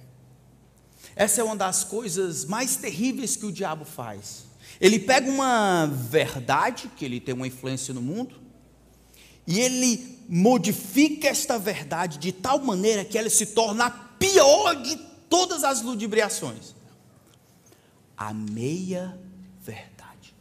Essa 1.15 1.43
é 1.43 1.45
uma 1.45 1.57
das 1.57 1.85
coisas 1.85 2.47
mais 2.47 2.77
terríveis 2.77 3.37
que 3.37 3.45
o 3.45 3.53
diabo 3.53 3.85
faz. 3.85 4.49
Ele 4.79 4.99
pega 4.99 5.31
uma 5.31 5.87
verdade, 5.87 6.91
que 6.97 7.05
ele 7.05 7.21
tem 7.21 7.35
uma 7.35 7.47
influência 7.47 7.95
no 7.95 8.03
mundo, 8.03 8.37
e 9.47 9.59
ele 9.59 10.19
modifica 10.29 11.29
esta 11.29 11.59
verdade 11.59 12.19
de 12.19 12.31
tal 12.31 12.61
maneira 12.61 13.05
que 13.05 13.19
ela 13.19 13.31
se 13.31 13.47
torna 13.47 13.87
a 13.87 13.91
pior 13.91 14.75
de 14.83 14.97
todas 15.29 15.65
as 15.65 15.83
ludibriações. 15.83 16.75
A 18.17 18.35
meia 18.35 19.19
verdade. 19.61 20.35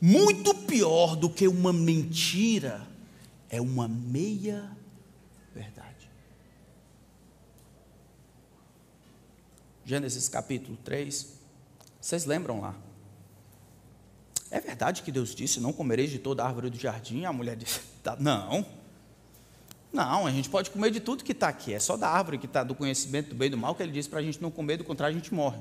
Muito 0.00 0.54
pior 0.54 1.14
do 1.16 1.30
que 1.30 1.46
uma 1.46 1.72
mentira 1.72 2.86
é 3.48 3.60
uma 3.60 3.88
meia 3.88 4.70
verdade. 5.54 6.10
Gênesis 9.84 10.28
capítulo 10.28 10.76
3. 10.84 11.26
Vocês 12.00 12.24
lembram 12.24 12.60
lá? 12.60 12.89
É 14.50 14.60
verdade 14.60 15.02
que 15.02 15.12
Deus 15.12 15.34
disse: 15.34 15.60
Não 15.60 15.72
comereis 15.72 16.10
de 16.10 16.18
toda 16.18 16.42
a 16.42 16.46
árvore 16.46 16.70
do 16.70 16.78
jardim? 16.78 17.24
A 17.24 17.32
mulher 17.32 17.56
disse: 17.56 17.80
tá, 18.02 18.16
Não. 18.18 18.66
Não, 19.92 20.26
a 20.26 20.30
gente 20.30 20.48
pode 20.48 20.70
comer 20.70 20.90
de 20.90 21.00
tudo 21.00 21.24
que 21.24 21.32
está 21.32 21.48
aqui. 21.48 21.74
É 21.74 21.80
só 21.80 21.96
da 21.96 22.08
árvore 22.08 22.38
que 22.38 22.46
está 22.46 22.62
do 22.62 22.74
conhecimento 22.74 23.30
do 23.30 23.34
bem 23.34 23.48
e 23.48 23.50
do 23.50 23.56
mal 23.56 23.74
que 23.74 23.82
ele 23.82 23.90
disse 23.90 24.08
para 24.08 24.20
a 24.20 24.22
gente 24.22 24.40
não 24.40 24.50
comer, 24.50 24.76
do 24.76 24.84
contrário, 24.84 25.16
a 25.16 25.18
gente 25.18 25.32
morre. 25.34 25.58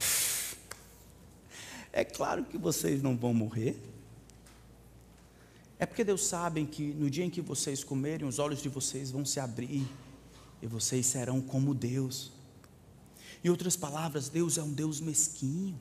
É 1.94 2.04
claro 2.04 2.42
que 2.42 2.56
vocês 2.56 3.02
não 3.02 3.14
vão 3.14 3.34
morrer. 3.34 3.78
É 5.78 5.84
porque 5.84 6.02
Deus 6.02 6.24
sabe 6.24 6.64
que 6.64 6.94
no 6.94 7.10
dia 7.10 7.22
em 7.22 7.28
que 7.28 7.42
vocês 7.42 7.84
comerem, 7.84 8.26
os 8.26 8.38
olhos 8.38 8.62
de 8.62 8.68
vocês 8.70 9.10
vão 9.10 9.26
se 9.26 9.38
abrir 9.38 9.86
e 10.62 10.66
vocês 10.66 11.04
serão 11.04 11.38
como 11.38 11.74
Deus. 11.74 12.32
Em 13.44 13.50
outras 13.50 13.76
palavras, 13.76 14.28
Deus 14.30 14.56
é 14.56 14.62
um 14.62 14.72
Deus 14.72 15.00
mesquinho. 15.00 15.78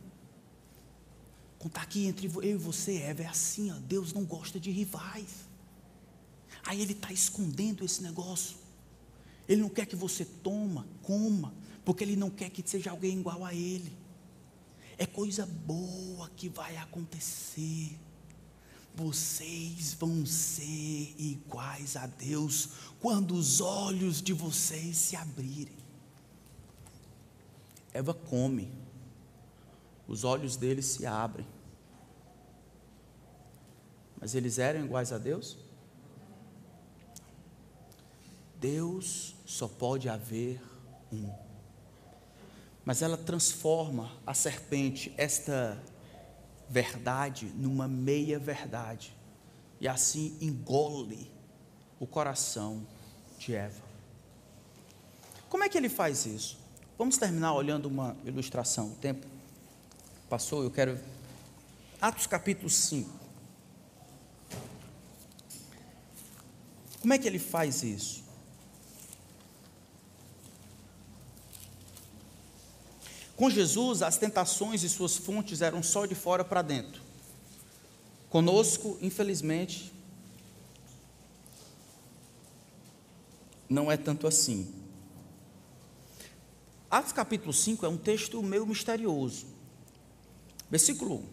Contar 1.62 1.84
aqui 1.84 2.08
entre 2.08 2.26
eu 2.26 2.44
e 2.44 2.56
você, 2.56 2.98
Eva, 2.98 3.22
é 3.22 3.28
assim, 3.28 3.70
ó, 3.70 3.76
Deus 3.76 4.14
não 4.14 4.26
gosta 4.26 4.60
de 4.60 4.72
rivais. 4.72 5.48
Aí 6.66 6.82
ele 6.82 6.94
está 6.94 7.14
escondendo 7.14 7.86
esse 7.86 8.02
negócio. 8.02 8.58
Ele 9.48 9.62
não 9.62 9.70
quer 9.70 9.86
que 9.86 9.96
você 9.96 10.26
toma, 10.26 10.88
coma, 11.04 11.54
porque 11.86 12.04
ele 12.04 12.16
não 12.16 12.32
quer 12.32 12.50
que 12.50 12.68
seja 12.68 12.90
alguém 12.90 13.20
igual 13.20 13.46
a 13.46 13.54
ele. 13.54 13.96
É 14.98 15.06
coisa 15.06 15.46
boa 15.46 16.32
que 16.36 16.50
vai 16.50 16.78
acontecer. 16.78 17.96
Vocês 18.96 19.94
vão 19.94 20.26
ser 20.26 21.14
iguais 21.16 21.96
a 21.96 22.08
Deus 22.08 22.70
quando 23.00 23.36
os 23.36 23.62
olhos 23.62 24.20
de 24.20 24.34
vocês 24.34 24.98
se 24.98 25.16
abrirem. 25.16 25.78
Eva 27.94 28.16
come, 28.16 28.68
os 30.08 30.24
olhos 30.24 30.56
deles 30.56 30.86
se 30.86 31.06
abrem. 31.06 31.46
Mas 34.20 34.36
eles 34.36 34.60
eram 34.60 34.86
iguais 34.86 35.12
a 35.12 35.18
Deus? 35.18 35.58
Deus 38.60 39.36
só 39.46 39.68
pode 39.68 40.08
haver 40.08 40.62
um. 41.12 41.34
Mas 42.86 43.02
ela 43.02 43.18
transforma 43.18 44.12
a 44.26 44.34
serpente, 44.34 45.14
esta 45.18 45.82
verdade, 46.70 47.48
numa 47.56 47.88
meia 47.88 48.38
verdade. 48.38 49.16
E 49.80 49.88
assim 49.88 50.38
engole 50.40 51.32
o 52.00 52.06
coração 52.06 52.86
de 53.40 53.56
Eva. 53.56 53.82
Como 55.50 55.64
é 55.64 55.70
que 55.70 55.78
ele 55.78 55.90
faz 55.90 56.26
isso? 56.26 56.58
Vamos 56.98 57.18
terminar 57.18 57.54
olhando 57.54 57.88
uma 57.88 58.16
ilustração. 58.24 58.92
O 58.92 58.96
tempo 58.96 59.26
passou, 60.32 60.64
eu 60.64 60.72
quero. 60.72 60.98
Atos 62.00 62.26
capítulo 62.26 62.70
5. 62.70 63.10
Como 67.02 67.12
é 67.14 67.18
que 67.18 67.28
ele 67.28 67.38
faz 67.38 67.84
isso? 67.84 68.24
Com 73.36 73.50
Jesus, 73.50 74.02
as 74.02 74.18
tentações 74.18 74.84
e 74.84 74.90
suas 74.90 75.18
fontes 75.18 75.62
eram 75.62 75.84
só 75.84 76.06
de 76.06 76.16
fora 76.16 76.46
para 76.46 76.62
dentro. 76.62 77.02
Conosco, 78.30 78.98
infelizmente, 79.02 79.92
não 83.68 83.92
é 83.92 83.98
tanto 83.98 84.28
assim. 84.28 84.74
Atos 86.90 87.12
capítulo 87.12 87.52
5 87.52 87.86
é 87.86 87.90
um 87.90 87.98
texto 87.98 88.42
meio 88.42 88.66
misterioso. 88.66 89.60
Versículo 90.72 91.16
1. 91.16 91.24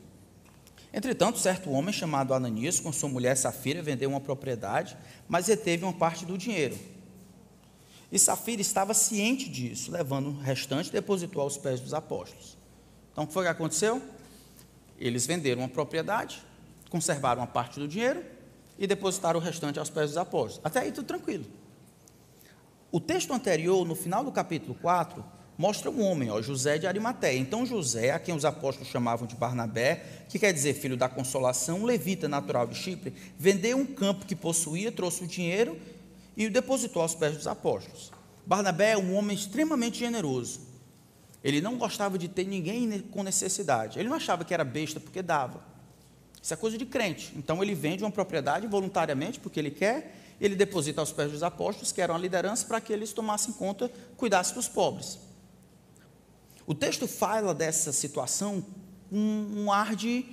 Entretanto, 0.93 1.39
certo 1.39 1.71
homem 1.71 1.93
chamado 1.93 2.35
Ananias, 2.35 2.81
com 2.81 2.93
sua 2.93 3.09
mulher 3.09 3.37
Safira, 3.37 3.81
vendeu 3.81 4.11
uma 4.11 4.21
propriedade, 4.21 4.97
mas 5.29 5.47
reteve 5.47 5.85
uma 5.85 5.93
parte 5.93 6.27
do 6.27 6.37
dinheiro. 6.37 6.77
E 8.11 8.19
Safira 8.19 8.61
estava 8.61 8.93
ciente 8.93 9.49
disso, 9.49 9.93
levando 9.93 10.31
o 10.31 10.39
restante 10.41 10.91
depositou 10.91 11.43
aos 11.43 11.57
pés 11.57 11.79
dos 11.79 11.95
apóstolos. 11.95 12.59
Então, 13.13 13.25
o 13.25 13.27
que 13.29 13.33
foi 13.33 13.45
que 13.45 13.51
aconteceu? 13.51 14.03
Eles 14.99 15.25
venderam 15.25 15.61
uma 15.61 15.69
propriedade, 15.69 16.43
conservaram 16.91 17.43
uma 17.43 17.47
parte 17.47 17.79
do 17.79 17.87
dinheiro 17.87 18.25
e 18.77 18.87
depositaram 18.87 19.39
o 19.39 19.43
restante 19.43 19.79
aos 19.79 19.91
pés 19.91 20.11
dos 20.11 20.17
apóstolos. 20.17 20.61
Até 20.65 20.81
aí 20.81 20.91
tudo 20.91 21.07
tranquilo. 21.07 21.45
O 22.91 22.99
texto 22.99 23.33
anterior, 23.33 23.87
no 23.87 23.95
final 23.95 24.25
do 24.25 24.33
capítulo 24.33 24.75
4, 24.75 25.23
mostra 25.59 25.91
um 25.91 26.01
homem, 26.01 26.31
ó, 26.31 26.41
José 26.41 26.79
de 26.79 26.87
Arimateia. 26.87 27.37
Então 27.37 27.67
José, 27.67 28.13
a 28.13 28.19
quem 28.21 28.33
os 28.33 28.45
apóstolos 28.45 28.89
chamavam 28.89 29.27
de 29.27 29.35
Barnabé, 29.35 30.05
que 30.29 30.39
quer 30.39 30.53
dizer 30.53 30.75
filho 30.75 30.97
da 30.97 31.09
consolação, 31.09 31.85
levita 31.85 32.29
natural 32.29 32.69
de 32.69 32.77
Chipre, 32.77 33.13
vendeu 33.37 33.77
um 33.77 33.85
campo 33.85 34.25
que 34.25 34.37
possuía, 34.37 34.93
trouxe 34.93 35.25
o 35.25 35.27
dinheiro 35.27 35.77
e 36.37 36.47
o 36.47 36.51
depositou 36.51 37.03
aos 37.03 37.17
pés 37.17 37.37
dos 37.37 37.49
apóstolos. 37.49 38.13
Barnabé 38.47 38.93
é 38.93 38.97
um 38.97 39.17
homem 39.17 39.37
extremamente 39.37 39.99
generoso. 39.99 40.61
Ele 41.43 41.61
não 41.61 41.77
gostava 41.77 42.17
de 42.17 42.29
ter 42.29 42.45
ninguém 42.45 43.01
com 43.11 43.23
necessidade. 43.23 43.99
Ele 43.99 44.09
não 44.09 44.17
achava 44.17 44.45
que 44.45 44.55
era 44.55 44.65
besta 44.65 45.01
porque 45.01 45.23
dava. 45.23 45.63
Isso 46.41 46.55
é 46.55 46.57
coisa 46.57 46.79
de 46.79 46.87
crente. 46.87 47.33
Então 47.37 47.63
ele 47.63 47.75
vende 47.75 48.05
uma 48.05 48.11
propriedade 48.11 48.67
voluntariamente 48.67 49.41
porque 49.41 49.59
ele 49.59 49.71
quer, 49.71 50.37
ele 50.41 50.55
deposita 50.55 51.01
aos 51.01 51.13
pés 51.13 51.33
dos 51.33 51.43
apóstolos, 51.43 51.91
que 51.91 52.01
eram 52.01 52.15
a 52.15 52.19
liderança, 52.19 52.65
para 52.65 52.81
que 52.81 52.93
eles 52.93 53.13
tomassem 53.13 53.53
conta, 53.55 53.91
cuidassem 54.17 54.55
dos 54.55 54.69
pobres. 54.69 55.19
O 56.69 56.75
texto 56.75 57.09
fala 57.09 57.55
dessa 57.55 57.95
situação 57.95 58.63
com 59.09 59.17
um 59.17 59.73
ar 59.73 59.97
de 59.97 60.27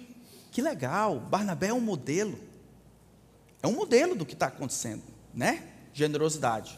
que 0.52 0.62
legal, 0.62 1.18
Barnabé 1.18 1.68
é 1.68 1.74
um 1.74 1.80
modelo. 1.80 2.38
É 3.64 3.68
um 3.68 3.72
modelo 3.72 4.16
do 4.16 4.26
que 4.26 4.34
está 4.34 4.48
acontecendo, 4.48 5.02
né? 5.34 5.66
Generosidade. 5.94 6.78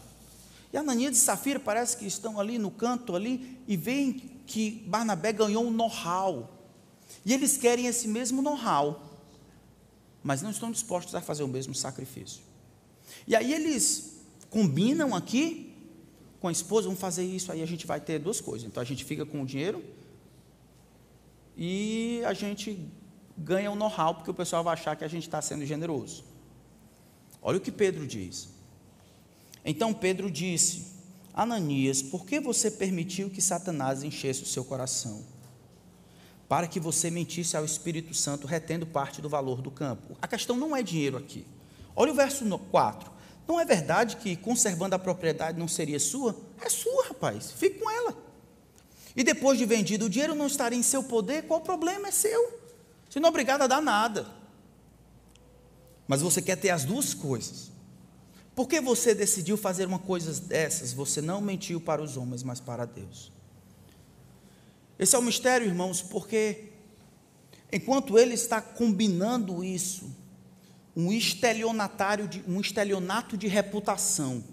E 0.72 0.78
Ananias 0.78 1.18
e 1.18 1.20
Safira 1.20 1.60
parece 1.60 1.98
que 1.98 2.06
estão 2.06 2.40
ali 2.40 2.60
no 2.60 2.70
canto 2.70 3.16
ali 3.16 3.60
e 3.68 3.76
veem 3.76 4.14
que 4.46 4.84
Barnabé 4.86 5.34
ganhou 5.34 5.66
um 5.66 5.72
know-how. 5.72 6.54
E 7.26 7.34
eles 7.34 7.58
querem 7.58 7.88
esse 7.88 8.08
mesmo 8.08 8.44
know-how, 8.44 9.12
mas 10.22 10.44
não 10.44 10.52
estão 10.52 10.72
dispostos 10.72 11.16
a 11.16 11.22
fazer 11.22 11.42
o 11.42 11.48
mesmo 11.48 11.74
sacrifício. 11.74 12.44
E 13.28 13.36
aí 13.36 13.52
eles 13.52 14.18
combinam 14.52 15.16
aqui 15.16 15.67
com 16.40 16.48
a 16.48 16.52
esposa, 16.52 16.88
vamos 16.88 17.00
fazer 17.00 17.24
isso, 17.24 17.52
aí 17.52 17.62
a 17.62 17.66
gente 17.66 17.88
vai 17.88 18.00
ter 18.00 18.20
duas 18.20 18.40
coisas. 18.40 18.68
Então 18.68 18.82
a 18.82 18.86
gente 18.86 19.04
fica 19.04 19.26
com 19.26 19.42
o 19.42 19.46
dinheiro 19.46 19.84
e 21.56 22.22
a 22.26 22.34
gente 22.34 22.88
ganha 23.38 23.72
o 23.72 23.76
know-how, 23.76 24.16
porque 24.16 24.30
o 24.30 24.34
pessoal 24.34 24.64
vai 24.64 24.74
achar 24.74 24.96
que 24.96 25.04
a 25.04 25.08
gente 25.08 25.24
está 25.24 25.42
sendo 25.42 25.66
generoso. 25.66 26.24
Olha 27.42 27.58
o 27.58 27.62
que 27.62 27.72
Pedro 27.72 28.06
diz. 28.06 28.50
Então 29.66 29.94
Pedro 29.94 30.30
disse: 30.30 30.88
Ananias, 31.34 32.02
por 32.02 32.26
que 32.26 32.40
você 32.40 32.70
permitiu 32.70 33.30
que 33.30 33.42
Satanás 33.42 34.04
enchesse 34.04 34.44
o 34.44 34.46
seu 34.46 34.64
coração? 34.64 35.24
Para 36.48 36.68
que 36.68 36.80
você 36.80 37.12
mentisse 37.12 37.58
ao 37.58 37.66
Espírito 37.66 38.14
Santo, 38.14 38.48
retendo 38.48 38.86
parte 38.86 39.22
do 39.22 39.28
valor 39.28 39.62
do 39.62 39.70
campo. 39.70 40.16
A 40.22 40.28
questão 40.28 40.56
não 40.56 40.76
é 40.76 40.82
dinheiro 40.82 41.18
aqui. 41.18 41.46
Olha 41.96 42.12
o 42.12 42.16
verso 42.16 42.46
4. 42.58 43.17
Não 43.48 43.60
é 43.60 43.66
verdade 43.66 44.18
que 44.18 44.36
conservando 44.36 44.96
a 44.96 45.00
propriedade 45.00 45.58
não 45.58 45.68
seria 45.68 46.00
sua? 46.00 46.36
É 46.62 46.70
sua, 46.70 47.08
rapaz. 47.08 47.52
Fique 47.52 47.80
com 47.80 47.90
ela. 47.90 48.16
E 49.16 49.24
depois 49.24 49.58
de 49.58 49.66
vendido, 49.66 50.06
o 50.06 50.10
dinheiro 50.10 50.36
não 50.36 50.48
estaria 50.48 50.78
em 50.78 50.84
seu 50.84 51.02
poder? 51.02 51.44
Qual 51.44 51.60
o 51.60 51.64
problema? 51.64 52.10
É 52.10 52.12
seu. 52.12 52.60
Você 53.10 53.20
não 53.20 53.28
é 53.28 53.30
obrigado 53.30 53.62
a 53.62 53.68
dar 53.68 53.82
nada. 53.82 54.28
Mas 56.08 56.22
você 56.22 56.42
quer 56.42 56.58
ter 56.58 56.70
as 56.70 56.84
duas 56.84 57.14
coisas. 57.14 57.72
Por 58.56 58.68
que 58.68 58.82
você 58.82 59.16
decidiu 59.16 59.56
fazer 59.56 59.88
uma 59.88 60.00
coisa 60.00 60.40
dessas? 60.42 60.92
Você 60.92 61.22
não 61.22 61.40
mentiu 61.40 61.80
para 61.80 62.02
os 62.02 62.18
homens, 62.18 62.44
mas 62.44 62.60
para 62.60 62.86
Deus. 62.86 63.32
Esse 65.00 65.16
é 65.16 65.20
o 65.20 65.22
mistério, 65.22 65.68
irmãos, 65.68 66.02
porque 66.02 66.70
enquanto 67.72 68.18
ele 68.18 68.34
está 68.34 68.60
combinando 68.60 69.64
isso, 69.64 70.10
um 70.98 71.14
estelionatário, 71.14 72.28
de, 72.28 72.44
um 72.48 72.60
estelionato 72.60 73.38
de 73.38 73.48
reputação. 73.48 74.44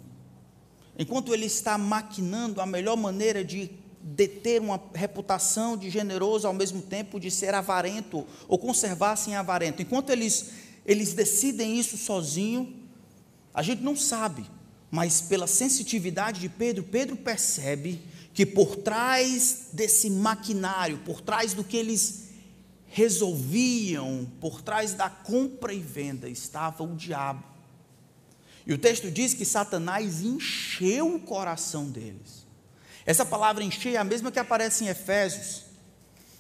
Enquanto 0.99 1.33
ele 1.33 1.47
está 1.47 1.79
maquinando 1.79 2.61
a 2.61 2.67
melhor 2.67 2.99
maneira 2.99 3.43
de 3.43 3.71
deter 4.03 4.61
uma 4.61 4.79
reputação 4.95 5.75
de 5.75 5.89
generoso 5.89 6.47
ao 6.47 6.53
mesmo 6.53 6.83
tempo 6.83 7.19
de 7.19 7.31
ser 7.31 7.55
avarento 7.55 8.27
ou 8.47 8.59
conservar-se 8.59 9.31
em 9.31 9.35
avarento. 9.35 9.81
Enquanto 9.81 10.11
eles, 10.11 10.51
eles 10.85 11.15
decidem 11.15 11.79
isso 11.79 11.97
sozinho, 11.97 12.77
a 13.55 13.63
gente 13.63 13.81
não 13.81 13.97
sabe, 13.97 14.45
mas 14.91 15.23
pela 15.23 15.47
sensitividade 15.47 16.43
de 16.43 16.51
Pedro, 16.51 16.85
Pedro 16.85 17.17
percebe 17.17 18.03
que 18.35 18.45
por 18.45 18.77
trás 18.77 19.69
desse 19.73 20.11
maquinário, 20.11 20.99
por 20.99 21.23
trás 21.23 21.55
do 21.55 21.65
que 21.65 21.79
eles 21.79 22.25
resolviam, 22.95 24.25
por 24.41 24.63
trás 24.63 24.95
da 24.95 25.11
compra 25.11 25.75
e 25.75 25.81
venda, 25.81 26.29
estava 26.29 26.85
o 26.85 26.95
diabo. 26.95 27.43
E 28.65 28.73
o 28.73 28.79
texto 28.79 29.11
diz 29.11 29.35
que 29.35 29.45
Satanás 29.45 30.23
encheu 30.23 31.17
o 31.17 31.19
coração 31.19 31.87
deles. 31.87 32.47
Essa 33.05 33.27
palavra 33.27 33.65
encher 33.65 33.95
é 33.95 33.97
a 33.97 34.05
mesma 34.05 34.31
que 34.31 34.39
aparece 34.39 34.85
em 34.85 34.87
Efésios. 34.87 35.63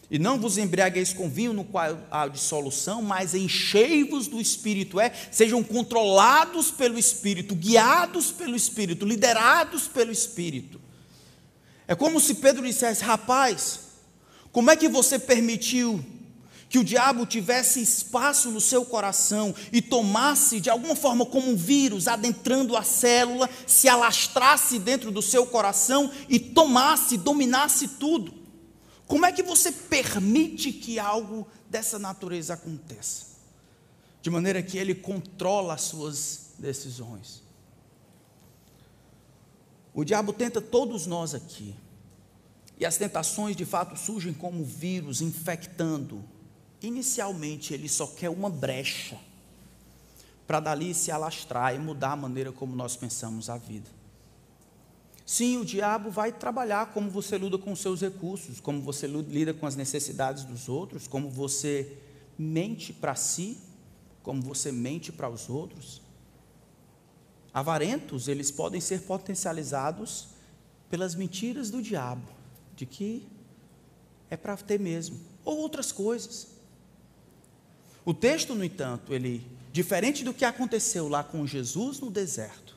E 0.09 0.17
não 0.17 0.39
vos 0.39 0.57
embriagueis 0.57 1.13
com 1.13 1.29
vinho 1.29 1.53
no 1.53 1.65
qual 1.65 1.99
há 2.09 2.29
dissolução, 2.29 3.03
mas 3.03 3.35
enchei-vos 3.35 4.29
do 4.29 4.41
Espírito, 4.41 5.01
é, 5.01 5.13
sejam 5.33 5.61
controlados 5.61 6.71
pelo 6.71 6.97
Espírito, 6.97 7.57
guiados 7.57 8.31
pelo 8.31 8.55
Espírito, 8.55 9.05
liderados 9.05 9.89
pelo 9.89 10.13
Espírito. 10.13 10.81
É 11.89 11.97
como 11.97 12.21
se 12.21 12.37
Pedro 12.37 12.65
dissesse: 12.65 13.03
rapaz, 13.03 13.81
como 14.53 14.71
é 14.71 14.77
que 14.77 14.89
você 14.89 15.19
permitiu 15.19 16.14
que 16.69 16.79
o 16.79 16.85
diabo 16.85 17.27
tivesse 17.27 17.81
espaço 17.81 18.51
no 18.51 18.61
seu 18.61 18.85
coração 18.85 19.55
e 19.73 19.81
tomasse 19.81 20.61
de 20.61 20.71
alguma 20.71 20.97
forma 20.97 21.25
como 21.25 21.51
um 21.51 21.57
vírus 21.57 22.09
adentrando 22.09 22.77
a 22.77 22.83
célula, 22.83 23.49
se 23.67 23.89
alastrasse 23.89 24.79
dentro 24.79 25.11
do 25.11 25.23
seu 25.23 25.47
coração 25.47 26.11
e 26.29 26.39
tomasse, 26.39 27.17
dominasse 27.17 27.89
tudo? 27.89 28.35
Como 29.07 29.27
é 29.27 29.33
que 29.33 29.43
você 29.43 29.71
permite 29.71 30.73
que 30.73 30.99
algo 30.99 31.47
dessa 31.69 31.99
natureza 31.99 32.55
aconteça? 32.55 33.27
De 34.23 34.31
maneira 34.31 34.62
que 34.62 34.79
ele 34.79 34.95
controla 34.95 35.75
as 35.75 35.83
suas 35.83 36.55
decisões. 36.59 37.43
O 39.93 40.03
diabo 40.03 40.33
tenta 40.33 40.61
todos 40.61 41.07
nós 41.07 41.35
aqui. 41.35 41.75
E 42.77 42.85
as 42.85 42.97
tentações 42.97 43.55
de 43.55 43.65
fato 43.65 43.97
surgem 43.97 44.33
como 44.33 44.65
vírus 44.65 45.21
infectando. 45.21 46.25
Inicialmente 46.85 47.72
ele 47.72 47.89
só 47.89 48.07
quer 48.07 48.28
uma 48.28 48.51
brecha 48.51 49.18
para 50.47 50.61
dali 50.61 50.93
se 50.93 51.11
alastrar 51.11 51.74
e 51.74 51.78
mudar 51.78 52.12
a 52.12 52.16
maneira 52.16 52.53
como 52.53 52.76
nós 52.76 52.95
pensamos 52.95 53.49
a 53.49 53.57
vida. 53.57 53.91
Sim, 55.24 55.57
o 55.57 55.64
diabo 55.64 56.11
vai 56.11 56.30
trabalhar 56.30 56.93
como 56.93 57.09
você 57.09 57.39
lida 57.39 57.57
com 57.57 57.72
os 57.72 57.80
seus 57.80 58.03
recursos, 58.03 58.61
como 58.61 58.82
você 58.82 59.07
lida 59.07 59.55
com 59.55 59.66
as 59.66 59.74
necessidades 59.74 60.45
dos 60.45 60.68
outros, 60.68 61.09
como 61.09 61.30
você 61.30 61.97
mente 62.37 62.93
para 62.93 63.14
si, 63.14 63.57
como 64.22 64.43
você 64.43 64.70
mente 64.70 65.11
para 65.11 65.30
os 65.30 65.49
outros. 65.49 66.03
Avarentos, 67.55 68.28
eles 68.28 68.51
podem 68.51 68.82
ser 68.82 69.03
potencializados 69.03 70.28
pelas 70.91 71.14
mentiras 71.14 71.70
do 71.70 71.80
diabo, 71.80 72.28
de 72.76 72.85
que 72.85 73.26
é 74.28 74.37
para 74.37 74.55
ter 74.59 74.78
mesmo, 74.78 75.18
ou 75.43 75.57
outras 75.57 75.91
coisas. 75.91 76.54
O 78.05 78.13
texto, 78.13 78.55
no 78.55 78.63
entanto, 78.63 79.15
ele, 79.15 79.47
diferente 79.73 80.23
do 80.25 80.35
que 80.35 80.45
aconteceu 80.45 81.09
lá 81.09 81.25
com 81.25 81.47
Jesus 81.47 82.01
no 82.01 82.11
deserto, 82.11 82.77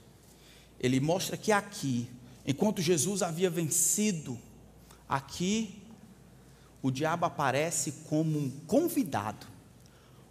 ele 0.79 1.01
mostra 1.01 1.35
que 1.35 1.51
aqui, 1.51 2.09
enquanto 2.45 2.81
Jesus 2.81 3.21
havia 3.21 3.49
vencido, 3.49 4.39
aqui 5.07 5.81
o 6.81 6.89
diabo 6.89 7.25
aparece 7.25 7.91
como 8.07 8.39
um 8.39 8.49
convidado, 8.65 9.45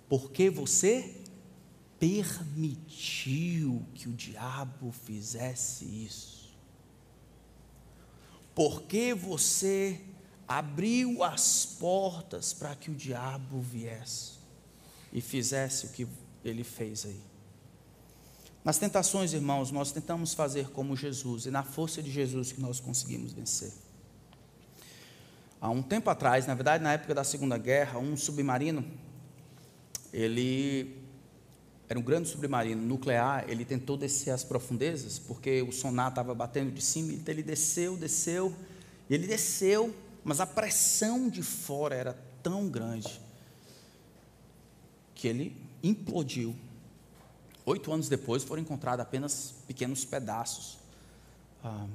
porque 0.09 0.49
você 0.49 1.21
permitiu 1.99 3.85
que 3.95 4.09
o 4.09 4.13
diabo 4.13 4.93
fizesse 4.93 5.85
isso? 5.85 6.57
Porque 8.55 9.13
você 9.13 10.01
abriu 10.49 11.23
as 11.23 11.67
portas 11.67 12.55
para 12.55 12.75
que 12.75 12.91
o 12.91 12.95
diabo 12.95 13.61
viesse 13.61 14.36
e 15.17 15.21
fizesse 15.23 15.87
o 15.87 15.89
que 15.89 16.07
ele 16.45 16.62
fez 16.62 17.07
aí? 17.07 17.19
Nas 18.62 18.77
tentações, 18.77 19.33
irmãos, 19.33 19.71
nós 19.71 19.91
tentamos 19.91 20.35
fazer 20.35 20.69
como 20.69 20.95
Jesus, 20.95 21.47
e 21.47 21.51
na 21.51 21.62
força 21.62 22.03
de 22.03 22.11
Jesus 22.11 22.53
que 22.53 22.61
nós 22.61 22.81
conseguimos 22.81 23.33
vencer. 23.33 23.73
Há 25.59 25.71
um 25.71 25.83
tempo 25.83 26.11
atrás, 26.11 26.47
na 26.47 26.55
verdade, 26.55 26.85
na 26.85 26.93
época 26.93 27.14
da 27.14 27.25
Segunda 27.25 27.57
Guerra, 27.57 27.99
um 27.99 28.14
submarino, 28.14 28.85
ele 30.12 30.99
era 31.89 31.99
um 31.99 32.03
grande 32.03 32.29
submarino 32.29 32.83
nuclear, 32.83 33.47
ele 33.49 33.64
tentou 33.64 33.97
descer 33.97 34.33
as 34.33 34.45
profundezas, 34.45 35.19
porque 35.19 35.62
o 35.62 35.73
sonar 35.73 36.11
estava 36.11 36.35
batendo 36.35 36.73
de 36.73 36.83
cima, 36.83 37.14
então 37.14 37.33
ele 37.33 37.43
desceu, 37.43 37.97
desceu, 37.97 38.55
e 39.09 39.14
ele 39.14 39.27
desceu, 39.27 39.97
mas 40.23 40.41
a 40.41 40.47
pressão 40.47 41.31
de 41.31 41.43
fora 41.43 41.95
era 41.95 42.12
tão 42.43 42.69
grande 42.69 43.25
que 45.17 45.27
ele 45.27 45.57
implodiu. 45.83 46.55
Oito 47.64 47.93
anos 47.93 48.09
depois 48.09 48.45
foram 48.45 48.62
encontrados 48.62 49.03
apenas 49.03 49.55
pequenos 49.67 50.05
pedaços, 50.05 50.79
ah, 51.64 51.89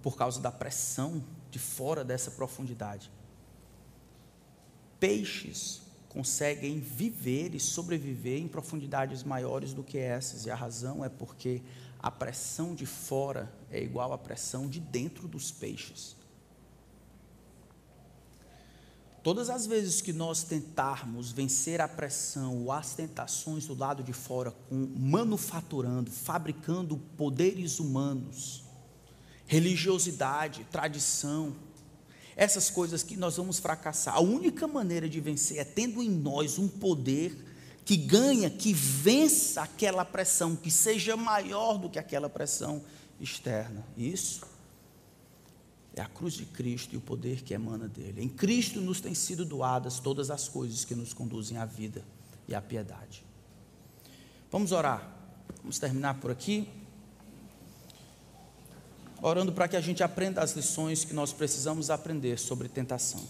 por 0.00 0.16
causa 0.16 0.40
da 0.40 0.50
pressão 0.50 1.22
de 1.50 1.58
fora 1.58 2.02
dessa 2.02 2.30
profundidade. 2.30 3.10
Peixes 4.98 5.82
conseguem 6.08 6.78
viver 6.78 7.54
e 7.54 7.60
sobreviver 7.60 8.40
em 8.40 8.46
profundidades 8.46 9.24
maiores 9.24 9.74
do 9.74 9.82
que 9.82 9.98
essas, 9.98 10.46
e 10.46 10.50
a 10.50 10.54
razão 10.54 11.04
é 11.04 11.08
porque 11.08 11.60
a 11.98 12.10
pressão 12.10 12.74
de 12.74 12.86
fora 12.86 13.52
é 13.70 13.82
igual 13.82 14.12
à 14.12 14.18
pressão 14.18 14.68
de 14.68 14.78
dentro 14.78 15.26
dos 15.26 15.50
peixes. 15.50 16.16
Todas 19.24 19.48
as 19.48 19.64
vezes 19.64 20.02
que 20.02 20.12
nós 20.12 20.42
tentarmos 20.42 21.32
vencer 21.32 21.80
a 21.80 21.88
pressão 21.88 22.58
ou 22.58 22.70
as 22.70 22.92
tentações 22.92 23.64
do 23.66 23.74
lado 23.74 24.02
de 24.02 24.12
fora, 24.12 24.50
com 24.68 24.86
manufaturando, 24.98 26.10
fabricando 26.10 26.98
poderes 27.16 27.80
humanos, 27.80 28.64
religiosidade, 29.46 30.66
tradição, 30.70 31.56
essas 32.36 32.68
coisas 32.68 33.02
que 33.02 33.16
nós 33.16 33.38
vamos 33.38 33.58
fracassar. 33.58 34.14
A 34.14 34.20
única 34.20 34.68
maneira 34.68 35.08
de 35.08 35.22
vencer 35.22 35.56
é 35.56 35.64
tendo 35.64 36.02
em 36.02 36.10
nós 36.10 36.58
um 36.58 36.68
poder 36.68 37.34
que 37.82 37.96
ganha, 37.96 38.50
que 38.50 38.74
vença 38.74 39.62
aquela 39.62 40.04
pressão, 40.04 40.54
que 40.54 40.70
seja 40.70 41.16
maior 41.16 41.78
do 41.78 41.88
que 41.88 41.98
aquela 41.98 42.28
pressão 42.28 42.84
externa. 43.18 43.86
Isso 43.96 44.53
é 45.94 46.00
a 46.00 46.06
cruz 46.06 46.34
de 46.34 46.44
Cristo 46.44 46.94
e 46.94 46.96
o 46.96 47.00
poder 47.00 47.42
que 47.42 47.54
emana 47.54 47.88
dele. 47.88 48.22
Em 48.22 48.28
Cristo 48.28 48.80
nos 48.80 49.00
têm 49.00 49.14
sido 49.14 49.44
doadas 49.44 49.98
todas 50.00 50.30
as 50.30 50.48
coisas 50.48 50.84
que 50.84 50.94
nos 50.94 51.12
conduzem 51.12 51.56
à 51.56 51.64
vida 51.64 52.04
e 52.48 52.54
à 52.54 52.60
piedade. 52.60 53.24
Vamos 54.50 54.72
orar. 54.72 55.12
Vamos 55.62 55.78
terminar 55.78 56.14
por 56.14 56.30
aqui 56.30 56.68
orando 59.26 59.52
para 59.52 59.66
que 59.66 59.74
a 59.74 59.80
gente 59.80 60.02
aprenda 60.02 60.42
as 60.42 60.52
lições 60.52 61.02
que 61.02 61.14
nós 61.14 61.32
precisamos 61.32 61.88
aprender 61.88 62.38
sobre 62.38 62.68
tentação. 62.68 63.22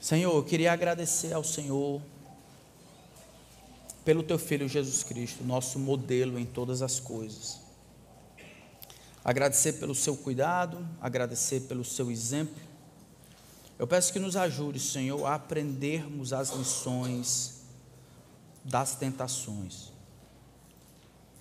Senhor, 0.00 0.34
eu 0.34 0.42
queria 0.42 0.72
agradecer 0.72 1.32
ao 1.32 1.44
Senhor 1.44 2.02
pelo 4.04 4.24
teu 4.24 4.36
filho 4.36 4.66
Jesus 4.66 5.04
Cristo, 5.04 5.44
nosso 5.44 5.78
modelo 5.78 6.40
em 6.40 6.44
todas 6.44 6.82
as 6.82 6.98
coisas. 6.98 7.59
Agradecer 9.24 9.74
pelo 9.74 9.94
seu 9.94 10.16
cuidado, 10.16 10.86
agradecer 11.00 11.60
pelo 11.62 11.84
seu 11.84 12.10
exemplo. 12.10 12.54
Eu 13.78 13.86
peço 13.86 14.12
que 14.12 14.18
nos 14.18 14.36
ajude, 14.36 14.78
Senhor, 14.78 15.24
a 15.26 15.34
aprendermos 15.34 16.32
as 16.32 16.50
lições 16.50 17.60
das 18.64 18.94
tentações 18.94 19.90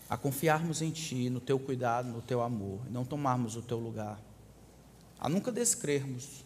a 0.10 0.18
confiarmos 0.18 0.82
em 0.82 0.90
Ti, 0.90 1.30
no 1.30 1.40
Teu 1.40 1.60
cuidado, 1.60 2.10
no 2.10 2.22
Teu 2.22 2.42
amor, 2.42 2.80
e 2.88 2.90
não 2.90 3.06
tomarmos 3.06 3.56
o 3.56 3.62
Teu 3.62 3.78
lugar, 3.78 4.20
a 5.20 5.30
nunca 5.30 5.52
descrermos 5.52 6.44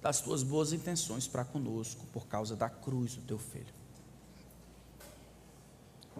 das 0.00 0.20
Tuas 0.20 0.44
boas 0.44 0.72
intenções 0.72 1.26
para 1.26 1.44
conosco 1.44 2.06
por 2.12 2.28
causa 2.28 2.54
da 2.54 2.70
cruz 2.70 3.16
do 3.16 3.22
Teu 3.22 3.38
Filho. 3.38 3.74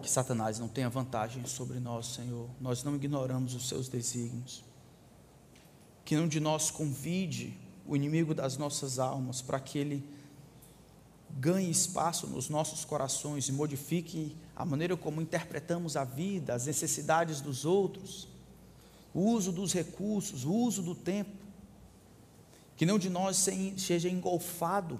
Que 0.01 0.09
Satanás 0.09 0.59
não 0.59 0.67
tenha 0.67 0.89
vantagem 0.89 1.45
sobre 1.45 1.79
nós, 1.79 2.07
Senhor, 2.07 2.49
nós 2.61 2.83
não 2.83 2.95
ignoramos 2.95 3.55
os 3.55 3.67
Seus 3.67 3.87
desígnios. 3.87 4.63
Que 6.05 6.15
nenhum 6.15 6.27
de 6.27 6.39
nós 6.39 6.69
convide 6.69 7.57
o 7.85 7.95
inimigo 7.95 8.33
das 8.33 8.57
nossas 8.57 8.99
almas 8.99 9.41
para 9.41 9.59
que 9.59 9.77
ele 9.77 10.07
ganhe 11.39 11.69
espaço 11.69 12.27
nos 12.27 12.49
nossos 12.49 12.85
corações 12.85 13.47
e 13.47 13.51
modifique 13.51 14.35
a 14.55 14.65
maneira 14.65 14.95
como 14.97 15.21
interpretamos 15.21 15.95
a 15.95 16.03
vida, 16.03 16.53
as 16.53 16.65
necessidades 16.65 17.41
dos 17.41 17.65
outros, 17.65 18.27
o 19.13 19.21
uso 19.21 19.51
dos 19.51 19.73
recursos, 19.73 20.45
o 20.45 20.53
uso 20.53 20.81
do 20.81 20.95
tempo. 20.95 21.45
Que 22.75 22.85
não 22.85 22.99
de 22.99 23.09
nós 23.09 23.47
seja 23.77 24.09
engolfado 24.09 24.99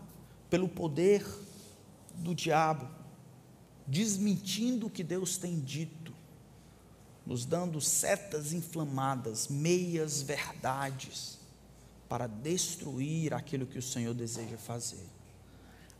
pelo 0.49 0.67
poder 0.67 1.25
do 2.15 2.33
diabo, 2.33 2.87
desmentindo 3.87 4.87
o 4.87 4.89
que 4.89 5.03
Deus 5.03 5.37
tem 5.37 5.59
dito, 5.59 6.13
nos 7.25 7.45
dando 7.45 7.79
setas 7.79 8.51
inflamadas, 8.51 9.47
meias 9.47 10.21
verdades, 10.21 11.39
para 12.09 12.27
destruir 12.27 13.33
aquilo 13.33 13.65
que 13.65 13.79
o 13.79 13.81
Senhor 13.81 14.13
deseja 14.13 14.57
fazer. 14.57 15.05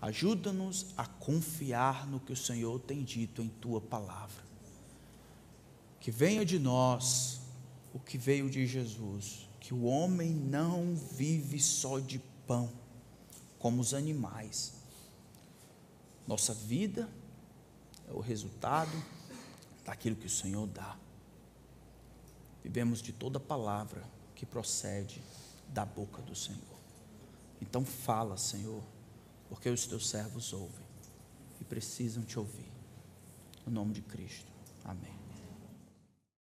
Ajuda-nos 0.02 0.88
a 0.96 1.06
confiar 1.06 2.06
no 2.06 2.20
que 2.20 2.32
o 2.32 2.38
Senhor 2.38 2.80
tem 2.80 3.04
dito 3.04 3.42
em 3.42 3.48
tua 3.48 3.82
palavra. 3.82 4.44
Que 6.00 6.12
venha 6.12 6.46
de 6.46 6.60
nós 6.60 7.42
o 7.94 8.00
que 8.00 8.18
veio 8.18 8.50
de 8.50 8.68
Jesus, 8.68 9.50
que 9.60 9.74
o 9.74 9.84
homem 9.84 10.30
não 10.30 10.96
vive 10.96 11.60
só 11.60 12.00
de 12.00 12.20
pão, 12.46 12.70
como 13.58 13.82
os 13.82 13.94
animais. 13.94 14.74
Nossa 16.28 16.54
vida 16.54 17.10
é 18.08 18.14
o 18.14 18.20
resultado 18.20 18.92
daquilo 19.86 20.16
que 20.16 20.28
o 20.28 20.30
Senhor 20.30 20.68
dá. 20.68 20.98
Vivemos 22.64 23.02
de 23.02 23.14
toda 23.14 23.40
palavra 23.40 24.04
que 24.36 24.46
procede 24.46 25.22
da 25.70 25.86
boca 25.86 26.22
do 26.22 26.36
Senhor. 26.36 26.78
Então 27.62 27.86
fala, 27.86 28.38
Senhor, 28.38 28.84
porque 29.50 29.70
os 29.70 29.86
teus 29.86 30.10
servos 30.10 30.54
ouvem 30.54 30.86
e 31.60 31.64
precisam 31.64 32.24
te 32.24 32.38
ouvir. 32.38 32.72
No 33.66 33.72
nome 33.72 33.94
de 33.94 34.02
Cristo. 34.02 34.52
Amém. 34.84 35.17